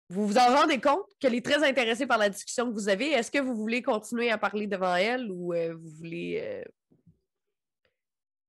vous 0.10 0.26
vous 0.28 0.38
en 0.38 0.56
rendez 0.56 0.82
compte 0.82 1.06
qu'elle 1.20 1.36
est 1.36 1.46
très 1.46 1.64
intéressée 1.64 2.08
par 2.08 2.18
la 2.18 2.30
discussion 2.30 2.68
que 2.68 2.74
vous 2.74 2.90
avez. 2.90 3.12
Est-ce 3.12 3.30
que 3.30 3.40
vous 3.40 3.56
voulez 3.56 3.82
continuer 3.84 4.32
à 4.32 4.38
parler 4.40 4.66
devant 4.68 4.96
elle 4.96 5.30
ou 5.32 5.54
euh, 5.54 5.76
vous 5.76 5.90
voulez 5.90 6.42
euh, 6.44 6.64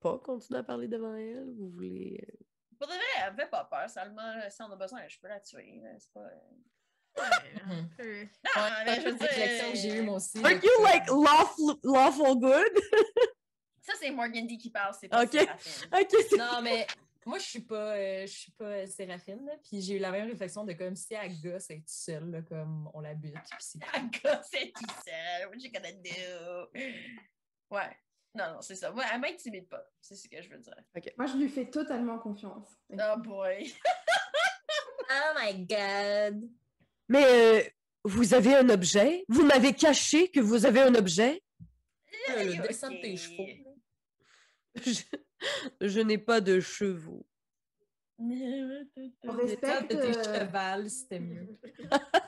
pas 0.01 0.19
continuer 0.19 0.61
à 0.61 0.63
parler 0.63 0.89
devant 0.89 1.15
elle? 1.17 1.53
Vous 1.59 1.69
voulez. 1.71 2.19
Pour 2.85 2.93
de 2.93 2.99
vrai, 2.99 3.27
elle 3.27 3.35
fait 3.35 3.47
pas 3.51 3.65
peur. 3.65 3.89
Seulement, 3.89 4.33
si 4.51 4.63
on 4.63 4.71
a 4.71 4.77
besoin, 4.77 5.07
je 5.09 5.19
peux 5.19 5.29
la 5.29 5.41
tuer. 5.41 5.81
C'est 5.99 6.13
pas... 6.13 6.21
Ouais, 7.17 7.63
un 7.65 7.85
peu. 7.97 8.23
Non, 8.25 8.63
Ouais, 8.63 8.85
mais 8.85 8.95
je 8.97 9.01
veux 9.01 9.03
c'est 9.03 9.11
une 9.11 9.17
réflexion 9.23 9.67
que 9.71 9.73
dire... 9.77 9.83
j'ai 9.93 9.99
eue 9.99 10.03
moi 10.03 10.17
aussi. 10.17 10.39
Are 10.45 10.51
you 10.53 10.83
like 10.83 11.07
lawful, 11.07 11.79
lawful 11.85 12.37
good? 12.41 12.83
Ça, 13.81 13.93
c'est 14.01 14.11
Morgan 14.11 14.47
D 14.47 14.57
qui 14.59 14.71
parle, 14.71 14.95
c'est 15.01 15.09
pas 15.09 15.23
Ok. 15.23 15.33
Séraphine. 15.33 15.89
ok, 15.93 16.09
c'est- 16.29 16.37
Non, 16.37 16.61
mais 16.63 16.87
moi, 17.27 17.39
je 17.39 17.45
suis 17.45 17.61
pas, 17.61 17.95
euh, 17.97 18.23
je 18.27 18.33
suis 18.33 18.53
pas 18.53 18.65
euh, 18.65 18.87
Séraphine. 18.87 19.47
là, 19.47 19.53
Puis 19.63 19.81
j'ai 19.81 19.95
eu 19.95 19.99
la 19.99 20.11
même 20.11 20.29
réflexion 20.29 20.65
de 20.65 20.73
comme 20.73 20.97
si 20.97 21.15
elle 21.15 21.41
gosse, 21.41 21.71
elle 21.71 21.77
est 21.77 21.81
toute 21.81 21.89
seule, 21.89 22.31
là, 22.31 22.43
comme 22.43 22.91
on 22.95 23.01
la 23.01 23.15
bute. 23.15 23.33
Puis 23.35 23.57
c'est 23.61 23.79
La 23.93 24.01
gosse 24.01 24.53
est 24.55 24.73
tout 24.75 24.95
seul. 25.07 25.49
What 25.49 25.57
you 25.59 25.71
gonna 25.71 25.93
do? 25.93 26.81
Ouais. 27.71 27.97
Non, 28.35 28.55
non, 28.55 28.61
c'est 28.61 28.75
ça. 28.75 28.91
Moi, 28.91 29.05
elle 29.13 29.21
m'intimide 29.21 29.69
pas. 29.69 29.85
C'est 30.01 30.17
ce 30.17 30.29
que 30.29 30.43
je 30.43 30.49
veux 30.49 30.59
dire. 30.59 30.75
Moi, 31.17 31.27
je 31.27 31.37
lui 31.37 31.49
fais 31.49 31.71
totalement 31.71 32.19
confiance. 32.19 32.69
Oh 32.93 33.19
boy. 33.19 33.73
Oh 35.11 35.39
my 35.39 35.67
god! 35.67 36.51
Mais 37.09 37.25
euh, 37.27 37.63
vous 38.05 38.33
avez 38.33 38.55
un 38.57 38.69
objet? 38.71 39.25
Vous 39.29 39.45
m'avez 39.45 39.75
caché 39.75 40.31
que 40.31 40.41
vous 40.41 40.65
avez 40.65 40.81
un 40.81 40.95
objet? 40.95 41.43
Hey, 42.27 42.57
le 42.57 42.67
descend 42.67 42.95
de 42.95 43.01
tes 43.03 43.17
chevaux. 43.17 43.47
Je, 44.83 45.03
je 45.83 46.01
n'ai 46.01 46.17
pas 46.17 46.41
de 46.41 46.59
chevaux. 46.59 47.27
On 48.19 49.33
respecte. 49.33 49.91
de 49.91 49.97
tes 49.97 50.19
euh, 50.19 50.39
chevals, 50.39 50.91
c'était 50.91 51.21
mieux. 51.21 51.59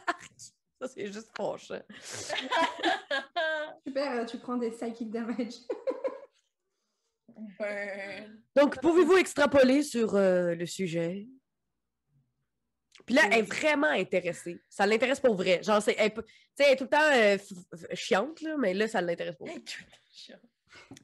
Ça, 0.87 0.93
c'est 0.95 1.13
juste 1.13 1.31
fâchant. 1.37 1.81
Super, 3.87 4.13
euh, 4.13 4.25
tu 4.25 4.39
prends 4.39 4.57
des 4.57 4.71
psychic 4.71 5.11
damage. 5.11 5.55
Burn. 7.59 8.43
Donc, 8.55 8.81
pouvez-vous 8.81 9.17
extrapoler 9.19 9.83
sur 9.83 10.15
euh, 10.15 10.55
le 10.55 10.67
sujet? 10.67 11.27
Puis 13.05 13.15
là, 13.15 13.23
elle 13.27 13.41
est 13.41 13.43
vraiment 13.43 13.89
intéressée. 13.89 14.61
Ça 14.69 14.87
l'intéresse 14.87 15.21
pour 15.21 15.37
vrai. 15.37 15.63
Genre, 15.63 15.81
c'est, 15.83 15.95
elle, 15.99 16.13
peut- 16.15 16.25
tu 16.25 16.33
sais, 16.57 16.65
elle 16.65 16.73
est 16.73 16.77
tout 16.77 16.85
le 16.85 16.91
temps 16.91 17.13
euh, 17.13 17.37
f- 17.37 17.65
f- 17.75 17.95
chiante, 17.95 18.41
là, 18.41 18.57
mais 18.59 18.75
là, 18.75 18.89
ça 18.89 19.01
l'intéresse 19.01 19.37
pour 19.37 19.47
vrai. 19.47 19.63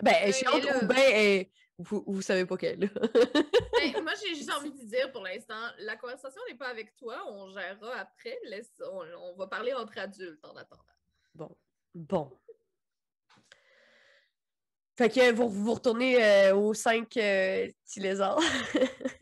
Ben, 0.03 0.13
elle 0.21 0.31
est 0.31 0.33
Oui, 0.33 0.61
chiante 0.63 0.83
ou 0.83 0.87
ben, 0.87 0.97
elle- 0.99 1.47
vous, 1.79 2.05
vous 2.07 2.23
savez 2.23 2.47
pas 2.47 2.57
qu'elle. 2.57 2.79
moi, 4.03 4.13
j'ai 4.23 4.35
juste 4.35 4.53
envie 4.53 4.71
de 4.71 4.85
dire 4.85 5.11
pour 5.11 5.23
l'instant, 5.23 5.61
la 5.79 5.97
conversation 5.97 6.41
n'est 6.49 6.57
pas 6.57 6.69
avec 6.69 6.95
toi, 6.97 7.23
on 7.29 7.51
gérera 7.51 7.97
après. 7.97 8.39
Laisse, 8.45 8.73
on, 8.81 9.03
on 9.19 9.37
va 9.37 9.47
parler 9.47 9.73
entre 9.73 9.99
adultes 9.99 10.45
en 10.45 10.57
attendant. 10.57 10.83
Bon. 11.35 11.57
Bon. 11.95 12.39
Fait 14.97 15.09
que 15.09 15.33
vous, 15.33 15.49
vous 15.49 15.75
retournez 15.75 16.23
euh, 16.23 16.55
aux 16.55 16.75
cinq 16.75 17.17
euh, 17.17 17.69
petits 17.85 18.01
lézards. 18.01 18.41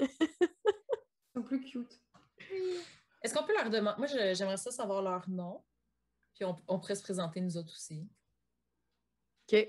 Ils 0.01 1.33
sont 1.35 1.43
plus 1.43 1.63
cute. 1.63 2.01
Est-ce 3.23 3.35
qu'on 3.35 3.45
peut 3.45 3.55
leur 3.55 3.71
demander. 3.71 3.99
Moi, 3.99 4.07
j'aimerais 4.35 4.57
ça 4.57 4.71
savoir 4.71 5.03
leur 5.03 5.29
nom. 5.29 5.63
Puis 6.35 6.45
on, 6.45 6.57
on 6.67 6.81
pourrait 6.81 6.97
se 6.97 7.03
présenter 7.03 7.41
nous 7.41 7.57
autres 7.57 7.73
aussi. 7.73 8.09
OK. 9.47 9.69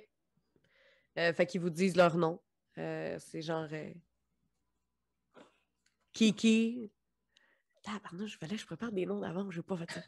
Euh, 1.18 1.34
fait 1.34 1.46
qu'ils 1.46 1.62
vous 1.62 1.70
disent 1.70 1.96
leur 1.96 2.18
nom. 2.18 2.42
Euh, 2.78 3.18
c'est 3.20 3.42
genre. 3.42 3.68
euh, 3.72 3.94
Kiki. 6.14 6.92
Tabarnak, 7.84 8.28
je 8.28 8.38
fallait 8.38 8.56
que 8.56 8.62
je 8.62 8.66
prépare 8.66 8.92
des 8.92 9.06
noms 9.08 9.20
d'avant, 9.20 9.50
je 9.50 9.58
n'ai 9.58 9.64
pas 9.64 9.76
fait 9.78 9.90
ça. 9.92 10.02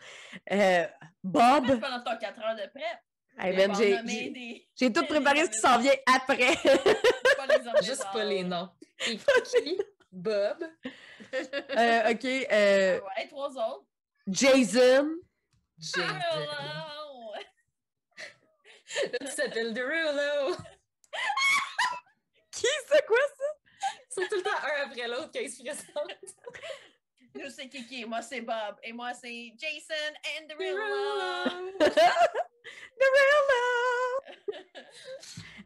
Euh, 0.51 0.87
Bob. 1.23 1.79
Pendant 1.79 2.03
ton 2.03 2.17
4 2.19 2.39
heures 2.39 2.55
de 2.55 2.69
prep. 2.69 2.99
Hey, 3.39 3.67
on 3.67 3.73
j'ai- 3.73 4.29
des- 4.29 4.69
j'ai 4.75 4.93
tout 4.93 5.03
préparé 5.07 5.45
ce 5.45 5.49
qui 5.49 5.57
s'en 5.57 5.79
vient 5.79 5.93
après. 6.05 6.53
pas 7.35 7.47
les 7.47 7.67
hommes 7.67 7.81
Juste 7.81 8.05
pas 8.13 8.23
les 8.25 8.43
noms. 8.43 8.69
Kiki, 8.99 9.79
Bob, 10.11 10.63
Euh, 11.33 12.11
OK. 12.11 12.25
euh, 12.25 12.99
Ouais, 13.01 13.27
trois 13.27 13.49
autres. 13.49 13.85
Jason. 14.27 15.09
Jason. 15.79 16.03
Hello! 16.03 17.33
Là, 19.11 19.17
tu 19.21 19.27
s'appelles 19.31 19.73
Derulo. 19.73 20.55
Qui, 22.63 22.69
c'est 22.89 23.05
quoi 23.05 23.17
ça? 23.37 23.43
Ils 24.09 24.13
sont 24.13 24.21
tout 24.29 24.37
le 24.37 24.43
temps 24.43 24.51
un 24.51 24.85
après 24.85 25.07
l'autre 25.09 25.31
ils 25.35 25.51
se 25.51 25.61
présentent. 25.61 26.35
Nous, 27.35 27.49
c'est 27.49 27.67
Kiki. 27.67 28.05
Moi, 28.05 28.21
c'est 28.21 28.39
Bob. 28.39 28.77
Et 28.83 28.93
moi, 28.93 29.13
c'est 29.13 29.53
Jason 29.57 30.13
and 30.37 30.47
Derulo. 30.47 31.73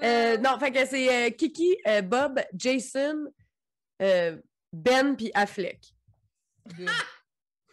Euh, 0.03 0.37
non, 0.37 0.59
fait 0.59 0.71
que 0.71 0.85
c'est 0.85 1.09
euh, 1.09 1.31
Kiki, 1.31 1.75
euh, 1.87 2.03
Bob, 2.03 2.39
Jason, 2.53 3.33
euh, 3.99 4.39
Ben 4.71 5.15
puis 5.15 5.31
Affleck. 5.33 5.91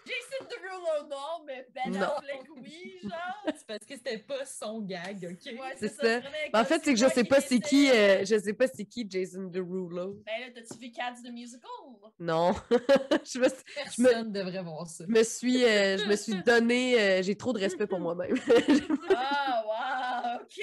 Jason 0.07 0.45
Derulo, 0.49 1.09
non, 1.09 1.45
mais 1.47 1.67
Ben 1.75 1.91
Non. 1.93 2.17
Affleck, 2.17 2.43
oui, 2.57 2.99
genre. 3.03 3.13
C'est 3.57 3.67
parce 3.67 3.85
que 3.87 3.95
c'était 3.97 4.19
pas 4.19 4.45
son 4.45 4.81
gag, 4.81 5.17
OK? 5.33 5.53
Ouais, 5.53 5.75
C'est 5.77 5.89
ça. 5.89 6.21
Ben, 6.21 6.61
en 6.61 6.65
fait, 6.65 6.83
c'est 6.85 6.93
que 6.95 7.01
je 7.01 7.09
sais 7.09 7.25
pas 7.25 7.41
c'est 7.41 7.61
qui, 7.61 7.91
euh, 7.91 8.25
je 8.25 8.39
sais 8.39 8.53
pas 8.53 8.67
c'est 8.67 8.85
qui 8.85 9.07
Jason 9.09 9.45
Derulo. 9.45 10.23
Ben 10.27 10.41
là, 10.41 10.47
t'as-tu 10.55 10.79
vu 10.79 10.91
Cats 10.91 11.15
the 11.25 11.31
Musical? 11.33 11.71
Non. 12.19 12.53
je, 12.71 13.39
me, 13.39 13.49
Personne 13.75 14.33
devrait 14.33 14.63
voir 14.63 14.87
ça. 14.87 15.05
je 15.07 15.13
me 15.13 15.23
suis, 15.23 15.65
euh, 15.65 15.99
je 15.99 16.05
me 16.07 16.17
suis 16.17 16.35
donné, 16.43 17.01
euh, 17.01 17.23
j'ai 17.23 17.37
trop 17.37 17.53
de 17.53 17.59
respect 17.61 17.87
pour 17.87 18.01
moi-même. 18.01 18.35
Ah, 19.17 19.63
wow, 19.65 20.43
OK! 20.43 20.61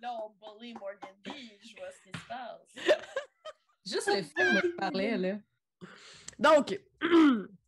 Là, 0.00 0.16
on 0.24 0.58
bully 0.58 0.74
Morgan 0.74 1.10
B. 1.24 1.30
Je 1.62 1.74
vois 1.76 1.90
ce 1.90 2.02
qui 2.02 2.18
se 2.18 2.26
passe. 2.26 2.98
Juste 3.86 4.06
le 4.08 4.22
film 4.22 4.54
dont 4.54 4.60
je 4.62 4.76
parlais, 4.76 5.16
là. 5.16 5.36
donc, 6.38 6.78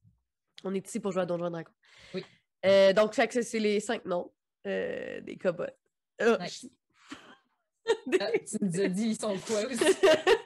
on 0.64 0.74
est 0.74 0.86
ici 0.86 1.00
pour 1.00 1.12
jouer 1.12 1.22
à 1.22 1.26
Donjon 1.26 1.50
Dragon. 1.50 1.70
Oui. 2.14 2.24
Euh, 2.64 2.92
donc, 2.92 3.14
fait 3.14 3.28
que 3.28 3.42
c'est- 3.42 3.58
les 3.58 3.80
cinq 3.80 4.04
noms 4.04 4.32
euh, 4.66 5.20
des 5.20 5.36
cobots. 5.36 5.64
Euh, 6.20 6.38
Nice. 6.38 6.68
Ah, 8.20 8.30
tu 8.38 8.56
nous 8.60 8.80
as 8.80 8.88
dit, 8.88 9.08
ils 9.08 9.20
sont 9.20 9.36
quoi 9.38 9.62
aussi? 9.66 9.78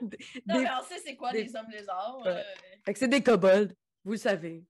des- 0.01 0.19
Non, 0.47 0.57
des- 0.57 0.63
mais 0.63 0.69
on 0.81 0.85
sait 0.85 0.99
c'est 1.05 1.17
quoi 1.17 1.33
des- 1.33 1.45
des 1.45 1.57
hommes 1.57 1.69
lézards. 1.71 2.19
Ouais. 2.25 2.31
euh, 2.31 2.43
Fait 2.85 2.93
que 2.95 2.99
c'est 2.99 3.09
des 3.09 3.23
kobolds, 3.23 3.75
vous 4.05 4.13
le 4.13 4.17
savez. 4.17 4.65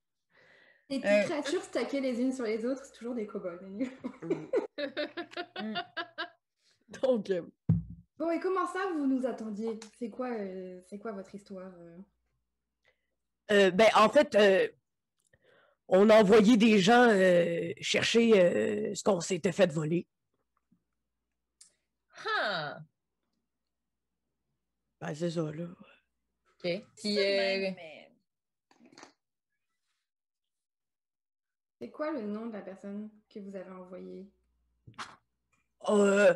Les 0.88 0.99
petites 0.99 1.11
Euh. 1.12 1.22
créatures 1.24 1.62
stackées 1.62 2.01
les 2.01 2.20
unes 2.20 2.32
sur 2.32 2.44
les 2.44 2.64
autres, 2.66 2.82
c'est 2.84 2.92
toujours 2.99 3.14
des 3.14 3.26
kobolds. 3.26 3.61
Donc, 7.03 7.30
euh, 7.30 7.42
Bon, 8.18 8.30
et 8.30 8.40
comment 8.40 8.66
ça 8.66 8.80
vous 8.94 9.07
nous 9.07 9.26
attendiez? 9.26 9.78
C'est 9.99 10.09
quoi, 10.11 10.30
euh, 10.30 10.80
c'est 10.88 10.99
quoi 10.99 11.12
votre 11.12 11.34
histoire 11.34 11.70
euh? 11.78 11.97
euh, 13.53 13.70
ben, 13.70 13.88
en 13.94 14.09
fait, 14.09 14.34
euh, 14.34 14.68
on 15.89 16.11
a 16.11 16.20
envoyé 16.20 16.57
des 16.57 16.78
gens 16.78 17.09
euh, 17.09 17.72
chercher 17.80 18.41
euh, 18.41 18.95
ce 18.95 19.03
qu'on 19.03 19.20
s'était 19.20 19.53
fait 19.53 19.70
voler. 19.72 20.07
Ah! 22.26 22.78
Ben, 25.01 25.14
c'est 25.14 25.30
ça, 25.30 25.43
là. 25.53 25.64
OK. 25.64 26.84
Puis, 26.97 27.18
euh, 27.18 27.70
C'est 31.78 31.91
quoi 31.91 32.11
le 32.12 32.22
nom 32.22 32.47
de 32.47 32.55
la 32.55 32.62
personne 32.62 33.11
que 33.28 33.39
vous 33.39 33.55
avez 33.55 33.70
envoyée? 33.70 34.26
Euh, 35.91 36.34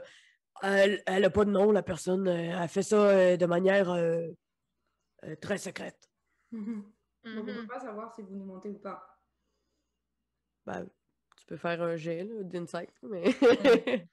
elle, 0.63 1.03
elle 1.07 1.25
a 1.25 1.31
pas 1.31 1.47
de 1.47 1.51
nom, 1.51 1.73
la 1.73 1.83
personne. 1.83 2.29
Elle 2.29 2.69
fait 2.69 2.83
ça 2.83 3.37
de 3.39 3.47
manière 3.47 3.97
très 5.41 5.57
secrète. 5.59 6.09
Donc, 6.53 6.85
on 7.25 7.29
Mhm. 7.31 7.45
peut 7.45 7.67
pas 7.67 7.81
savoir 7.81 8.15
si 8.15 8.23
vous 8.23 8.35
nous 8.35 8.45
mentez 8.45 8.69
ou 8.71 8.79
pas. 8.79 9.20
Ben, 10.67 10.87
tu 11.37 11.47
peux 11.47 11.57
faire 11.57 11.81
un 11.83 11.97
jet 11.97 12.25
d'insight, 12.45 12.91
mais. 13.03 13.25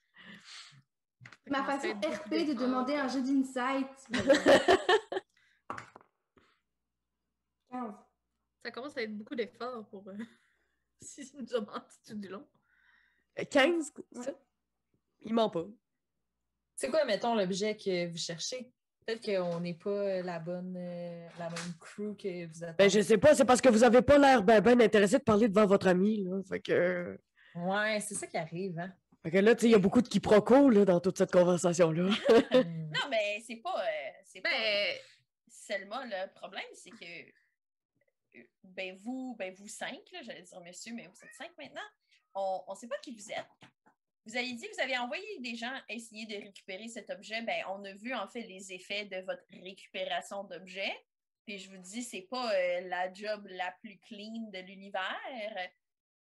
Ma 1.50 1.64
façon 1.64 1.90
RP 2.00 2.30
de 2.48 2.54
demander 2.54 2.96
un 2.96 3.08
jeu 3.08 3.22
d'insight. 3.22 3.88
15. 7.70 7.94
Ça 8.64 8.72
commence 8.72 8.98
à 8.98 9.04
être 9.04 9.18
beaucoup 9.18 9.36
d'efforts 9.36 9.88
pour. 9.90 10.08
euh, 10.10 10.18
si 11.02 11.30
nous 11.36 11.54
a 11.56 11.62
menti 11.62 11.98
tout 12.06 12.16
du 12.16 12.28
long. 12.28 12.48
15, 13.50 13.94
Ouais. 14.12 14.24
ça? 14.24 14.32
Il 15.22 15.34
ment 15.34 15.50
pas. 15.50 15.66
c'est 16.76 16.90
quoi, 16.90 17.06
mettons, 17.06 17.36
l'objet 17.36 17.76
que 17.78 18.08
vous 18.10 18.18
cherchez? 18.18 18.72
Peut-être 19.08 19.26
qu'on 19.26 19.62
n'est 19.62 19.74
pas 19.74 20.22
la 20.22 20.38
bonne, 20.38 20.76
euh, 20.78 21.28
la 21.40 21.50
même 21.50 21.74
crew 21.80 22.14
que 22.22 22.46
vous 22.46 22.64
attendez. 22.64 22.76
Ben, 22.78 22.90
je 22.90 23.00
sais 23.00 23.18
pas, 23.18 23.34
c'est 23.34 23.46
parce 23.46 23.62
que 23.62 23.70
vous 23.70 23.86
avez 23.86 24.02
pas 24.02 24.18
l'air 24.18 24.44
ben, 24.44 24.60
ben 24.60 24.82
intéressé 24.82 25.18
de 25.18 25.24
parler 25.24 25.48
devant 25.48 25.66
votre 25.66 25.88
ami, 25.88 26.26
là. 26.26 26.42
Fait 26.44 26.60
que. 26.60 27.18
Ouais, 27.56 28.02
c'est 28.02 28.16
ça 28.16 28.28
qui 28.28 28.36
arrive, 28.36 28.78
hein? 28.78 28.94
Fait 29.24 29.32
que 29.32 29.38
là, 29.38 29.56
tu 29.56 29.62
sais, 29.62 29.68
il 29.68 29.72
y 29.72 29.76
a 29.76 29.80
beaucoup 29.80 30.02
de 30.02 30.10
quiproquos, 30.10 30.70
là, 30.70 30.84
dans 30.84 31.00
toute 31.00 31.18
cette 31.18 31.32
conversation-là. 31.32 32.10
Non, 32.54 33.10
mais 33.10 33.42
c'est 33.48 33.56
pas. 33.56 33.80
euh, 33.80 34.12
c'est 34.26 34.42
pas. 34.42 34.50
Ben, 34.50 34.98
Selma, 35.48 36.06
le 36.06 36.34
problème, 36.34 36.66
c'est 36.74 36.90
que 36.90 37.06
euh, 38.36 38.44
ben 38.64 39.00
vous, 39.02 39.38
ben 39.40 39.54
vous 39.54 39.70
cinq, 39.70 40.02
là, 40.12 40.20
j'allais 40.22 40.42
dire 40.42 40.60
monsieur, 40.60 40.94
mais 40.94 41.08
vous 41.08 41.24
êtes 41.24 41.34
cinq 41.34 41.52
maintenant, 41.58 41.88
on 42.36 42.66
ne 42.70 42.76
sait 42.76 42.88
pas 42.88 42.98
qui 43.02 43.16
vous 43.16 43.32
êtes. 43.32 43.70
Vous 44.28 44.36
avez 44.36 44.52
dit 44.52 44.68
vous 44.76 44.84
avez 44.84 44.98
envoyé 44.98 45.40
des 45.40 45.56
gens 45.56 45.72
essayer 45.88 46.26
de 46.26 46.36
récupérer 46.36 46.90
cet 46.90 47.10
objet. 47.10 47.42
Ben, 47.44 47.64
on 47.70 47.84
a 47.86 47.94
vu 47.94 48.14
en 48.14 48.28
fait 48.28 48.42
les 48.42 48.74
effets 48.74 49.06
de 49.06 49.26
votre 49.26 49.44
récupération 49.64 50.44
d'objets. 50.44 50.96
Puis 51.46 51.60
je 51.60 51.70
vous 51.70 51.78
dis, 51.78 52.04
c'est 52.04 52.28
pas 52.30 52.54
euh, 52.54 52.82
la 52.90 53.14
job 53.14 53.48
la 53.50 53.74
plus 53.82 53.98
clean 54.00 54.50
de 54.52 54.60
l'univers. 54.60 55.72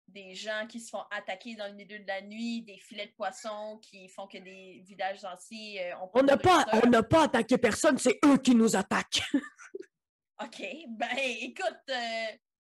Des 0.08 0.34
gens 0.34 0.66
qui 0.68 0.80
se 0.80 0.90
font 0.90 1.04
attaquer 1.12 1.56
dans 1.56 1.68
le 1.68 1.74
milieu 1.74 2.00
de 2.00 2.08
la 2.08 2.22
nuit, 2.22 2.62
des 2.62 2.78
filets 2.78 3.08
de 3.08 3.12
poissons 3.12 3.80
qui 3.82 4.08
font 4.08 4.28
que 4.28 4.38
des 4.38 4.82
villages 4.88 5.26
entiers 5.26 5.92
euh, 5.92 5.96
On 6.14 6.24
n'a 6.24 6.38
pas, 6.38 6.66
on 6.82 6.88
n'a 6.88 7.04
pas 7.04 7.24
attaqué 7.24 7.58
personne, 7.58 7.98
c'est 7.98 8.18
eux 8.24 8.38
qui 8.38 8.56
nous 8.56 8.78
attaquent. 8.78 9.24
OK, 10.42 10.64
ben 10.88 11.18
écoute, 11.18 11.90
euh, 11.90 12.26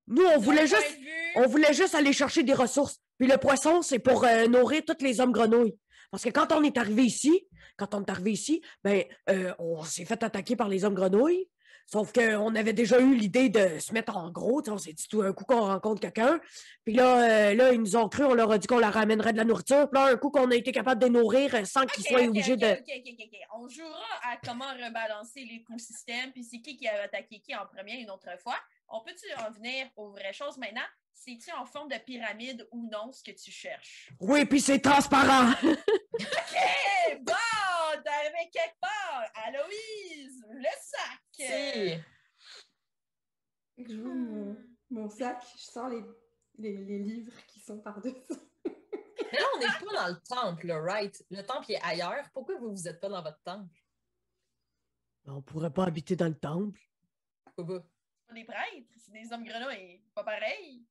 Nous, 0.08 0.24
on 0.24 0.40
voulait 0.40 0.68
juste, 0.68 0.98
on 1.36 1.48
voulait 1.48 1.74
juste 1.74 1.96
aller 1.96 2.14
chercher 2.14 2.44
des 2.44 2.54
ressources. 2.54 3.02
Puis 3.18 3.28
le 3.28 3.38
poisson, 3.38 3.82
c'est 3.82 4.00
pour 4.00 4.24
euh, 4.24 4.48
nourrir 4.48 4.84
tous 4.86 5.04
les 5.04 5.20
hommes 5.20 5.32
grenouilles. 5.32 5.78
Parce 6.12 6.24
que 6.24 6.30
quand 6.30 6.52
on 6.52 6.64
est 6.64 6.78
arrivé 6.78 7.04
ici, 7.04 7.48
quand 7.76 7.94
on 7.94 8.02
est 8.02 8.10
arrivé 8.10 8.32
ici, 8.32 8.62
ben, 8.84 9.04
euh, 9.30 9.54
on 9.60 9.84
s'est 9.84 10.06
fait 10.06 10.24
attaquer 10.24 10.56
par 10.56 10.70
les 10.70 10.86
hommes 10.86 10.96
grenouilles. 10.96 11.48
Sauf 11.90 12.12
qu'on 12.12 12.54
avait 12.56 12.74
déjà 12.74 13.00
eu 13.00 13.16
l'idée 13.16 13.48
de 13.48 13.80
se 13.80 13.94
mettre 13.94 14.18
en 14.18 14.30
gros. 14.30 14.62
On 14.68 14.78
s'est 14.78 14.92
dit 14.92 15.08
tout 15.08 15.22
un 15.22 15.32
coup 15.32 15.46
qu'on 15.46 15.62
rencontre 15.62 16.02
quelqu'un. 16.02 16.38
Puis 16.84 16.94
là, 16.94 17.52
euh, 17.52 17.54
là, 17.56 17.72
ils 17.72 17.80
nous 17.80 17.96
ont 17.96 18.10
cru, 18.10 18.26
on 18.26 18.34
leur 18.34 18.52
a 18.52 18.58
dit 18.58 18.68
qu'on 18.68 18.80
leur 18.80 18.92
ramènerait 18.92 19.32
de 19.32 19.38
la 19.38 19.46
nourriture. 19.46 19.90
Puis 19.90 19.98
là, 19.98 20.08
un 20.08 20.18
coup 20.18 20.30
qu'on 20.30 20.52
a 20.52 20.56
été 20.56 20.74
capable 20.74 21.02
de 21.02 21.08
nourrir 21.08 21.66
sans 21.66 21.86
qu'ils 21.86 22.04
soient 22.04 22.24
obligés 22.24 22.58
de. 22.58 22.76
On 23.56 23.70
jouera 23.70 24.04
à 24.24 24.36
comment 24.46 24.66
rebalancer 24.66 25.46
l'écosystème, 25.46 26.34
puis 26.34 26.44
c'est 26.44 26.60
qui 26.60 26.76
qui 26.76 26.90
a 26.90 27.04
attaqué 27.04 27.40
qui 27.40 27.56
en 27.56 27.66
premier 27.66 28.02
une 28.02 28.12
autre 28.12 28.28
fois. 28.40 28.58
On 28.90 29.02
peut-tu 29.02 29.26
en 29.42 29.52
venir 29.52 29.90
aux 29.96 30.12
vraies 30.12 30.34
choses 30.34 30.58
maintenant? 30.58 30.86
C'est-tu 31.14 31.52
en 31.52 31.66
forme 31.66 31.90
de 31.90 31.98
pyramide 31.98 32.68
ou 32.72 32.88
non 32.90 33.12
ce 33.12 33.24
que 33.24 33.32
tu 33.32 33.52
cherches? 33.52 34.12
Oui, 34.20 34.46
puis 34.46 34.62
c'est 34.62 34.80
transparent. 34.80 35.54
Eh, 37.10 37.16
bon! 37.18 37.34
T'es 38.04 38.10
arrivé 38.10 38.50
quelque 38.52 38.80
part! 38.82 39.24
Aloïse! 39.46 40.44
Le 40.50 40.68
sac! 40.82 41.22
Si. 41.34 42.04
Je 43.78 44.02
vois 44.02 44.14
mon, 44.14 44.58
mon 44.90 45.10
sac, 45.10 45.42
je 45.56 45.62
sors 45.62 45.90
les, 45.90 46.04
les, 46.58 46.78
les 46.78 47.00
livres 47.00 47.34
qui 47.48 47.60
sont 47.60 47.80
par-dessus. 47.80 48.16
Mais 48.66 48.72
là, 49.40 49.46
on 49.56 49.60
n'est 49.60 49.66
pas 49.66 50.08
dans 50.08 50.08
le 50.08 50.22
temple, 50.28 50.72
right? 50.72 51.26
Le 51.30 51.44
temple 51.44 51.72
est 51.72 51.82
ailleurs. 51.84 52.26
Pourquoi 52.34 52.58
vous 52.58 52.72
vous 52.72 52.88
êtes 52.88 53.00
pas 53.00 53.10
dans 53.10 53.22
votre 53.22 53.42
temple? 53.44 53.76
On 55.26 55.42
pourrait 55.42 55.74
pas 55.74 55.86
habiter 55.86 56.16
dans 56.16 56.28
le 56.28 56.38
temple. 56.38 56.80
Pourquoi 57.44 57.80
pas? 57.80 57.86
Pas 58.28 58.34
des 58.34 58.44
prêtres, 58.44 58.88
c'est 58.98 59.12
des 59.12 59.32
hommes 59.32 59.44
grenouilles. 59.46 60.02
Pas 60.14 60.24
pareil. 60.24 60.86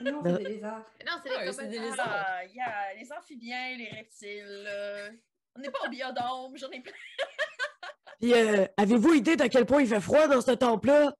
Non, 0.00 0.22
c'est 0.24 0.38
des 0.38 0.44
lézards. 0.44 0.84
Non, 1.06 1.12
c'est 1.22 1.30
Ouais, 1.30 1.68
des 1.68 1.78
Ah, 1.78 1.82
lézards. 1.82 2.24
Ah, 2.26 2.44
yeah, 2.46 2.94
les 2.94 3.12
amphibiens, 3.12 3.76
les 3.76 3.88
reptiles. 3.90 4.64
euh, 4.66 5.10
On 5.56 5.60
n'est 5.60 5.70
pas 5.70 5.86
au 5.86 5.90
biodôme, 5.90 6.56
j'en 6.56 6.70
ai 6.70 6.80
plein. 6.80 6.92
Puis, 8.20 8.34
euh, 8.34 8.66
avez-vous 8.76 9.14
idée 9.14 9.36
d'à 9.36 9.48
quel 9.48 9.64
point 9.66 9.82
il 9.82 9.88
fait 9.88 10.00
froid 10.00 10.26
dans 10.28 10.40
ce 10.40 10.50
temple-là? 10.52 11.14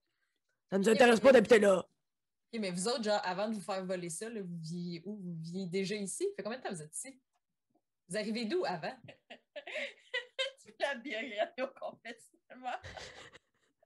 Ça 0.70 0.78
nous 0.78 0.88
intéresse 0.88 1.20
pas 1.20 1.32
d'habiter 1.32 1.58
là. 1.58 1.78
Ok, 1.78 2.60
mais 2.60 2.70
vous 2.70 2.88
autres, 2.88 3.02
genre, 3.04 3.20
avant 3.24 3.48
de 3.48 3.54
vous 3.54 3.60
faire 3.60 3.84
voler 3.84 4.10
ça, 4.10 4.28
là, 4.28 4.40
vous 4.42 4.58
viviez 4.60 5.02
où? 5.04 5.16
Vous 5.16 5.34
viviez 5.42 5.66
déjà 5.66 5.94
ici? 5.94 6.26
Fait 6.36 6.42
combien 6.42 6.58
de 6.58 6.62
temps 6.64 6.70
vous 6.72 6.82
êtes 6.82 6.94
ici? 6.96 7.20
Vous 8.08 8.16
arrivez 8.16 8.44
d'où 8.44 8.64
avant? 8.64 8.94
tu 10.64 10.74
la 10.78 10.94
biographie 10.96 11.62
au 11.62 11.68
complet, 11.68 12.18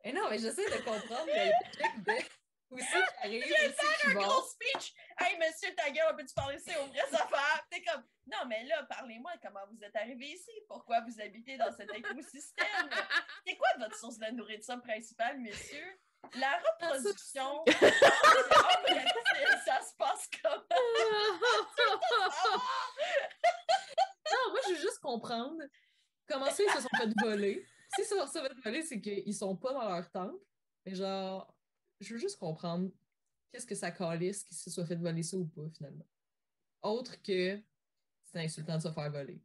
Eh 0.06 0.12
non, 0.12 0.28
mais 0.28 0.38
j'essaie 0.38 0.66
de 0.66 0.82
comprendre 0.84 1.26
le 1.26 1.72
truc 1.72 2.04
de 2.04 2.12
où 2.70 2.78
c'est 2.78 2.84
qui 2.84 3.14
arrive, 3.22 3.44
où 3.44 3.72
c'est 3.78 4.00
qui 4.00 4.06
Un 4.08 4.14
gros 4.14 4.42
speech! 4.42 4.94
Hey, 5.18 5.38
monsieur 5.38 5.74
ta 5.74 5.90
gueule, 5.90 6.14
peux-tu 6.16 6.34
parler 6.34 6.56
ici 6.56 6.70
aux 6.76 6.86
vraies 6.86 7.14
affaires? 7.14 7.66
T'es 7.70 7.82
comme, 7.82 8.02
non, 8.26 8.46
mais 8.46 8.64
là, 8.64 8.82
parlez-moi 8.84 9.32
comment 9.42 9.64
vous 9.70 9.82
êtes 9.82 9.96
arrivé 9.96 10.26
ici, 10.26 10.50
pourquoi 10.68 11.00
vous 11.02 11.20
habitez 11.20 11.56
dans 11.56 11.72
cet 11.74 11.94
écosystème? 11.94 12.90
C'est 13.46 13.56
quoi 13.56 13.68
votre 13.78 13.96
source 13.96 14.18
de 14.18 14.26
nourriture 14.32 14.82
principale, 14.82 15.38
monsieur? 15.38 15.98
La 16.34 16.58
reproduction, 16.58 17.64
reptiles, 17.66 19.58
ça 19.64 19.80
se 19.82 19.94
passe 19.96 20.28
comment? 20.42 20.64
Non, 24.32 24.50
moi, 24.50 24.60
je 24.66 24.70
veux 24.72 24.80
juste 24.80 24.98
comprendre 25.00 25.62
comment 26.26 26.50
ça, 26.50 26.62
ils 26.62 26.70
se 26.70 26.80
sont 26.80 26.88
fait 26.96 27.12
voler. 27.22 27.64
Si 27.96 28.04
ça 28.04 28.26
se 28.26 28.38
fait 28.38 28.54
voler, 28.62 28.82
c'est 28.82 29.00
qu'ils 29.00 29.34
sont 29.34 29.56
pas 29.56 29.72
dans 29.72 29.88
leur 29.88 30.10
temple. 30.10 30.42
Mais 30.84 30.94
genre, 30.94 31.54
je 32.00 32.14
veux 32.14 32.20
juste 32.20 32.38
comprendre 32.38 32.90
qu'est-ce 33.50 33.66
que 33.66 33.74
ça 33.74 33.90
calisse 33.90 34.44
qu'ils 34.44 34.56
se 34.56 34.70
soient 34.70 34.86
fait 34.86 34.96
voler 34.96 35.22
ça 35.22 35.36
ou 35.36 35.46
pas, 35.46 35.68
finalement. 35.76 36.06
Autre 36.82 37.20
que 37.22 37.60
c'est 38.24 38.40
insultant 38.40 38.76
de 38.76 38.82
se 38.82 38.92
faire 38.92 39.10
voler. 39.10 39.40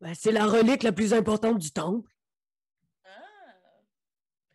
Ben, 0.00 0.14
c'est 0.14 0.32
la 0.32 0.46
relique 0.46 0.82
la 0.82 0.92
plus 0.92 1.12
importante 1.12 1.58
du 1.58 1.72
temple. 1.72 2.10
Ah. 3.04 3.10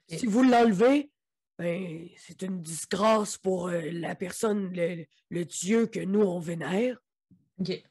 Si 0.08 0.26
vous 0.26 0.42
l'enlevez, 0.42 1.12
ben, 1.58 2.10
c'est 2.18 2.42
une 2.42 2.62
disgrâce 2.62 3.38
pour 3.38 3.68
euh, 3.68 3.82
la 3.92 4.16
personne, 4.16 4.74
le, 4.74 5.06
le 5.30 5.46
dieu 5.46 5.86
que 5.86 6.00
nous, 6.00 6.22
on 6.22 6.40
vénère. 6.40 7.00
OK. 7.60 7.84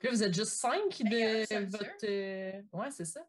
Puis 0.00 0.08
là, 0.08 0.14
vous 0.14 0.22
êtes 0.24 0.34
juste 0.34 0.52
cinq 0.54 1.02
de 1.02 1.64
votre. 1.66 2.04
euh, 2.04 2.62
Ouais, 2.72 2.90
c'est 2.90 3.04
ça. 3.04 3.20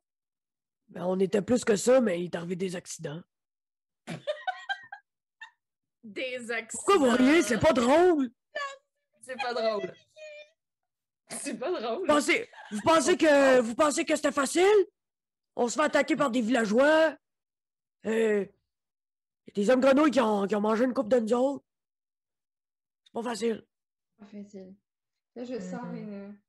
Ben, 0.90 1.06
on 1.06 1.20
était 1.20 1.42
plus 1.44 1.64
que 1.64 1.76
ça, 1.76 2.02
mais 2.02 2.20
il 2.22 2.26
est 2.26 2.36
arrivé 2.36 2.56
des 2.56 2.76
accidents. 2.76 3.22
Des 6.04 6.50
accidents. 6.52 6.84
Pourquoi 6.86 6.98
vous 6.98 7.16
riez? 7.24 7.42
C'est 7.44 7.60
pas 7.60 7.74
drôle! 7.74 8.32
C'est 9.22 9.36
pas 9.38 9.54
drôle. 9.54 9.94
C'est 11.30 11.54
pas 11.60 11.72
drôle. 11.80 12.00
Vous 12.00 12.06
pensez, 12.08 12.50
vous 12.72 12.82
pensez 12.82 13.18
que, 13.18 13.60
vous 13.62 13.76
pensez 13.76 14.04
que 14.04 14.16
c'était 14.16 14.32
facile? 14.32 14.66
On 15.56 15.68
se 15.68 15.76
fait 15.76 15.84
attaquer 15.86 16.16
par 16.16 16.32
des 16.32 16.42
villageois. 16.42 17.16
Euh, 18.08 18.46
des 19.54 19.70
hommes 19.70 19.80
grenouilles 19.80 20.12
qui 20.12 20.20
ont, 20.20 20.48
qui 20.48 20.56
ont 20.56 20.62
mangé 20.62 20.86
une 20.86 20.94
coupe 20.94 21.08
de 21.10 21.20
nous 21.20 21.34
autres. 21.34 21.64
C'est 23.06 23.14
pas 23.14 23.24
facile. 23.24 23.66
Pas 24.18 24.26
facile. 24.26 24.74
Là, 25.36 25.44
je 25.44 25.60
sors 25.60 25.86
Mhm. 25.86 25.98
une. 25.98 26.40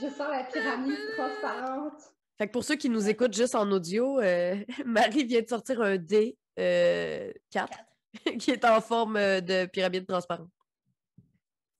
Je 0.00 0.08
sors 0.08 0.28
la 0.28 0.44
pyramide 0.44 0.98
transparente. 1.16 2.14
Fait 2.36 2.48
que 2.48 2.52
pour 2.52 2.64
ceux 2.64 2.76
qui 2.76 2.88
nous 2.88 3.08
écoutent 3.08 3.34
juste 3.34 3.54
en 3.54 3.70
audio, 3.70 4.20
euh, 4.20 4.56
Marie 4.84 5.24
vient 5.24 5.42
de 5.42 5.48
sortir 5.48 5.80
un 5.80 5.96
D 5.96 6.36
euh, 6.58 7.32
4 7.50 7.68
Quatre. 7.68 7.84
qui 8.38 8.50
est 8.50 8.64
en 8.64 8.80
forme 8.80 9.16
euh, 9.16 9.40
de 9.40 9.66
pyramide 9.66 10.06
transparente. 10.06 10.50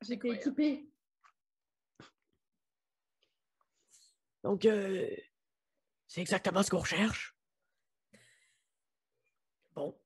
J'étais 0.03 0.31
équipée. 0.31 0.87
Donc, 4.43 4.65
euh, 4.67 5.09
c'est 6.07 6.21
exactement 6.21 6.63
ce 6.63 6.71
qu'on 6.71 6.79
recherche. 6.79 7.35
Bon. 9.75 9.99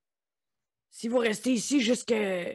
Si 0.90 1.08
vous 1.08 1.18
restez 1.18 1.52
ici 1.52 1.80
jusqu'à. 1.80 2.52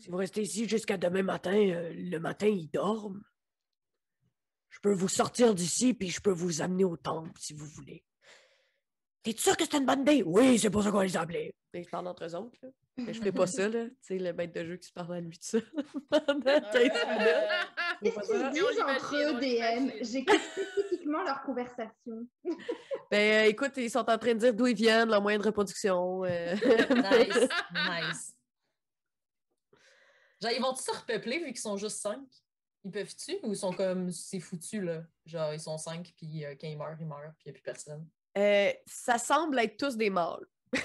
Si 0.00 0.08
vous 0.10 0.16
restez 0.16 0.42
ici 0.42 0.66
jusqu'à 0.68 0.96
demain 0.96 1.22
matin, 1.22 1.52
euh, 1.54 1.92
le 1.94 2.18
matin, 2.18 2.46
ils 2.46 2.68
dorment. 2.70 3.22
Je 4.70 4.78
peux 4.80 4.92
vous 4.92 5.08
sortir 5.08 5.54
d'ici, 5.54 5.92
puis 5.94 6.08
je 6.08 6.20
peux 6.20 6.30
vous 6.30 6.62
amener 6.62 6.84
au 6.84 6.96
temple 6.96 7.32
si 7.38 7.52
vous 7.52 7.66
voulez. 7.66 8.02
T'es 9.22 9.32
sûr 9.36 9.54
que 9.56 9.64
c'est 9.64 9.76
une 9.76 9.84
bonne 9.84 10.00
idée? 10.00 10.22
Oui, 10.24 10.58
c'est 10.58 10.70
pour 10.70 10.82
ça 10.82 10.90
qu'on 10.90 11.00
les 11.02 11.16
a 11.16 11.20
appelés. 11.20 11.54
Et 11.74 11.82
je 11.82 11.88
parle 11.90 12.06
entre 12.08 12.24
eux 12.24 12.34
autres, 12.34 12.58
là. 12.62 12.70
Mais 12.96 13.12
je 13.12 13.18
ferai 13.18 13.32
pas 13.32 13.46
ça, 13.46 13.68
là. 13.68 13.86
Tu 13.86 13.94
sais, 14.00 14.18
le 14.18 14.32
maître 14.32 14.54
de 14.54 14.64
jeu 14.64 14.76
qui 14.76 14.88
se 14.88 14.92
parle 14.92 15.14
à 15.14 15.20
lui 15.20 15.36
de 15.38 15.42
ça 15.44 15.58
pendant 16.10 16.60
15 16.60 16.72
minutes. 16.72 16.90
Qu'est-ce 18.02 18.14
pas 18.14 18.22
qu'ils 18.22 18.50
disent 18.50 18.80
entre 18.80 19.16
eux, 19.16 19.34
DM? 19.40 19.90
J'écoute 20.00 20.40
spécifiquement 20.52 21.22
leur 21.22 21.42
conversation. 21.42 22.26
Ben, 23.10 23.44
euh, 23.44 23.48
écoute, 23.48 23.72
ils 23.76 23.90
sont 23.90 24.08
en 24.08 24.18
train 24.18 24.34
de 24.34 24.38
dire 24.38 24.54
d'où 24.54 24.68
ils 24.68 24.76
viennent, 24.76 25.08
leur 25.08 25.20
moyen 25.20 25.38
de 25.38 25.42
reproduction. 25.42 26.24
euh. 26.24 26.54
Nice. 26.54 27.48
Nice. 27.74 28.36
Genre, 30.40 30.52
ils 30.52 30.60
vont-ils 30.62 30.82
se 30.82 30.90
repeupler 30.90 31.38
vu 31.38 31.46
qu'ils 31.46 31.58
sont 31.58 31.76
juste 31.76 31.98
cinq? 31.98 32.20
Ils 32.84 32.90
peuvent-tu? 32.90 33.36
Ou 33.42 33.52
ils 33.52 33.56
sont 33.56 33.72
comme 33.72 34.10
c'est 34.10 34.40
foutu 34.40 34.80
là? 34.80 35.02
Genre, 35.26 35.52
ils 35.52 35.60
sont 35.60 35.76
cinq, 35.76 36.12
puis 36.16 36.44
euh, 36.44 36.54
quand 36.60 36.66
ils 36.66 36.78
meurent, 36.78 36.96
ils 36.98 37.06
meurent, 37.06 37.32
puis 37.38 37.44
il 37.46 37.48
n'y 37.48 37.50
a 37.50 37.54
plus 37.54 37.62
personne. 37.62 38.08
Euh, 38.38 38.72
ça 38.86 39.18
semble 39.18 39.58
être 39.58 39.76
tous 39.76 39.96
des 39.96 40.10
mâles. 40.10 40.46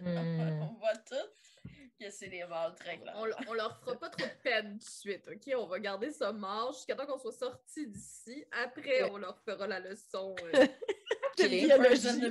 Hmm. 0.00 0.62
On 0.62 0.74
voit 0.78 0.96
tout 1.04 1.68
que 2.00 2.10
c'est 2.10 2.28
des 2.28 2.44
mâles 2.44 2.74
très 2.76 2.98
clairs. 2.98 3.14
On, 3.16 3.50
on 3.50 3.52
leur 3.54 3.78
fera 3.80 3.98
pas 3.98 4.08
trop 4.08 4.24
de 4.24 4.42
peine 4.42 4.78
tout 4.78 4.84
de 4.86 4.90
suite, 4.90 5.28
OK? 5.28 5.52
On 5.56 5.66
va 5.66 5.80
garder 5.80 6.10
ça 6.12 6.32
mort 6.32 6.72
jusqu'à 6.72 6.94
temps 6.94 7.06
qu'on 7.06 7.18
soit 7.18 7.32
sorti 7.32 7.88
d'ici. 7.88 8.44
Après, 8.64 9.10
on 9.10 9.16
leur 9.18 9.38
fera 9.40 9.66
la 9.66 9.80
leçon. 9.80 10.34
euh. 10.54 10.66
De 11.38 11.48
biologie. 11.48 12.30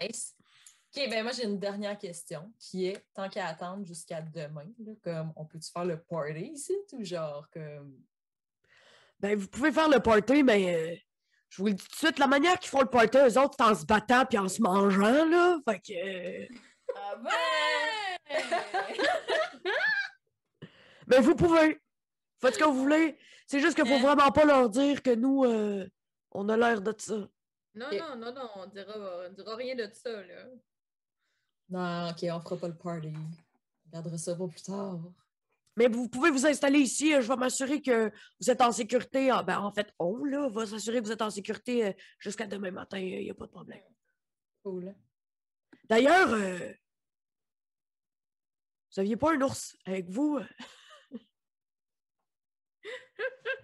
Nice. 0.00 0.36
OK, 0.96 1.10
ben 1.10 1.22
moi 1.24 1.32
j'ai 1.32 1.44
une 1.44 1.58
dernière 1.58 1.98
question 1.98 2.52
qui 2.58 2.86
est 2.86 3.04
tant 3.14 3.28
qu'à 3.28 3.48
attendre 3.48 3.84
jusqu'à 3.84 4.22
demain, 4.22 4.66
là, 4.78 4.92
comme 5.02 5.32
on 5.34 5.44
peut-tu 5.44 5.70
faire 5.70 5.84
le 5.84 6.00
party 6.00 6.52
ici 6.54 6.76
ou 6.92 7.02
genre 7.04 7.48
comme? 7.52 8.00
Ben, 9.18 9.36
vous 9.36 9.48
pouvez 9.48 9.72
faire 9.72 9.88
le 9.88 10.00
party, 10.00 10.42
mais 10.42 10.74
euh, 10.74 10.96
je 11.48 11.62
vous 11.62 11.68
le 11.68 11.74
dis 11.74 11.84
tout 11.84 11.90
de 11.90 11.96
suite, 11.96 12.18
la 12.18 12.26
manière 12.26 12.58
qu'ils 12.58 12.68
font 12.70 12.80
le 12.82 12.86
party, 12.90 13.18
eux 13.18 13.38
autres, 13.40 13.54
c'est 13.58 13.64
en 13.64 13.74
se 13.74 13.84
battant 13.86 14.24
puis 14.26 14.38
en 14.38 14.48
se 14.48 14.60
mangeant, 14.62 15.24
là. 15.24 15.58
Fait 15.68 15.80
que. 15.80 16.54
Ah 16.96 17.16
ben! 17.16 18.38
ben, 21.06 21.20
vous 21.22 21.34
pouvez. 21.34 21.80
Faites 22.40 22.54
ce 22.54 22.58
que 22.58 22.64
vous 22.64 22.74
voulez. 22.82 23.18
C'est 23.46 23.60
juste 23.60 23.74
qu'il 23.74 23.86
faut 23.86 23.94
Euh. 23.94 23.98
vraiment 23.98 24.30
pas 24.30 24.44
leur 24.44 24.68
dire 24.68 25.02
que 25.02 25.14
nous, 25.14 25.44
euh, 25.44 25.88
on 26.30 26.48
a 26.48 26.56
l'air 26.56 26.80
de 26.80 26.94
ça. 26.98 27.16
Non, 27.74 27.88
non, 27.90 28.16
non, 28.16 28.32
non, 28.32 28.48
on 28.56 28.66
dira, 28.66 28.94
on 29.28 29.32
dira 29.32 29.56
rien 29.56 29.74
de 29.74 29.88
ça, 29.92 30.10
là. 30.22 30.46
Non, 31.68 32.10
ok, 32.10 32.24
on 32.30 32.40
fera 32.40 32.56
pas 32.56 32.68
le 32.68 32.76
party. 32.76 33.12
On 33.86 33.90
gardera 33.90 34.18
ça 34.18 34.34
pour 34.34 34.50
plus 34.50 34.62
tard. 34.62 34.98
Mais 35.76 35.88
vous 35.88 36.08
pouvez 36.08 36.30
vous 36.30 36.46
installer 36.46 36.78
ici. 36.78 37.14
euh, 37.14 37.20
Je 37.20 37.28
vais 37.28 37.36
m'assurer 37.36 37.82
que 37.82 38.12
vous 38.40 38.50
êtes 38.50 38.60
en 38.60 38.70
sécurité. 38.70 39.30
Ah, 39.30 39.42
ben, 39.42 39.58
en 39.58 39.72
fait, 39.72 39.92
on, 39.98 40.24
là, 40.24 40.48
va 40.48 40.66
s'assurer 40.66 41.00
que 41.00 41.06
vous 41.06 41.12
êtes 41.12 41.22
en 41.22 41.30
sécurité 41.30 41.86
euh, 41.86 41.92
jusqu'à 42.18 42.46
demain 42.46 42.70
matin. 42.70 42.98
Il 42.98 43.24
n'y 43.24 43.30
a 43.30 43.34
pas 43.34 43.46
de 43.46 43.50
problème. 43.50 43.82
Cool. 44.62 44.94
D'ailleurs, 45.88 46.30
euh, 46.30 46.72
vous 48.92 49.00
aviez 49.00 49.16
pas 49.16 49.34
un 49.34 49.40
ours 49.40 49.76
avec 49.84 50.08
vous? 50.08 50.38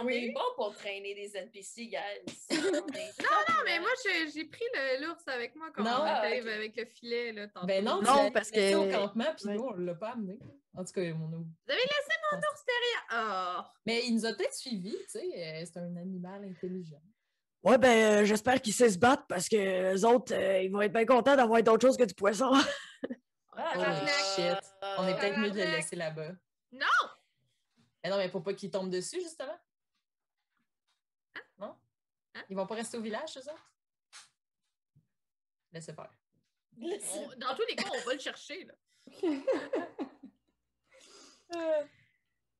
on 0.00 0.04
Oui. 0.04 0.14
est 0.28 0.32
bon 0.32 0.40
pour 0.56 0.74
traîner 0.74 1.14
des 1.14 1.36
NPC, 1.36 1.86
guys. 1.86 2.48
non, 2.72 2.72
Non, 2.80 3.54
mais 3.64 3.78
moi, 3.80 3.88
j'ai 4.04 4.44
pris 4.44 4.64
le- 4.74 5.06
l'ours 5.06 5.26
avec 5.28 5.54
moi 5.56 5.68
quand 5.74 5.82
Non, 5.82 5.90
on 6.00 6.04
ah, 6.04 6.28
était 6.28 6.42
ok. 6.42 6.48
avec 6.48 6.76
le 6.76 6.84
filet, 6.86 7.32
là, 7.32 7.48
tantôt. 7.48 7.66
Ben 7.66 7.84
non, 7.84 8.00
Non, 8.02 8.30
parce 8.30 8.50
que- 8.50 8.74
au 8.74 8.90
campement, 8.90 9.32
puis 9.36 9.46
Ouais. 9.48 9.54
nous, 9.54 9.64
on 9.64 9.72
l'a 9.74 9.94
pas 9.94 10.10
amené. 10.12 10.38
En 10.76 10.84
tout 10.84 10.92
cas, 10.92 11.02
mon 11.14 11.26
Vous 11.26 11.44
avez 11.68 11.80
laissé 11.80 12.14
mon 12.32 12.38
ours 12.38 12.64
derrière! 12.66 13.06
Ah! 13.10 13.72
Mais 13.86 14.04
il 14.06 14.14
nous 14.14 14.24
a 14.26 14.32
peut-être 14.34 14.54
suivis, 14.54 14.96
tu 15.10 15.18
sais. 15.18 15.32
euh, 15.36 15.64
C'est 15.66 15.78
un 15.80 15.96
animal 15.96 16.44
intelligent. 16.44 17.02
Ouais, 17.62 17.76
ben, 17.76 18.22
euh, 18.22 18.24
j'espère 18.24 18.62
qu'ils 18.62 18.72
sait 18.72 18.88
se 18.88 18.98
battre 18.98 19.24
parce 19.28 19.48
que 19.48 19.56
les 19.56 20.04
autres, 20.04 20.32
euh, 20.32 20.62
ils 20.62 20.70
vont 20.70 20.80
être 20.80 20.92
bien 20.92 21.04
contents 21.04 21.36
d'avoir 21.36 21.62
d'autres 21.62 21.86
choses 21.86 21.96
que 21.96 22.04
du 22.04 22.14
poisson. 22.14 22.50
Ah, 23.62 23.72
Holy 23.74 23.84
tabarnak. 23.84 24.14
shit. 24.36 24.70
On 24.98 25.08
est 25.08 25.16
peut-être 25.18 25.38
mieux 25.38 25.50
de 25.50 25.58
le 25.58 25.64
laisser 25.76 25.96
là-bas. 25.96 26.30
Non! 26.72 26.86
Mais 28.02 28.08
non, 28.08 28.16
mais 28.16 28.30
pour 28.30 28.42
pas 28.42 28.54
qu'ils 28.54 28.70
tombent 28.70 28.88
dessus, 28.88 29.20
justement. 29.20 29.58
Hein? 32.40 32.44
Ils 32.48 32.56
vont 32.56 32.66
pas 32.66 32.74
rester 32.76 32.96
au 32.98 33.02
village, 33.02 33.36
eux 33.36 33.40
autres? 33.50 33.72
Laissez 35.72 35.92
faire. 35.92 36.10
On- 36.80 37.36
dans 37.38 37.54
tous 37.54 37.66
les 37.68 37.76
cas, 37.76 37.88
on 37.92 38.06
va 38.06 38.14
le 38.14 38.20
chercher, 38.20 38.64
là. 38.64 38.74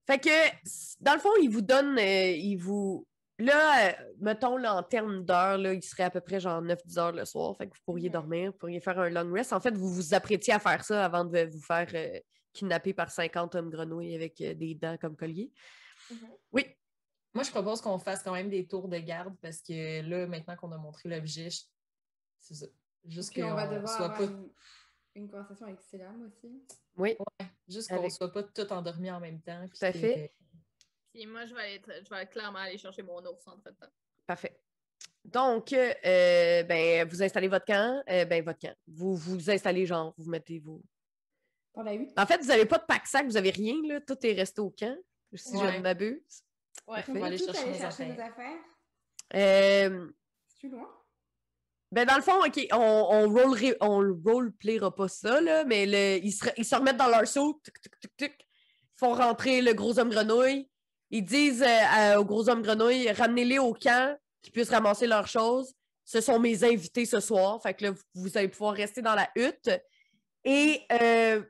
Fait 0.07 0.19
que, 0.19 0.99
dans 1.01 1.15
le 1.15 1.21
fond, 1.21 1.31
ils 1.41 1.49
vous 1.51 1.61
donnent, 1.61 1.99
euh, 1.99 2.31
ils 2.31 2.57
vous... 2.57 3.07
Là, 3.39 3.91
euh, 3.91 3.93
mettons, 4.19 4.57
là, 4.57 4.75
en 4.75 4.83
termes 4.83 5.25
d'heures, 5.25 5.57
là, 5.57 5.73
il 5.73 5.83
serait 5.83 6.03
à 6.03 6.11
peu 6.11 6.21
près 6.21 6.41
genre 6.41 6.61
9-10 6.61 6.99
heures 6.99 7.13
le 7.13 7.25
soir. 7.25 7.57
Fait 7.57 7.69
que 7.69 7.75
vous 7.75 7.81
pourriez 7.87 8.11
dormir, 8.11 8.51
vous 8.51 8.59
pourriez 8.59 8.81
faire 8.81 8.99
un 8.99 9.09
long 9.09 9.33
rest. 9.33 9.53
En 9.53 9.61
fait, 9.61 9.75
vous 9.75 9.89
vous 9.89 10.13
apprêtiez 10.13 10.53
à 10.53 10.59
faire 10.59 10.85
ça 10.85 11.05
avant 11.05 11.25
de 11.25 11.49
vous 11.51 11.63
faire 11.63 11.89
euh, 11.95 12.19
kidnapper 12.53 12.93
par 12.93 13.11
50 13.11 13.55
hommes 13.55 13.71
grenouilles 13.71 14.15
avec 14.15 14.41
euh, 14.43 14.53
des 14.55 14.75
dents 14.75 14.99
comme 14.99 15.17
collier. 15.17 15.53
Mhm. 16.11 16.19
Oui, 16.53 16.67
Moi, 17.35 17.45
je 17.45 17.51
propose 17.51 17.81
qu'on 17.81 17.99
fasse 17.99 18.23
quand 18.23 18.33
même 18.33 18.51
des 18.51 18.67
tours 18.67 18.89
de 18.89 18.99
garde 18.99 19.37
parce 19.41 19.61
que 19.63 20.03
là, 20.03 20.27
maintenant 20.27 20.57
qu'on 20.57 20.73
a 20.73 20.79
montré 20.79 21.09
l'objet, 21.09 21.49
je- 21.51 21.63
c'est 22.41 22.55
ça. 22.55 22.67
Juste 23.07 23.33
on 23.39 23.55
va 23.55 23.67
qu'on 23.67 23.75
devoir 23.75 23.89
soit 23.97 24.05
avoir 24.07 24.19
pas, 24.19 24.25
une, 24.25 24.51
une 25.15 25.31
conversation 25.31 25.67
avec 25.67 25.81
Selam 25.81 26.23
aussi. 26.27 26.63
oui. 26.97 27.17
juste 27.69 27.89
qu'on 27.89 27.99
avec- 27.99 28.11
soit 28.13 28.33
pas 28.33 28.43
tout 28.43 28.73
endormis 28.73 29.11
en 29.11 29.21
même 29.21 29.41
temps. 29.41 29.65
Tout 29.69 29.85
à 29.85 29.93
fait. 29.93 30.35
Puis 31.13 31.27
moi, 31.27 31.47
je 31.47 31.55
vais, 31.55 31.61
aller 31.61 31.83
je 32.05 32.11
vais 32.15 32.27
clairement 32.27 32.59
aller 32.59 32.79
chercher 32.79 33.03
mon 33.03 33.25
ours 33.25 33.47
entre-temps. 33.47 33.91
Parfait. 34.27 34.61
Donc, 35.25 35.73
euh, 35.73 36.63
ben, 36.65 37.07
vous 37.09 37.23
installez 37.23 37.49
votre 37.49 37.65
camp. 37.65 38.03
euh, 38.09 38.25
ben, 38.25 38.45
votre 38.45 38.59
camp. 38.59 38.75
Vous 38.87 39.15
vous 39.17 39.51
installez, 39.51 39.87
genre, 39.87 40.15
vous 40.19 40.31
mettez 40.31 40.59
vos. 40.59 40.83
Dans 41.75 41.83
la 41.83 41.95
hutte. 41.95 42.19
En 42.19 42.27
fait, 42.27 42.39
vous 42.39 42.49
n'avez 42.49 42.67
pas 42.67 42.79
de 42.79 42.85
pack-sac, 42.85 43.27
vous 43.27 43.33
n'avez 43.33 43.51
rien, 43.51 43.75
là. 43.87 44.01
Tout 44.01 44.17
est 44.27 44.33
resté 44.33 44.61
au 44.61 44.71
camp, 44.71 44.97
si 45.35 45.53
je 45.59 45.63
Ouais. 45.65 45.79
ne 45.79 45.83
m'abuse. 45.83 46.43
Ouais. 46.91 47.05
On 47.09 47.13
va 47.21 47.27
aller 47.27 47.39
chercher 47.39 47.61
aller 47.61 47.71
nos 47.73 47.79
chercher 47.79 48.03
affaires. 48.05 48.17
nos 48.17 48.23
affaires. 48.23 48.59
Euh, 49.35 50.09
C'est 50.61 50.69
loin? 50.69 50.89
ben, 51.93 52.05
dans 52.07 52.17
le 52.17 52.23
fond, 52.23 52.45
OK, 52.45 52.67
on, 52.73 52.77
on, 53.11 53.29
rolerait- 53.29 53.77
on 53.81 53.99
roleplayera 54.25 54.95
pas 54.95 55.09
ça, 55.09 55.41
là, 55.41 55.65
mais 55.65 55.87
le, 55.87 56.25
ils, 56.25 56.33
se, 56.33 56.47
ils 56.57 56.65
se 56.65 56.75
remettent 56.75 56.97
dans 56.97 57.09
leur 57.09 57.27
saut, 57.29 57.61
tuc, 57.65 57.81
tuc, 57.81 58.01
tuc, 58.01 58.17
tuc. 58.17 58.35
ils 58.41 58.99
font 58.99 59.15
rentrer 59.15 59.63
le 59.63 59.73
gros 59.73 59.99
homme 59.99 60.11
grenouille. 60.11 60.69
Ils 61.11 61.25
disent 61.25 61.63
euh, 61.67 62.17
au 62.19 62.25
gros 62.25 62.49
homme 62.49 62.63
grenouille, 62.63 63.11
ramenez-les 63.11 63.59
au 63.59 63.73
camp, 63.75 64.17
qu'ils 64.43 64.53
puissent 64.53 64.71
ramasser 64.71 65.07
leurs 65.07 65.27
choses. 65.29 65.75
Ce 66.05 66.21
sont 66.21 66.39
mes 66.41 66.65
invités 66.65 67.05
ce 67.07 67.21
soir. 67.21 67.61
Fait 67.63 67.75
que 67.75 67.85
là, 67.85 67.91
vous, 67.93 68.03
vous 68.15 68.37
allez 68.39 68.49
pouvoir 68.49 68.75
rester 68.75 69.01
dans 69.03 69.15
la 69.15 69.29
hutte. 69.37 69.71
Et 70.45 70.81
euh, 70.93 71.43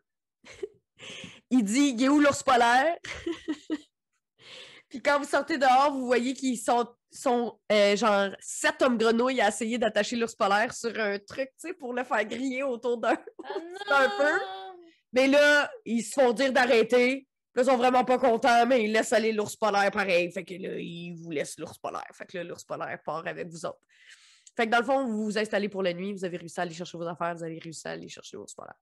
il 1.50 1.62
dit, 1.64 1.94
il 1.96 2.02
est 2.04 2.08
où 2.08 2.20
l'ours 2.20 2.42
polaire? 2.42 2.96
Puis 4.90 5.00
quand 5.00 5.18
vous 5.20 5.24
sortez 5.24 5.56
dehors, 5.56 5.92
vous 5.92 6.04
voyez 6.04 6.34
qu'ils 6.34 6.58
sont, 6.58 6.84
sont 7.12 7.58
euh, 7.70 7.96
genre 7.96 8.30
sept 8.40 8.82
hommes 8.82 8.98
grenouilles 8.98 9.40
à 9.40 9.48
essayer 9.48 9.78
d'attacher 9.78 10.16
l'ours 10.16 10.34
polaire 10.34 10.74
sur 10.74 10.98
un 10.98 11.16
truc, 11.20 11.48
tu 11.60 11.68
sais, 11.68 11.74
pour 11.74 11.94
le 11.94 12.02
faire 12.02 12.24
griller 12.24 12.64
autour 12.64 12.98
d'un. 12.98 13.16
Ah, 13.88 14.08
peu. 14.18 14.44
Mais 15.12 15.28
là, 15.28 15.70
ils 15.84 16.02
se 16.02 16.12
font 16.12 16.32
dire 16.32 16.52
d'arrêter. 16.52 17.28
Là, 17.54 17.62
ils 17.62 17.66
sont 17.66 17.76
vraiment 17.76 18.04
pas 18.04 18.18
contents, 18.18 18.66
mais 18.66 18.84
ils 18.84 18.92
laissent 18.92 19.12
aller 19.12 19.32
l'ours 19.32 19.54
polaire 19.54 19.90
pareil. 19.92 20.30
Fait 20.32 20.44
que 20.44 20.54
là, 20.54 20.76
ils 20.76 21.14
vous 21.14 21.30
laissent 21.30 21.58
l'ours 21.58 21.78
polaire. 21.78 22.10
Fait 22.12 22.26
que 22.26 22.38
là, 22.38 22.44
l'ours 22.44 22.64
polaire 22.64 22.98
part 23.04 23.26
avec 23.26 23.48
vous 23.48 23.64
autres. 23.64 23.80
Fait 24.56 24.66
que 24.66 24.70
dans 24.72 24.78
le 24.78 24.84
fond, 24.84 25.06
vous 25.06 25.24
vous 25.24 25.38
installez 25.38 25.68
pour 25.68 25.84
la 25.84 25.92
nuit, 25.92 26.12
vous 26.12 26.24
avez 26.24 26.36
réussi 26.36 26.58
à 26.58 26.64
aller 26.64 26.74
chercher 26.74 26.98
vos 26.98 27.06
affaires, 27.06 27.34
vous 27.36 27.44
avez 27.44 27.58
réussi 27.60 27.86
à 27.86 27.92
aller 27.92 28.08
chercher 28.08 28.36
l'ours 28.36 28.54
polaire. 28.54 28.74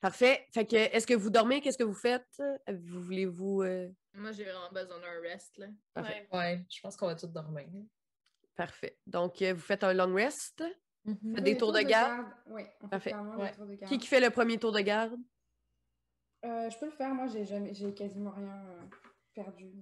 Parfait. 0.00 0.46
Fait 0.52 0.66
que, 0.66 0.76
est-ce 0.76 1.06
que 1.06 1.14
vous 1.14 1.30
dormez? 1.30 1.60
Qu'est-ce 1.60 1.78
que 1.78 1.84
vous 1.84 1.94
faites? 1.94 2.42
Vous 2.68 3.02
voulez-vous. 3.02 3.62
euh, 3.62 3.88
Moi, 4.14 4.32
j'ai 4.32 4.44
vraiment 4.44 4.70
besoin 4.70 5.00
d'un 5.00 5.20
rest, 5.22 5.56
là. 5.58 5.66
Parfait. 5.94 6.28
Ouais. 6.32 6.38
Ouais, 6.38 6.66
je 6.70 6.80
pense 6.80 6.96
qu'on 6.96 7.06
va 7.06 7.14
tous 7.14 7.28
dormir. 7.32 7.66
Parfait. 8.54 8.98
Donc, 9.06 9.40
euh, 9.42 9.52
vous 9.54 9.60
faites 9.60 9.84
un 9.84 9.92
long 9.94 10.14
rest. 10.14 10.62
Faites 11.06 11.44
des 11.44 11.56
tours 11.56 11.72
de 11.72 11.80
garde? 11.80 12.26
Oui, 12.46 12.62
on 12.80 12.88
fait 12.88 13.10
Parfait. 13.10 13.14
Ouais. 13.14 13.52
de 13.66 13.74
garde. 13.74 13.92
Qui 13.92 13.98
qui 13.98 14.06
fait 14.06 14.20
le 14.20 14.30
premier 14.30 14.58
tour 14.58 14.72
de 14.72 14.80
garde? 14.80 15.16
Euh, 16.44 16.68
je 16.70 16.78
peux 16.78 16.86
le 16.86 16.92
faire, 16.92 17.14
moi 17.14 17.26
j'ai 17.26 17.44
jamais 17.44 17.72
j'ai 17.74 17.92
quasiment 17.94 18.30
rien 18.30 18.88
perdu. 19.34 19.72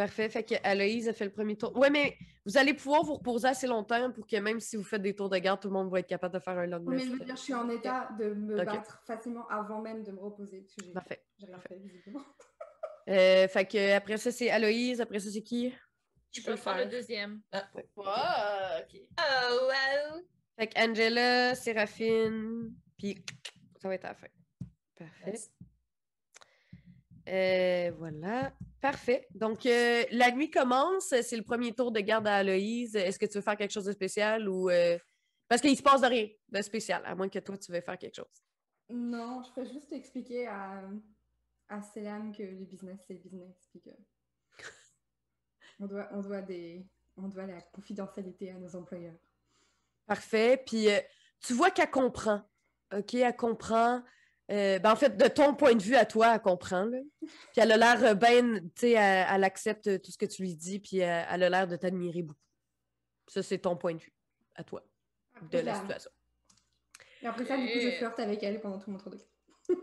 Parfait. 0.00 0.30
Fait 0.30 0.42
que 0.44 0.54
Aloïse 0.64 1.08
a 1.10 1.12
fait 1.12 1.26
le 1.26 1.30
premier 1.30 1.56
tour. 1.56 1.76
Ouais, 1.76 1.90
mais 1.90 2.16
vous 2.46 2.56
allez 2.56 2.72
pouvoir 2.72 3.02
vous 3.02 3.16
reposer 3.16 3.48
assez 3.48 3.66
longtemps 3.66 4.10
pour 4.12 4.26
que 4.26 4.36
même 4.36 4.58
si 4.58 4.76
vous 4.76 4.82
faites 4.82 5.02
des 5.02 5.14
tours 5.14 5.28
de 5.28 5.36
garde, 5.36 5.60
tout 5.60 5.68
le 5.68 5.74
monde 5.74 5.90
va 5.90 5.98
être 6.00 6.06
capable 6.06 6.32
de 6.32 6.38
faire 6.40 6.56
un 6.56 6.64
long 6.66 6.78
Oui, 6.86 6.94
mais 6.94 6.96
rest. 7.02 7.06
je 7.06 7.12
veux 7.18 7.24
dire, 7.26 7.36
je 7.36 7.40
suis 7.42 7.52
en 7.52 7.68
état 7.68 8.08
de 8.18 8.32
me 8.32 8.64
battre 8.64 9.02
facilement 9.06 9.46
avant 9.48 9.82
même 9.82 10.02
de 10.02 10.10
me 10.10 10.18
reposer. 10.20 10.62
Parce 10.62 10.74
que 10.74 10.84
j'ai 10.86 10.92
Parfait. 10.92 11.22
j'ai 11.38 11.46
rien 11.48 11.60
fait 11.60 11.76
visiblement. 11.76 12.24
Euh, 13.10 13.46
fait 13.48 13.66
que 13.66 13.92
après 13.94 14.16
ça, 14.16 14.32
c'est 14.32 14.48
Aloïse. 14.48 15.02
Après 15.02 15.18
ça, 15.18 15.30
c'est 15.30 15.42
qui? 15.42 15.70
Je 16.32 16.40
Je 16.40 16.46
peux 16.46 16.56
faire 16.56 16.76
faire. 16.76 16.84
le 16.86 16.90
deuxième. 16.90 17.42
Wow, 17.96 18.04
ok. 18.06 19.00
Oh, 19.18 19.66
wow! 19.66 20.22
Fait 20.58 20.66
que 20.68 20.80
Angela, 20.80 21.54
Séraphine, 21.54 22.72
puis 22.96 23.22
ça 23.82 23.88
va 23.88 23.96
être 23.96 24.04
à 24.06 24.08
la 24.08 24.14
fin. 24.14 24.26
Parfait. 24.96 25.30
Nice. 25.32 25.50
Euh, 27.28 27.92
voilà. 27.98 28.52
Parfait. 28.80 29.26
Donc, 29.34 29.66
euh, 29.66 30.04
la 30.10 30.30
nuit 30.30 30.50
commence. 30.50 31.08
C'est 31.22 31.36
le 31.36 31.42
premier 31.42 31.72
tour 31.72 31.92
de 31.92 32.00
garde 32.00 32.26
à 32.26 32.36
Aloïse. 32.36 32.96
Est-ce 32.96 33.18
que 33.18 33.26
tu 33.26 33.34
veux 33.38 33.42
faire 33.42 33.56
quelque 33.56 33.72
chose 33.72 33.84
de 33.84 33.92
spécial 33.92 34.48
ou. 34.48 34.70
euh, 34.70 34.98
Parce 35.48 35.60
qu'il 35.60 35.76
se 35.76 35.82
passe 35.82 36.00
de 36.00 36.06
rien 36.06 36.28
de 36.48 36.62
spécial, 36.62 37.02
à 37.04 37.14
moins 37.14 37.28
que 37.28 37.38
toi, 37.40 37.58
tu 37.58 37.70
veux 37.72 37.80
faire 37.80 37.98
quelque 37.98 38.16
chose. 38.16 38.42
Non, 38.88 39.42
je 39.42 39.50
ferais 39.50 39.66
juste 39.66 39.92
expliquer 39.92 40.46
à, 40.46 40.82
à 41.68 41.82
Selam 41.82 42.34
que 42.34 42.42
le 42.42 42.64
business, 42.64 42.98
c'est 43.06 43.14
le 43.14 43.20
business. 43.20 43.68
Puis 43.70 43.80
que 43.82 43.90
on, 45.78 45.86
doit, 45.86 46.08
on, 46.12 46.20
doit 46.22 46.42
des, 46.42 46.86
on 47.16 47.28
doit 47.28 47.46
la 47.46 47.60
confidentialité 47.60 48.50
à 48.50 48.54
nos 48.54 48.74
employeurs. 48.76 49.16
Parfait. 50.06 50.62
Puis, 50.66 50.90
euh, 50.90 51.00
tu 51.40 51.52
vois 51.52 51.70
qu'elle 51.70 51.90
comprend. 51.90 52.42
OK? 52.92 53.14
Elle 53.14 53.36
comprend. 53.36 54.02
Euh, 54.50 54.78
ben, 54.80 54.92
en 54.92 54.96
fait, 54.96 55.16
de 55.16 55.28
ton 55.28 55.54
point 55.54 55.74
de 55.74 55.82
vue 55.82 55.94
à 55.94 56.04
toi, 56.04 56.34
elle 56.34 56.40
comprend. 56.40 56.84
là. 56.84 56.98
Puis 57.20 57.30
elle 57.58 57.72
a 57.72 57.76
l'air 57.76 58.16
ben, 58.16 58.60
tu 58.74 58.80
sais, 58.80 58.90
elle, 58.92 59.26
elle 59.30 59.44
accepte 59.44 60.02
tout 60.02 60.10
ce 60.10 60.18
que 60.18 60.26
tu 60.26 60.42
lui 60.42 60.56
dis, 60.56 60.80
puis 60.80 61.02
euh, 61.02 61.22
elle 61.30 61.42
a 61.44 61.48
l'air 61.48 61.68
de 61.68 61.76
t'admirer 61.76 62.22
beaucoup. 62.22 62.40
Ça, 63.28 63.42
c'est 63.42 63.58
ton 63.58 63.76
point 63.76 63.94
de 63.94 64.00
vue 64.00 64.12
à 64.56 64.64
toi 64.64 64.82
de 65.52 65.58
la 65.58 65.74
situation. 65.74 66.10
Et 67.22 67.26
après 67.26 67.44
ça, 67.44 67.56
du 67.56 67.66
coup, 67.66 67.80
je 67.80 67.90
flirte 67.90 68.18
avec 68.18 68.42
elle 68.42 68.60
pendant 68.60 68.78
tout 68.78 68.90
mon 68.90 68.98
tour 68.98 69.12
de 69.12 69.18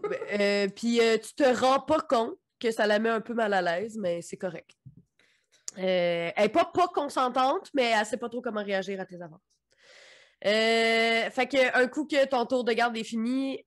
Ben, 0.10 0.20
euh, 0.40 0.68
puis 0.68 1.00
euh, 1.00 1.18
tu 1.18 1.34
te 1.34 1.44
rends 1.44 1.80
pas 1.80 2.02
compte 2.02 2.38
que 2.60 2.72
ça 2.72 2.86
la 2.88 3.00
met 3.00 3.10
un 3.10 3.22
peu 3.22 3.34
mal 3.34 3.54
à 3.54 3.62
l'aise, 3.62 3.98
mais 3.98 4.22
c'est 4.22 4.38
correct. 4.38 4.72
Euh, 5.78 6.32
elle 6.36 6.46
est 6.46 6.50
pas 6.50 6.66
pas 6.66 6.88
consentante, 6.88 7.70
mais 7.74 7.92
elle 7.92 8.06
sait 8.06 8.18
pas 8.18 8.30
trop 8.30 8.42
comment 8.42 8.64
réagir 8.64 9.00
à 9.00 9.06
tes 9.06 9.22
avances. 9.22 9.40
Euh, 10.46 11.30
fait 11.30 11.48
que 11.48 11.78
un 11.78 11.88
coup 11.88 12.06
que 12.06 12.26
ton 12.26 12.46
tour 12.46 12.64
de 12.64 12.74
garde 12.74 12.98
est 12.98 13.04
fini, 13.04 13.64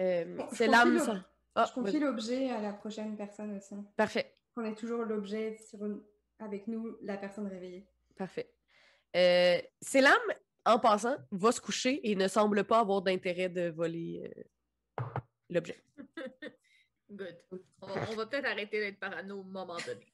euh, 0.00 0.38
c'est 0.52 0.66
l'âme. 0.66 0.98
ça- 0.98 1.24
Ah, 1.54 1.66
Je 1.68 1.72
confie 1.74 1.98
l'objet 1.98 2.50
à 2.50 2.60
la 2.60 2.72
prochaine 2.72 3.16
personne 3.16 3.56
aussi. 3.56 3.74
Parfait. 3.96 4.36
On 4.56 4.64
est 4.64 4.74
toujours 4.74 5.02
l'objet 5.04 5.56
une- 5.74 6.02
avec 6.38 6.66
nous, 6.68 6.96
la 7.02 7.16
personne 7.16 7.46
réveillée. 7.48 7.86
Parfait. 8.16 8.52
Euh, 9.16 9.60
Selam, 9.82 10.18
en 10.64 10.78
passant, 10.78 11.16
va 11.32 11.50
se 11.52 11.60
coucher 11.60 12.00
et 12.08 12.14
ne 12.14 12.28
semble 12.28 12.64
pas 12.64 12.80
avoir 12.80 13.02
d'intérêt 13.02 13.48
de 13.48 13.68
voler 13.70 14.32
euh, 15.00 15.02
l'objet. 15.48 15.82
Good. 17.10 17.36
On 17.82 17.86
va, 18.14 18.26
peut-être 18.26 18.44
arrêter 18.46 18.78
d'être 18.78 19.00
parano 19.00 19.40
au 19.40 19.42
moment 19.42 19.76
donné. 19.84 20.06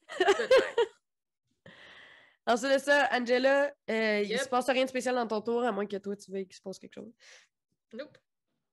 Ensuite 2.47 2.73
de 2.73 2.77
ça, 2.79 3.07
Angela, 3.11 3.71
euh, 3.89 4.21
il 4.23 4.29
Yep. 4.31 4.39
se 4.39 4.49
passe 4.49 4.69
rien 4.69 4.85
de 4.85 4.89
spécial 4.89 5.13
dans 5.15 5.27
ton 5.27 5.41
tour, 5.41 5.63
à 5.63 5.71
moins 5.71 5.85
que 5.85 5.97
toi, 5.97 6.15
tu 6.15 6.31
veuilles 6.31 6.47
qu'il 6.47 6.55
se 6.55 6.61
passe 6.61 6.79
quelque 6.79 6.93
chose. 6.95 7.13
nope. 7.93 8.17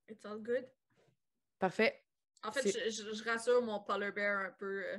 It's 0.09 0.25
all 0.25 0.39
good. 0.39 0.67
Parfait. 1.59 2.02
En 2.42 2.52
fait, 2.52 2.66
je, 2.68 2.90
je- 2.90 3.14
je 3.14 3.24
rassure 3.24 3.62
mon 3.62 3.80
polar 3.80 4.12
bear 4.12 4.46
un 4.46 4.50
peu, 4.52 4.84
euh, 4.86 4.98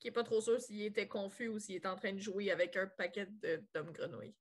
qui 0.00 0.08
est 0.08 0.12
pas 0.12 0.24
trop 0.24 0.40
sûr 0.40 0.60
s'il 0.60 0.82
était 0.82 1.06
confus 1.08 1.48
ou 1.48 1.58
s'il 1.58 1.76
est 1.76 1.86
en 1.86 1.94
train 1.96 2.12
de 2.12 2.18
jouer 2.18 2.50
avec 2.50 2.76
un 2.76 2.86
paquet 2.88 3.26
de- 3.26 3.62
d'hommes 3.72 3.92
grenouilles. 3.92 4.34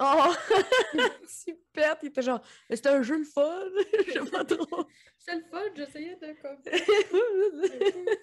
Oh! 0.00 0.32
Super! 1.28 1.96
Il 2.02 2.08
était 2.08 2.22
genre, 2.22 2.40
c'était 2.70 2.88
un 2.90 3.02
jeu 3.02 3.18
le 3.18 3.24
fun! 3.24 3.68
Je 4.06 4.12
sais 4.24 4.30
pas 4.30 4.44
trop. 4.44 4.86
C'est 5.18 5.34
le 5.34 5.44
fun, 5.50 5.64
j'essayais 5.74 6.16
de 6.16 6.32
comme. 6.40 6.62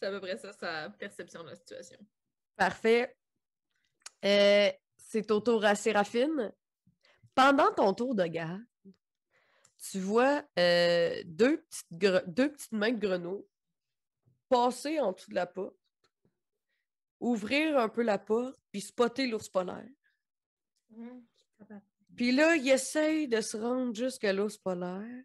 C'est 0.00 0.06
à 0.06 0.10
peu 0.12 0.20
près 0.20 0.38
ça, 0.38 0.52
sa 0.52 0.90
perception 0.90 1.42
de 1.42 1.50
la 1.50 1.56
situation. 1.56 1.98
Parfait. 2.56 3.16
Euh, 4.24 4.70
c'est 4.96 5.30
au 5.30 5.40
tour 5.40 5.62
à 5.64 5.74
Séraphine. 5.74 6.52
Pendant 7.34 7.72
ton 7.74 7.92
tour 7.92 8.14
de 8.14 8.24
garde, 8.24 8.62
tu 9.80 9.98
vois 9.98 10.44
euh, 10.58 11.22
deux, 11.24 11.62
petites 11.62 12.26
deux 12.28 12.52
petites 12.52 12.72
mains 12.72 12.92
de 12.92 12.98
grenouille 12.98 13.46
passer 14.50 14.98
en 15.00 15.12
dessous 15.12 15.30
de 15.30 15.36
la 15.36 15.46
porte, 15.46 15.76
ouvrir 17.20 17.78
un 17.78 17.88
peu 17.88 18.02
la 18.02 18.18
porte, 18.18 18.60
puis 18.72 18.80
spotter 18.80 19.28
l'ours 19.28 19.48
polaire. 19.48 19.88
Puis 22.16 22.32
là, 22.32 22.56
il 22.56 22.68
essaye 22.68 23.28
de 23.28 23.40
se 23.40 23.56
rendre 23.56 23.94
jusqu'à 23.94 24.32
l'ours 24.32 24.58
polaire. 24.58 25.24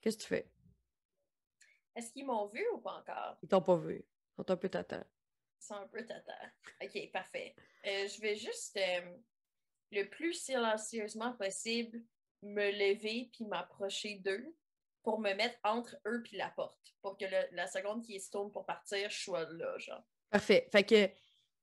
Qu'est-ce 0.00 0.16
que 0.16 0.22
tu 0.22 0.28
fais? 0.28 0.50
Est-ce 1.94 2.12
qu'ils 2.12 2.24
m'ont 2.24 2.46
vu 2.46 2.64
ou 2.72 2.78
pas 2.78 2.94
encore? 3.00 3.36
Ils 3.42 3.48
t'ont 3.48 3.60
pas 3.60 3.76
vu. 3.76 3.96
Ils 3.96 4.36
sont 4.36 4.50
un 4.50 4.56
peu 4.56 4.68
t'attendent. 4.68 5.04
Ils 5.60 5.64
sont 5.64 5.74
un 5.74 5.88
peu 5.88 6.04
tata. 6.06 6.32
Ok, 6.82 7.10
parfait. 7.12 7.54
Euh, 7.84 8.08
je 8.08 8.20
vais 8.20 8.36
juste, 8.36 8.76
euh, 8.76 9.18
le 9.90 10.04
plus 10.04 10.34
silencieusement 10.34 11.34
possible, 11.34 12.02
me 12.42 12.70
lever 12.70 13.30
puis 13.32 13.44
m'approcher 13.44 14.20
d'eux 14.24 14.54
pour 15.02 15.20
me 15.20 15.32
mettre 15.34 15.56
entre 15.64 15.96
eux 16.06 16.22
puis 16.24 16.36
la 16.36 16.48
porte. 16.50 16.78
Pour 17.00 17.16
que 17.16 17.24
le- 17.24 17.56
la 17.56 17.66
seconde 17.66 18.02
qui 18.04 18.18
se 18.20 18.30
tourne 18.30 18.50
pour 18.52 18.64
partir, 18.66 19.10
je 19.10 19.22
sois 19.22 19.44
là, 19.52 19.76
genre. 19.78 20.02
Parfait. 20.30 20.68
Fait 20.70 20.84
que 20.84 21.08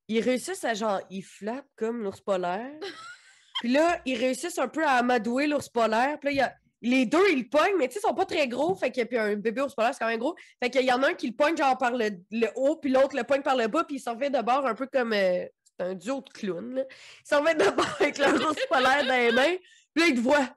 ils 0.08 0.22
réussissent 0.22 0.64
à 0.64 0.74
genre, 0.74 1.02
ils 1.10 1.22
flappent 1.24 1.70
comme 1.76 2.02
l'ours 2.04 2.20
polaire. 2.22 2.72
Puis 3.62 3.72
là, 3.72 4.02
ils 4.06 4.18
réussissent 4.18 4.58
un 4.58 4.68
peu 4.68 4.84
à 4.86 4.94
amadouer 4.94 5.48
l'ours 5.48 5.70
polaire. 5.70 6.18
Puis 6.20 6.34
là, 6.36 6.42
y 6.44 6.46
a, 6.48 6.56
les 6.82 7.06
deux, 7.06 7.24
ils 7.32 7.44
le 7.44 7.50
pognent, 7.50 7.78
mais 7.78 7.88
tu 7.88 7.96
sais, 7.96 8.00
ils 8.04 8.08
sont 8.08 8.16
pas 8.16 8.26
très 8.26 8.48
gros. 8.48 8.74
Fait 8.76 8.92
que, 8.92 9.04
puis 9.04 9.18
un 9.18 9.36
bébé 9.36 9.62
ours 9.62 9.76
polaire, 9.76 9.94
c'est 9.94 10.00
quand 10.00 10.08
même 10.08 10.20
gros. 10.20 10.36
Fait 10.64 10.70
qu'il 10.70 10.86
y 10.86 10.92
en 10.92 11.04
a 11.04 11.10
un 11.10 11.14
qui 11.14 11.28
le 11.28 11.36
pogne 11.36 11.56
genre 11.58 11.78
par 11.78 11.92
le, 11.92 12.10
le 12.32 12.48
haut, 12.56 12.78
puis 12.78 12.90
l'autre 12.90 13.16
le 13.16 13.24
pogne 13.24 13.42
par 13.42 13.56
le 13.58 13.68
bas, 13.68 13.84
puis 13.84 13.98
ils 13.98 14.00
s'en 14.00 14.18
fait 14.18 14.30
de 14.30 14.42
bord 14.42 14.66
un 14.66 14.76
peu 14.76 14.88
comme. 14.88 15.14
euh, 15.14 15.46
c'est 15.66 15.86
un 15.86 15.94
duo 15.94 16.22
de 16.22 16.30
clowns, 16.30 16.74
là. 16.76 16.84
Ils 16.90 17.28
s'en 17.28 17.46
fait 17.46 17.56
de 17.56 17.70
bord 17.70 17.96
avec 18.00 18.18
leur 18.18 18.34
ours 18.34 18.66
polaire 18.68 19.06
dans 19.06 19.14
les 19.16 19.32
mains. 19.32 19.56
Puis 19.94 20.04
là, 20.04 20.08
ils 20.08 20.16
te 20.16 20.20
voient. 20.22 20.56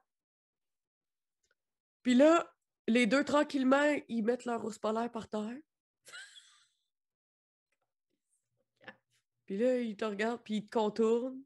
Puis 2.03 2.13
là, 2.15 2.53
les 2.87 3.07
deux, 3.07 3.23
tranquillement, 3.23 3.97
ils 4.09 4.23
mettent 4.23 4.45
leur 4.45 4.63
ours 4.63 4.77
polaire 4.77 5.09
par 5.09 5.27
terre. 5.29 5.57
Puis 9.45 9.57
là, 9.57 9.79
ils 9.79 9.97
te 9.97 10.05
regardent, 10.05 10.43
puis 10.43 10.57
ils 10.57 10.67
te 10.67 10.77
contournent. 10.77 11.41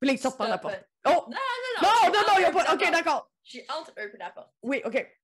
Puis 0.00 0.08
là, 0.08 0.14
ils 0.14 0.18
sortent 0.18 0.38
par 0.38 0.48
la 0.48 0.56
porte. 0.58 0.82
Oh! 1.06 1.26
Non, 1.28 1.36
Non, 1.82 1.88
j'ai 2.02 2.06
non, 2.06 2.12
non, 2.12 2.20
entre 2.20 2.38
il 2.38 2.42
y 2.42 2.44
a 2.44 2.52
pas. 2.52 2.74
Ok, 2.74 2.80
d'accord. 2.90 3.30
J'ai 3.42 3.66
entre 3.70 3.92
eux 3.98 4.10
puis 4.10 4.18
la 4.18 4.30
porte. 4.30 4.52
Oui, 4.62 4.82
ok. 4.84 5.18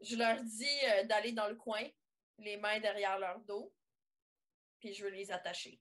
Je 0.00 0.16
leur 0.16 0.42
dis 0.42 0.86
euh, 0.88 1.04
d'aller 1.04 1.32
dans 1.32 1.48
le 1.48 1.56
coin, 1.56 1.82
les 2.38 2.56
mains 2.56 2.80
derrière 2.80 3.18
leur 3.18 3.40
dos, 3.40 3.74
puis 4.78 4.94
je 4.94 5.04
veux 5.04 5.10
les 5.10 5.30
attacher. 5.30 5.78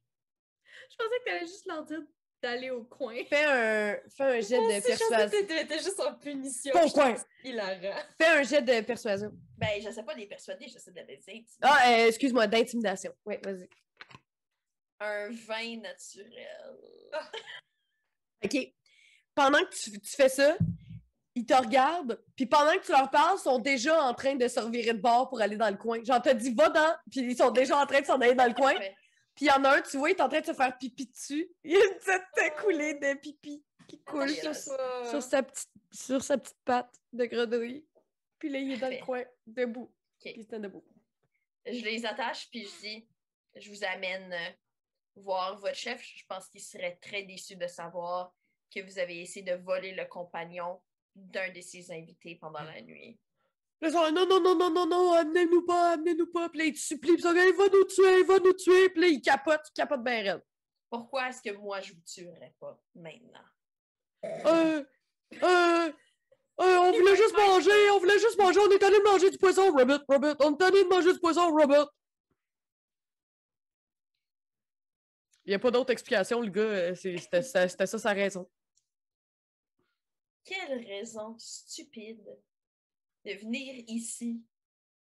Je 0.92 0.96
pensais 0.98 1.20
que 1.20 1.24
t'allais 1.26 1.48
juste 1.48 1.66
leur 1.66 1.86
dire 1.86 2.02
d'aller 2.42 2.70
au 2.70 2.84
coin. 2.84 3.16
Fais 3.30 3.46
un, 3.46 3.98
fais 4.10 4.24
un 4.24 4.40
jet 4.42 4.58
de 4.60 4.82
je 4.82 4.86
persuasion. 4.88 5.30
t'étais 5.48 5.78
juste 5.80 6.00
en 6.00 6.14
punition. 6.16 6.74
Au 6.76 6.88
Je 6.88 6.94
coin. 6.94 7.16
hilarant. 7.44 8.00
Fais 8.22 8.28
un 8.28 8.44
jet 8.44 8.62
de 8.62 8.82
persuasion. 8.82 9.32
Ben, 9.58 9.82
je 9.84 9.90
sais 9.92 10.04
pas 10.04 10.14
les 10.14 10.26
persuader, 10.26 10.68
j'essaie 10.68 10.92
de 10.92 11.02
les 11.02 11.18
intimider. 11.18 11.46
Ah, 11.62 11.90
euh, 11.90 12.08
excuse-moi, 12.08 12.48
d'intimidation. 12.48 13.14
Oui, 13.26 13.36
vas-y. 13.44 13.70
Un 15.02 15.30
vin 15.30 15.78
naturel. 15.82 16.76
OK. 18.44 18.74
Pendant 19.36 19.60
que 19.60 19.76
tu, 19.76 20.00
tu 20.00 20.16
fais 20.16 20.30
ça, 20.30 20.58
ils 21.36 21.46
te 21.46 21.54
regardent, 21.54 22.22
puis 22.36 22.46
pendant 22.46 22.74
que 22.74 22.86
tu 22.86 22.92
leur 22.92 23.10
parles, 23.10 23.38
ils 23.40 23.44
sont 23.44 23.60
déjà 23.60 24.02
en 24.04 24.14
train 24.14 24.36
de 24.36 24.48
se 24.48 24.60
revirer 24.60 24.94
de 24.94 25.00
bord 25.00 25.30
pour 25.30 25.40
aller 25.40 25.56
dans 25.56 25.70
le 25.70 25.78
coin. 25.78 26.04
Genre, 26.04 26.22
t'as 26.22 26.34
dit 26.34 26.54
va 26.54 26.70
dans, 26.70 26.96
puis 27.10 27.22
ils 27.22 27.38
sont 27.38 27.52
déjà 27.52 27.78
en 27.78 27.86
train 27.86 28.02
de 28.02 28.06
s'en 28.06 28.20
aller 28.20 28.34
dans 28.36 28.48
le 28.48 28.54
coin. 28.54 28.74
Puis 29.40 29.46
il 29.46 29.48
y 29.48 29.52
en 29.52 29.64
a 29.64 29.78
un, 29.78 29.82
tu 29.82 29.96
vois, 29.96 30.10
il 30.10 30.18
est 30.18 30.22
en 30.22 30.28
train 30.28 30.42
de 30.42 30.46
se 30.46 30.54
faire 30.54 30.78
pipi 30.78 31.06
dessus. 31.06 31.50
Il 31.64 31.72
y 31.72 31.76
a 31.78 31.80
une 31.80 31.94
petite 31.98 32.56
coulée 32.62 32.96
de 32.96 33.14
pipi 33.18 33.64
qui 33.88 34.04
coule 34.04 34.30
sur, 34.30 34.54
sa- 34.54 35.10
sur 35.10 35.24
sa 35.24 35.44
petite, 35.44 35.70
sur 35.94 36.22
sa 36.22 36.38
petite 36.38 36.60
patte 36.66 36.94
de 37.14 37.24
grenouille. 37.24 37.88
Puis 38.38 38.50
là, 38.50 38.60
il 38.60 38.74
est 38.74 38.78
dans 38.78 38.90
le 38.90 38.98
coin, 38.98 39.24
debout. 39.48 39.94
Ok. 40.18 40.34
Puis 40.34 40.46
il 40.52 40.60
debout. 40.60 40.84
Je 41.66 41.86
les 41.86 42.06
attache, 42.06 42.50
puis 42.50 42.66
je 42.66 42.80
dis, 42.82 43.08
je 43.56 43.70
vous 43.70 43.82
amène 43.86 44.34
euh, 44.34 44.50
voir 45.16 45.58
votre 45.58 45.76
chef. 45.78 46.04
Je 46.04 46.26
pense 46.28 46.50
qu'il 46.50 46.62
serait 46.62 46.98
très 46.98 47.24
déçu 47.24 47.56
de 47.56 47.68
savoir 47.68 48.36
que 48.76 48.82
vous 48.82 49.00
avez 49.00 49.22
essayé 49.22 49.46
de 49.46 49.54
voler 49.54 49.94
le 49.94 50.04
compagnon 50.04 50.82
d'un 51.16 51.50
de 51.54 51.62
ses 51.62 51.92
invités 51.94 52.36
pendant 52.36 52.64
la 52.64 52.82
nuit. 52.82 53.18
Là, 53.82 53.88
ils 53.88 53.92
sont 53.94 54.02
là, 54.04 54.12
non, 54.12 54.26
non, 54.28 54.42
non, 54.42 54.56
non, 54.56 54.70
non, 54.72 54.86
non, 54.88 55.14
amenez-nous 55.14 55.66
pas, 55.66 55.92
amenez-nous 55.94 56.28
pas. 56.28 56.50
Puis 56.50 56.60
là, 56.60 56.66
ils 56.66 56.74
te 56.74 56.80
supplient, 56.80 57.14
puis 57.14 57.20
ils 57.20 57.24
sont 57.24 57.32
là, 57.32 57.46
il 57.46 57.54
va 57.56 57.64
nous 57.70 57.86
tuer, 57.86 58.20
il 58.20 58.26
va 58.26 58.40
nous 58.40 58.54
tuer. 58.54 58.90
Puis 58.90 59.02
là, 59.02 59.08
ils 59.08 59.22
capotent, 59.22 59.68
ils 59.70 59.74
capotent 59.74 60.04
bien 60.04 60.22
raide. 60.24 60.44
Pourquoi 60.90 61.30
est-ce 61.30 61.42
que 61.42 61.56
moi, 61.56 61.80
je 61.82 61.94
vous 61.94 62.02
tuerais 62.06 62.54
pas 62.60 62.78
maintenant? 62.96 63.46
Euh, 64.26 64.84
euh, 65.44 65.92
euh, 65.92 65.92
on 66.60 66.92
voulait 66.92 67.16
juste 67.16 67.38
manger, 67.38 67.90
on 67.92 68.00
voulait 68.00 68.20
juste 68.20 68.38
manger, 68.38 68.60
on 68.60 68.70
est 68.72 68.84
allé 68.84 69.00
manger 69.02 69.30
du 69.30 69.38
poisson, 69.38 69.72
Robert, 69.72 70.04
Robert, 70.10 70.36
on 70.42 70.58
est 70.58 70.64
allé 70.64 70.84
manger 70.86 71.14
du 71.14 71.20
poisson, 71.20 71.50
Robert. 71.52 71.88
Il 75.46 75.50
n'y 75.52 75.56
a 75.56 75.60
pas 75.60 75.72
d'autre 75.72 75.92
explication, 75.92 76.42
le 76.42 76.50
gars, 76.50 76.62
euh, 76.62 76.96
c'est- 76.96 77.18
c'était 77.18 77.42
ça, 77.44 77.68
c'était 77.70 77.88
ça 77.88 77.98
sa 77.98 78.12
raison. 78.14 78.50
Quelle 80.44 80.86
raison 80.86 81.36
stupide 81.38 82.26
de 83.26 83.34
venir 83.34 83.84
ici 83.88 84.44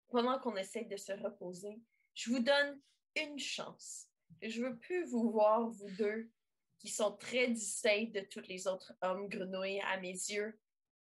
pendant 0.09 0.39
qu'on 0.39 0.57
essaie 0.57 0.85
de 0.85 0.97
se 0.97 1.13
reposer. 1.13 1.81
Je 2.15 2.31
vous 2.31 2.41
donne 2.41 2.81
une 3.17 3.39
chance. 3.39 4.07
Je 4.43 4.63
veux 4.63 4.77
plus 4.79 5.05
vous 5.05 5.31
voir, 5.31 5.69
vous 5.69 5.91
deux, 5.97 6.31
qui 6.79 6.89
sont 6.89 7.13
très 7.17 7.49
distincts 7.49 8.11
de 8.13 8.21
tous 8.21 8.43
les 8.49 8.67
autres 8.67 8.93
hommes 9.03 9.29
grenouilles 9.29 9.81
à 9.81 9.99
mes 10.01 10.13
yeux, 10.13 10.59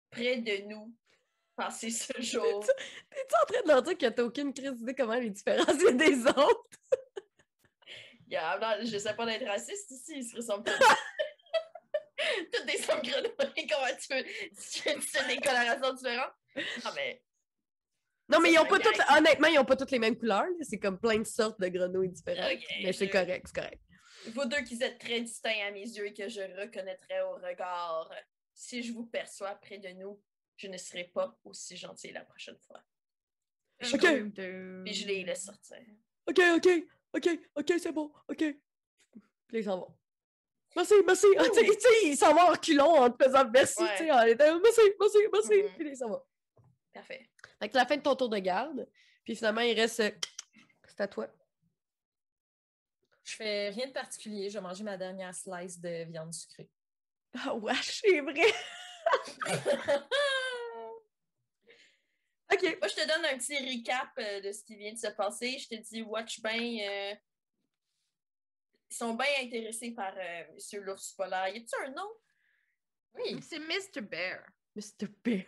près 0.10 0.38
de 0.38 0.68
nous, 0.68 0.94
passer 1.56 1.92
ce 1.92 2.14
jour. 2.22 2.66
T'es-tu 3.10 3.36
en 3.42 3.46
train 3.46 3.62
de 3.64 3.68
leur 3.68 3.84
dire 3.84 3.98
que 3.98 4.08
t'as 4.08 4.24
aucune 4.24 4.54
crise 4.54 4.74
d'idée 4.74 4.96
comment 4.96 5.16
les 5.16 5.30
différencier 5.30 5.94
des 5.94 6.26
autres? 6.28 6.70
Yeah, 8.28 8.58
non, 8.62 8.86
je 8.86 8.98
sais 8.98 9.14
pas 9.14 9.26
d'être 9.26 9.46
raciste 9.46 9.92
ici, 9.92 10.14
ils 10.16 10.24
se 10.24 10.38
ressemblent 10.38 10.64
tous. 10.80 10.96
Toutes 12.54 12.66
des 12.66 12.90
hommes 12.90 13.02
grenouilles, 13.02 13.68
comment 13.68 13.94
tu 14.00 14.08
peux. 14.08 14.24
Tu 14.72 15.18
as 15.18 15.28
des 15.28 15.36
colorations 15.36 15.94
différentes? 15.94 16.32
Non, 16.56 16.92
mais. 16.96 17.24
Non, 18.30 18.40
mais 18.40 18.52
ils 18.54 18.60
ont 18.60 18.66
pas 18.66 18.80
toutes, 18.80 19.00
honnêtement, 19.18 19.48
ils 19.48 19.60
ont 19.60 19.66
pas 19.66 19.76
toutes 19.76 19.92
les 19.92 20.00
mêmes 20.00 20.18
couleurs. 20.18 20.46
C'est 20.62 20.80
comme 20.80 21.00
plein 21.00 21.18
de 21.20 21.24
sortes 21.26 21.60
de 21.60 21.68
grenouilles 21.68 22.10
différentes. 22.10 22.60
Mais 22.82 22.94
c'est 22.94 23.08
je- 23.08 23.12
correct, 23.12 23.46
c'est 23.48 23.56
correct. 23.56 23.82
Vous 24.34 24.46
deux 24.46 24.62
qui 24.62 24.82
êtes 24.82 25.00
très 25.00 25.20
distincts 25.22 25.66
à 25.68 25.72
mes 25.72 25.82
yeux 25.82 26.08
et 26.08 26.14
que 26.14 26.30
je 26.30 26.42
reconnaîtrais 26.62 27.22
au 27.22 27.34
regard, 27.34 28.10
si 28.54 28.84
je 28.84 28.94
vous 28.94 29.06
perçois 29.06 29.56
près 29.56 29.80
de 29.80 29.90
nous, 29.90 30.22
je 30.58 30.68
ne 30.68 30.78
serai 30.78 31.06
pas 31.06 31.38
aussi 31.44 31.76
gentil 31.76 32.12
la 32.12 32.24
prochaine 32.24 32.58
fois. 32.68 32.82
Ok. 33.82 34.34
Puis 34.86 34.94
je 34.94 35.08
les 35.08 35.24
laisse 35.24 35.46
sortir. 35.46 35.78
OK, 36.28 36.40
OK, 36.56 36.70
OK, 37.14 37.30
OK, 37.56 37.74
c'est 37.80 37.92
bon, 37.92 38.14
OK. 38.30 38.38
Puis 38.38 39.58
ils 39.60 39.64
s'en 39.64 39.80
vont. 39.80 39.98
Merci, 40.76 40.94
merci. 41.06 41.26
Ah, 41.38 41.44
tu 41.54 41.60
sais, 41.60 41.66
tu 41.66 41.72
sais, 41.82 41.90
ils 42.06 42.16
s'en 42.16 42.34
vont 42.34 42.54
en 42.54 42.56
culon 42.56 42.86
en 42.96 43.10
te 43.10 43.24
faisant 43.24 43.50
merci, 43.50 43.82
Ouais. 43.82 43.90
tu 43.98 44.04
sais, 44.06 44.12
en 44.12 44.22
étant 44.22 44.60
merci, 44.62 44.82
merci, 45.00 45.18
merci. 45.34 45.64
Mhm. 45.64 45.70
Puis 45.78 45.90
ils 45.90 45.98
s'en 45.98 46.10
vont. 46.10 46.22
Parfait. 46.94 47.30
Fait 47.60 47.70
que 47.70 47.76
la 47.78 47.86
fin 47.86 47.98
de 47.98 48.02
ton 48.02 48.16
tour 48.16 48.30
de 48.30 48.38
garde. 48.38 48.88
Puis 49.24 49.36
finalement, 49.36 49.62
il 49.62 49.80
reste. 49.80 50.00
euh, 50.02 50.12
C'est 50.88 51.02
à 51.02 51.08
toi. 51.08 51.28
Je 53.24 53.36
fais 53.36 53.70
rien 53.70 53.88
de 53.88 53.94
particulier. 53.94 54.50
Je 54.50 54.58
vais 54.58 54.62
manger 54.62 54.84
ma 54.84 54.98
dernière 54.98 55.34
slice 55.34 55.80
de 55.80 56.06
viande 56.06 56.34
sucrée. 56.34 56.70
Ah, 57.38 57.54
wesh, 57.56 58.02
c'est 58.02 58.20
vrai. 58.20 58.34
OK. 62.52 62.64
Moi, 62.80 62.88
je 62.90 62.96
te 62.96 63.08
donne 63.08 63.26
un 63.26 63.38
petit 63.38 63.58
recap 63.58 64.10
euh, 64.20 64.42
de 64.42 64.52
ce 64.52 64.64
qui 64.64 64.76
vient 64.76 64.92
de 64.92 64.98
se 64.98 65.08
passer. 65.08 65.58
Je 65.58 65.70
te 65.70 65.76
dis, 65.76 66.02
watch 66.02 66.42
bien. 66.42 66.90
euh, 66.90 67.16
ils 68.90 68.96
sont 68.98 69.14
bien 69.14 69.28
intéressés 69.42 69.92
par 69.92 70.14
euh, 70.18 70.44
Monsieur 70.54 70.82
l'ours 70.82 71.14
polaire. 71.14 71.48
Y 71.48 71.60
a-tu 71.60 71.76
un 71.86 71.92
nom? 71.92 72.12
Oui. 73.14 73.40
C'est 73.42 73.60
Mr. 73.60 74.02
Bear. 74.02 74.44
Mr. 74.76 75.08
Bear. 75.24 75.46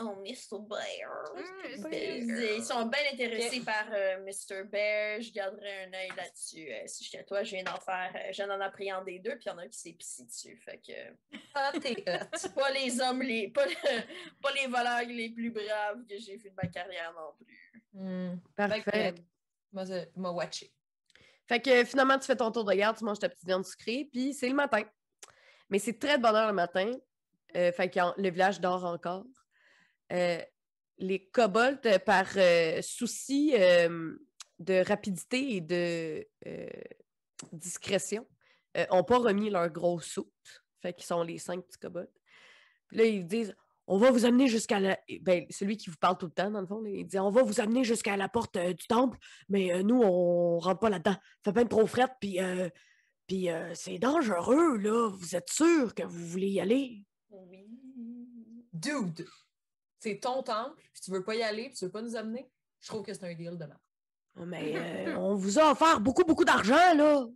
Oh, 0.00 0.14
Mr. 0.22 0.60
Bear. 0.60 1.32
Mm, 1.34 1.82
Mr. 1.82 1.90
Bear. 1.90 2.52
Ils 2.58 2.64
sont 2.64 2.86
bien 2.86 3.00
intéressés 3.12 3.60
par 3.60 3.86
euh, 3.92 4.18
Mr. 4.24 4.62
Bear. 4.64 5.20
Je 5.20 5.32
garderai 5.32 5.84
un 5.86 5.92
œil 5.92 6.08
là-dessus. 6.16 6.68
Euh, 6.70 6.82
si 6.86 7.02
j'étais 7.04 7.18
à 7.18 7.24
toi, 7.24 7.42
je 7.42 7.56
viens 7.56 7.64
d'en 7.64 7.80
faire. 7.80 8.12
euh, 8.14 8.28
je 8.30 8.36
viens 8.36 8.46
d'en 8.46 8.60
appréhender 8.60 9.18
deux, 9.18 9.32
puis 9.36 9.44
il 9.46 9.48
y 9.48 9.50
en 9.50 9.58
a 9.58 9.62
un 9.62 9.68
qui 9.68 9.78
s'est 9.78 9.92
pissé 9.92 10.24
dessus. 10.24 10.56
Fait 10.64 10.78
que. 10.78 10.92
Ah, 11.54 11.72
t'es 11.80 11.94
pas 12.54 12.70
les 12.72 13.00
hommes, 13.00 13.22
les. 13.22 13.48
Pas, 13.48 13.66
le- 13.66 13.72
pas 14.42 14.52
les 14.52 14.66
voleurs 14.68 15.02
les 15.08 15.30
plus 15.30 15.50
braves 15.50 16.04
que 16.08 16.16
j'ai 16.18 16.36
vu 16.36 16.50
de 16.50 16.54
ma 16.54 16.68
carrière 16.68 17.12
non 17.14 17.32
plus. 17.36 17.82
Hmm. 17.92 18.36
Parfait. 18.54 18.82
Fait 18.82 19.14
que, 19.14 19.20
Moi, 19.72 19.84
je- 19.84 20.20
m'a 20.20 20.30
watché. 20.30 20.72
Fait 21.48 21.60
que 21.60 21.84
finalement, 21.84 22.18
tu 22.18 22.26
fais 22.26 22.36
ton 22.36 22.52
tour 22.52 22.64
de 22.64 22.74
garde, 22.74 22.96
tu 22.98 23.04
manges 23.04 23.18
ta 23.18 23.28
petite 23.28 23.46
viande 23.46 23.64
sucrée, 23.66 24.08
puis 24.12 24.32
c'est 24.34 24.48
le 24.48 24.54
matin. 24.54 24.82
Mais 25.70 25.78
c'est 25.80 25.98
très 25.98 26.18
de 26.18 26.22
bonne 26.22 26.36
heure 26.36 26.46
le 26.46 26.52
matin. 26.52 26.92
Euh, 27.56 27.72
fait 27.72 27.88
que 27.90 27.98
le 28.20 28.30
village 28.30 28.60
dort 28.60 28.84
encore. 28.84 29.24
Euh, 30.12 30.40
les 30.98 31.28
kobolds, 31.28 31.98
par 32.04 32.26
euh, 32.36 32.82
souci 32.82 33.52
euh, 33.54 34.16
de 34.58 34.84
rapidité 34.86 35.56
et 35.56 35.60
de 35.60 36.26
euh, 36.46 36.66
discrétion, 37.52 38.26
n'ont 38.92 39.04
pas 39.04 39.18
remis 39.18 39.50
leur 39.50 39.68
grosse 39.70 40.06
soute. 40.06 40.62
Fait 40.82 40.92
qu'ils 40.92 41.06
sont 41.06 41.22
les 41.22 41.38
cinq 41.38 41.64
petits 41.64 41.78
kobolds. 41.78 42.10
Puis 42.88 42.96
là, 42.96 43.04
ils 43.04 43.26
disent 43.26 43.54
On 43.86 43.98
va 43.98 44.10
vous 44.10 44.24
amener 44.24 44.48
jusqu'à 44.48 44.80
la. 44.80 44.98
Ben, 45.22 45.46
celui 45.50 45.76
qui 45.76 45.90
vous 45.90 45.96
parle 45.96 46.18
tout 46.18 46.26
le 46.26 46.32
temps, 46.32 46.50
dans 46.50 46.60
le 46.60 46.66
fond, 46.66 46.80
là, 46.80 46.90
il 46.90 47.06
dit 47.06 47.18
On 47.18 47.30
va 47.30 47.42
vous 47.42 47.60
amener 47.60 47.84
jusqu'à 47.84 48.16
la 48.16 48.28
porte 48.28 48.56
euh, 48.56 48.72
du 48.72 48.86
temple, 48.86 49.18
mais 49.48 49.72
euh, 49.72 49.82
nous, 49.82 50.00
on 50.02 50.58
rentre 50.58 50.80
pas 50.80 50.90
là-dedans. 50.90 51.16
Ça 51.44 51.52
fait 51.52 51.62
pas 51.62 51.64
trop 51.64 51.86
frette, 51.86 52.12
puis 52.20 52.40
euh, 52.40 52.68
puis 53.26 53.50
euh, 53.50 53.74
c'est 53.74 53.98
dangereux, 53.98 54.78
là. 54.78 55.10
Vous 55.10 55.36
êtes 55.36 55.50
sûr 55.50 55.94
que 55.94 56.02
vous 56.02 56.26
voulez 56.26 56.48
y 56.48 56.60
aller? 56.60 57.04
Oui. 57.30 57.66
Dude, 58.72 59.26
c'est 59.98 60.20
ton 60.20 60.42
temple, 60.42 60.80
puis 60.92 61.02
tu 61.02 61.10
veux 61.10 61.24
pas 61.24 61.34
y 61.34 61.42
aller, 61.42 61.68
puis 61.68 61.74
tu 61.74 61.84
veux 61.84 61.90
pas 61.90 62.02
nous 62.02 62.16
amener. 62.16 62.50
Je 62.80 62.88
trouve 62.88 63.02
que 63.02 63.12
c'est 63.12 63.24
un 63.24 63.34
deal 63.34 63.58
de 63.58 63.64
merde. 63.64 63.78
Oh, 64.36 64.44
Mais 64.44 64.76
euh, 64.76 65.16
on 65.18 65.34
vous 65.34 65.58
a 65.58 65.72
offert 65.72 66.00
beaucoup, 66.00 66.24
beaucoup 66.24 66.44
d'argent, 66.44 66.94
là. 66.94 67.26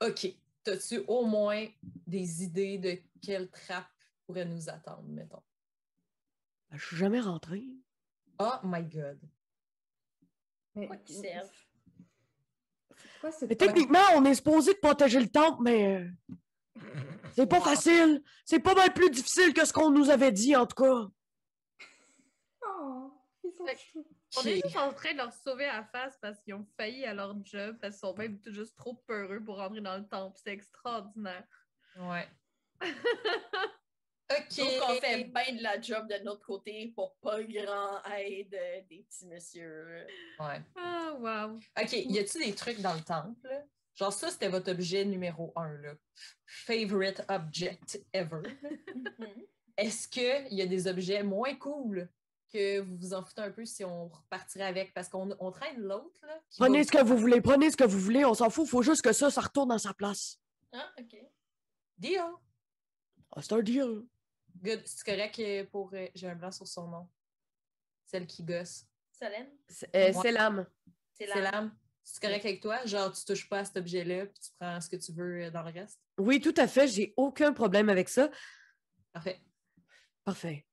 OK. 0.00 0.26
T'as-tu 0.64 0.98
au 1.06 1.24
moins 1.24 1.66
des 2.06 2.42
idées 2.42 2.78
de 2.78 2.98
quelle 3.20 3.50
trappe 3.50 3.86
pourrait 4.26 4.44
nous 4.44 4.68
attendre, 4.68 5.08
mettons? 5.08 5.42
Ben, 6.70 6.78
je 6.78 6.86
suis 6.86 6.96
jamais 6.96 7.20
rentrée. 7.20 7.64
Oh 8.38 8.54
my 8.64 8.82
God. 8.82 9.20
Mais, 10.74 10.86
Quoi 10.86 10.96
qu'ils 10.96 11.16
servent? 11.16 11.50
c'est 12.96 13.20
quoi 13.20 13.32
ce 13.32 13.44
Mais 13.44 13.56
techniquement, 13.56 13.98
on 14.16 14.24
est 14.24 14.34
supposé 14.34 14.72
de 14.72 14.78
protéger 14.78 15.20
le 15.20 15.28
temple, 15.28 15.62
mais 15.62 16.00
euh, 16.00 16.08
c'est 17.34 17.46
pas 17.46 17.58
Wow. 17.58 17.64
facile. 17.64 18.22
C'est 18.44 18.60
pas 18.60 18.74
mal 18.74 18.92
plus 18.92 19.10
difficile 19.10 19.52
que 19.54 19.64
ce 19.64 19.72
qu'on 19.72 19.90
nous 19.90 20.10
avait 20.10 20.32
dit, 20.32 20.54
en 20.56 20.66
tout 20.66 20.82
cas. 20.82 21.06
Oh, 22.66 23.12
ils 23.44 23.52
sont. 23.52 24.04
On 24.38 24.42
est 24.44 24.62
juste 24.64 24.76
en 24.78 24.92
train 24.94 25.12
de 25.12 25.18
leur 25.18 25.32
sauver 25.32 25.66
la 25.66 25.84
face 25.84 26.16
parce 26.20 26.40
qu'ils 26.40 26.54
ont 26.54 26.66
failli 26.78 27.04
à 27.04 27.12
leur 27.12 27.36
job, 27.44 27.76
parce 27.80 27.96
qu'ils 27.96 28.00
sont 28.08 28.14
même 28.16 28.40
tout 28.40 28.52
juste 28.52 28.74
trop 28.76 28.94
peureux 29.06 29.40
pour 29.44 29.56
rentrer 29.58 29.80
dans 29.82 29.98
le 29.98 30.06
temple. 30.08 30.38
C'est 30.42 30.52
extraordinaire. 30.52 31.44
Ouais. 31.98 32.26
OK. 34.30 34.56
Donc, 34.56 34.68
on 34.88 34.94
fait 34.94 35.24
bien 35.24 35.54
de 35.56 35.62
la 35.62 35.78
job 35.80 36.08
de 36.08 36.16
notre 36.24 36.46
côté 36.46 36.90
pour 36.96 37.14
pas 37.16 37.42
grand 37.42 38.02
aide 38.16 38.54
euh, 38.54 38.80
des 38.88 39.04
petits 39.06 39.26
messieurs. 39.26 40.06
Ouais. 40.40 40.62
Ah, 40.76 41.12
wow. 41.18 41.56
OK, 41.78 41.92
y 41.92 42.18
a-tu 42.18 42.38
des 42.42 42.54
trucs 42.54 42.80
dans 42.80 42.94
le 42.94 43.02
temple? 43.02 43.46
Genre, 43.94 44.12
ça, 44.12 44.30
c'était 44.30 44.48
votre 44.48 44.70
objet 44.72 45.04
numéro 45.04 45.52
un, 45.56 45.72
là. 45.78 45.94
Favorite 46.46 47.22
object 47.28 48.00
ever. 48.12 48.42
Mhm. 49.18 49.46
Est-ce 49.76 50.08
qu'il 50.08 50.48
y 50.54 50.62
a 50.62 50.66
des 50.66 50.86
objets 50.86 51.22
moins 51.22 51.54
cool 51.56 52.08
que 52.52 52.80
vous 52.80 52.96
vous 52.98 53.14
en 53.14 53.24
foutez 53.24 53.40
un 53.42 53.50
peu 53.50 53.64
si 53.64 53.84
on 53.84 54.08
repartirait 54.08 54.64
avec? 54.64 54.92
Parce 54.94 55.08
qu'on 55.08 55.34
on 55.38 55.50
traîne 55.50 55.80
l'autre, 55.80 56.20
là. 56.26 56.40
Prenez 56.58 56.78
va- 56.78 56.84
ce 56.84 56.90
que 56.92 57.02
vous 57.04 57.16
voulez, 57.16 57.40
prenez 57.40 57.70
ce 57.70 57.76
que 57.76 57.84
vous 57.84 57.98
voulez, 57.98 58.24
on 58.24 58.34
s'en 58.34 58.50
fout. 58.50 58.66
Faut 58.66 58.82
juste 58.82 59.02
que 59.02 59.12
ça, 59.12 59.30
ça 59.30 59.40
retourne 59.40 59.68
dans 59.70 59.78
sa 59.78 59.92
place. 59.94 60.38
Ah, 60.72 60.90
OK. 60.98 61.16
Deal. 61.98 62.22
Ah, 63.34 63.40
c'est 63.42 63.52
un 63.52 63.62
deal. 63.62 64.02
Good. 64.62 64.82
C'est 64.86 65.04
correct 65.04 65.70
pour... 65.70 65.90
euh, 65.94 66.06
J'ai 66.14 66.28
un 66.28 66.34
blanc 66.34 66.50
sur 66.50 66.66
son 66.66 66.86
nom. 66.88 67.08
Celle 68.06 68.26
qui 68.26 68.42
gosse. 68.42 68.84
Solène, 69.18 69.48
C'est 69.68 69.94
euh, 69.96 70.30
l'âme. 70.32 70.66
c'est 71.14 71.26
l'âme. 71.26 71.74
C'est 72.04 72.20
correct 72.22 72.44
avec 72.44 72.60
toi? 72.60 72.84
Genre, 72.84 73.12
tu 73.12 73.24
touches 73.24 73.48
pas 73.48 73.60
à 73.60 73.64
cet 73.64 73.76
objet-là, 73.76 74.26
puis 74.26 74.40
tu 74.42 74.50
prends 74.58 74.80
ce 74.80 74.88
que 74.88 74.96
tu 74.96 75.12
veux 75.12 75.44
euh, 75.44 75.50
dans 75.50 75.62
le 75.62 75.70
reste? 75.70 75.98
Oui, 76.18 76.40
tout 76.40 76.54
à 76.56 76.66
fait. 76.66 76.88
J'ai 76.88 77.14
aucun 77.16 77.52
problème 77.52 77.88
avec 77.88 78.08
ça. 78.08 78.30
Parfait. 79.12 79.40
Parfait. 80.24 80.66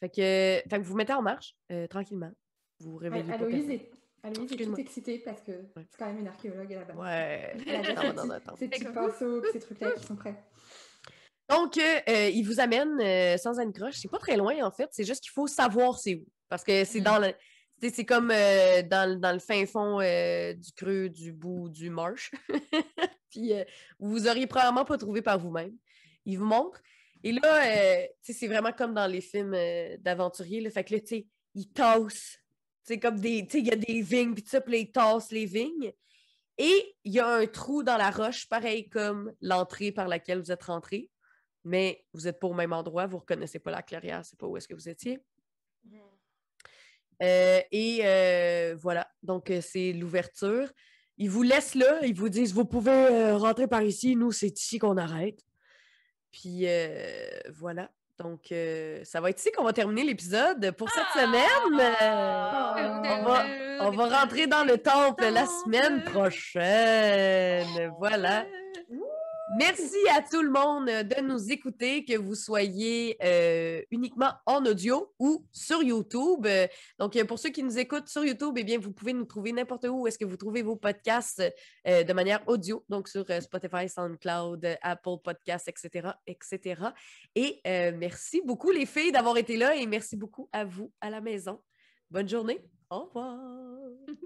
Fait 0.00 0.08
que, 0.08 0.14
fait 0.16 0.64
que 0.68 0.76
vous 0.78 0.90
vous 0.92 0.96
mettez 0.96 1.12
en 1.12 1.22
marche, 1.22 1.54
euh, 1.70 1.86
tranquillement. 1.86 2.32
Vous 2.80 2.96
réveillez 2.96 3.22
pas 3.24 3.34
Aloïse 3.34 3.70
est, 3.70 3.90
Aloïse 4.22 4.52
est 4.52 4.64
toute 4.64 4.78
excitée 4.78 5.18
parce 5.20 5.40
que 5.42 5.52
c'est 5.76 5.96
quand 5.98 6.06
même 6.06 6.18
une 6.18 6.28
archéologue 6.28 6.72
à 6.74 6.78
la 6.80 6.84
base. 6.84 6.96
Ouais. 6.96 7.54
Non, 8.14 8.56
petits- 8.56 8.84
pinceaux, 8.92 9.42
ces 9.52 9.60
trucs-là 9.60 9.92
qui 9.92 10.04
sont 10.06 10.16
prêts. 10.16 10.42
Donc, 11.48 11.76
euh, 11.76 12.00
euh, 12.08 12.28
il 12.30 12.42
vous 12.44 12.58
amène 12.60 13.00
euh, 13.00 13.36
sans 13.36 13.60
une 13.60 13.72
croche. 13.72 13.96
C'est 13.96 14.10
pas 14.10 14.18
très 14.18 14.36
loin, 14.36 14.54
en 14.64 14.70
fait. 14.72 14.88
C'est 14.92 15.04
juste 15.04 15.22
qu'il 15.22 15.32
faut 15.32 15.46
savoir 15.46 15.98
c'est 15.98 16.14
où. 16.16 16.26
Parce 16.48 16.64
que 16.64 16.84
c'est 16.84 17.00
Mm. 17.00 17.04
dans 17.04 17.18
le. 17.18 17.34
C'est- 17.90 18.04
comme 18.04 18.30
euh, 18.30 18.82
dans, 18.82 19.18
dans 19.20 19.32
le 19.32 19.38
fin 19.38 19.64
fond 19.66 20.00
euh, 20.00 20.52
du 20.54 20.72
creux 20.72 21.08
du 21.08 21.32
bout 21.32 21.68
du 21.68 21.90
marche. 21.90 22.30
Puis 23.30 23.52
euh, 23.52 23.64
vous 23.98 24.28
auriez 24.28 24.46
probablement 24.46 24.84
pas 24.84 24.98
trouvé 24.98 25.22
par 25.22 25.38
vous-même. 25.38 25.74
Il 26.24 26.38
vous 26.38 26.44
montre. 26.44 26.80
Et 27.24 27.32
là, 27.32 27.66
euh, 27.66 28.06
c'est 28.20 28.48
vraiment 28.48 28.72
comme 28.72 28.94
dans 28.94 29.06
les 29.06 29.20
films 29.20 29.56
d'aventuriers. 30.00 30.68
Fait 30.70 30.84
que 30.84 30.94
là, 30.94 31.00
tu 31.00 31.06
sais, 31.06 31.26
il 31.54 31.68
tasse. 31.70 32.38
C'est 32.82 32.98
comme 32.98 33.18
des. 33.20 33.46
Il 33.54 33.66
y 33.66 33.70
a 33.70 33.76
des 33.76 34.02
vignes, 34.02 34.34
puis 34.34 34.42
tout 34.42 34.50
ça, 34.50 34.60
puis 34.60 34.72
là, 34.72 34.78
il 34.78 34.90
tasse 34.92 35.30
les 35.30 35.46
vignes. 35.46 35.92
Et 36.58 36.96
il 37.04 37.12
y 37.12 37.20
a 37.20 37.28
un 37.28 37.46
trou 37.46 37.82
dans 37.82 37.96
la 37.96 38.10
roche, 38.10 38.48
pareil 38.48 38.88
comme 38.88 39.32
l'entrée 39.40 39.90
par 39.92 40.08
laquelle 40.08 40.40
vous 40.40 40.52
êtes 40.52 40.64
rentré. 40.64 41.10
Mais 41.64 42.04
vous 42.12 42.22
n'êtes 42.22 42.40
pas 42.40 42.48
au 42.48 42.54
même 42.54 42.72
endroit, 42.72 43.06
vous 43.06 43.16
ne 43.16 43.20
reconnaissez 43.20 43.60
pas 43.60 43.70
la 43.70 43.82
clairière, 43.82 44.24
c'est 44.24 44.38
pas 44.38 44.46
où 44.46 44.56
est-ce 44.56 44.66
que 44.66 44.74
vous 44.74 44.88
étiez. 44.88 45.22
Euh, 47.22 47.60
et 47.70 48.00
euh, 48.04 48.74
voilà, 48.80 49.08
donc 49.22 49.50
euh, 49.50 49.60
c'est 49.60 49.92
l'ouverture. 49.92 50.68
Ils 51.18 51.30
vous 51.30 51.42
laissent 51.42 51.74
là, 51.76 52.00
ils 52.02 52.14
vous 52.14 52.28
disent 52.28 52.52
vous 52.52 52.64
pouvez 52.64 53.30
rentrer 53.32 53.68
par 53.68 53.82
ici, 53.82 54.16
nous 54.16 54.32
c'est 54.32 54.58
ici 54.58 54.78
qu'on 54.78 54.96
arrête. 54.96 55.38
Puis 56.32 56.64
voilà, 57.58 57.90
donc 58.18 58.50
euh, 58.50 59.04
ça 59.04 59.20
va 59.20 59.30
être 59.30 59.38
ici 59.38 59.52
qu'on 59.52 59.64
va 59.64 59.72
terminer 59.72 60.04
l'épisode 60.04 60.70
pour 60.72 60.88
cette 60.90 61.06
semaine. 61.14 61.80
Euh, 61.80 61.94
Ah! 62.00 63.02
on 63.04 63.22
va- 63.24 63.44
on 63.84 63.90
va 63.90 64.20
rentrer 64.20 64.46
dans 64.46 64.64
le 64.64 64.78
temple 64.78 65.24
la 65.28 65.44
semaine 65.46 66.02
prochaine. 66.04 67.92
Voilà. 67.98 68.46
Merci 69.58 69.98
à 70.16 70.22
tout 70.22 70.42
le 70.42 70.50
monde 70.50 70.86
de 70.86 71.20
nous 71.20 71.52
écouter, 71.52 72.04
que 72.04 72.16
vous 72.16 72.34
soyez 72.34 73.16
euh, 73.22 73.82
uniquement 73.90 74.32
en 74.46 74.64
audio 74.64 75.12
ou 75.18 75.44
sur 75.52 75.82
YouTube. 75.82 76.46
Donc, 76.98 77.22
pour 77.24 77.38
ceux 77.38 77.50
qui 77.50 77.62
nous 77.62 77.78
écoutent 77.78 78.08
sur 78.08 78.24
YouTube, 78.24 78.54
eh 78.56 78.64
bien, 78.64 78.78
vous 78.78 78.92
pouvez 78.92 79.12
nous 79.12 79.26
trouver 79.26 79.52
n'importe 79.52 79.86
où. 79.88 80.06
Est-ce 80.06 80.18
que 80.18 80.24
vous 80.24 80.38
trouvez 80.38 80.62
vos 80.62 80.76
podcasts 80.76 81.42
euh, 81.86 82.02
de 82.02 82.12
manière 82.12 82.42
audio, 82.46 82.84
donc 82.88 83.08
sur 83.08 83.24
euh, 83.28 83.40
Spotify, 83.40 83.88
SoundCloud, 83.88 84.78
Apple 84.80 85.18
Podcasts, 85.22 85.68
etc., 85.68 86.08
etc. 86.26 86.80
Et 87.34 87.60
merci 87.92 88.40
beaucoup 88.44 88.70
les 88.70 88.86
filles 88.86 89.12
d'avoir 89.12 89.36
été 89.36 89.56
là 89.56 89.74
et 89.74 89.86
merci 89.86 90.16
beaucoup 90.16 90.48
à 90.52 90.64
vous 90.64 90.90
à 91.00 91.10
la 91.10 91.20
maison. 91.20 91.60
Bonne 92.10 92.28
journée. 92.28 92.64
Au 92.90 93.04
revoir. 93.04 93.38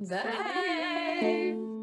Bye! 0.00 1.75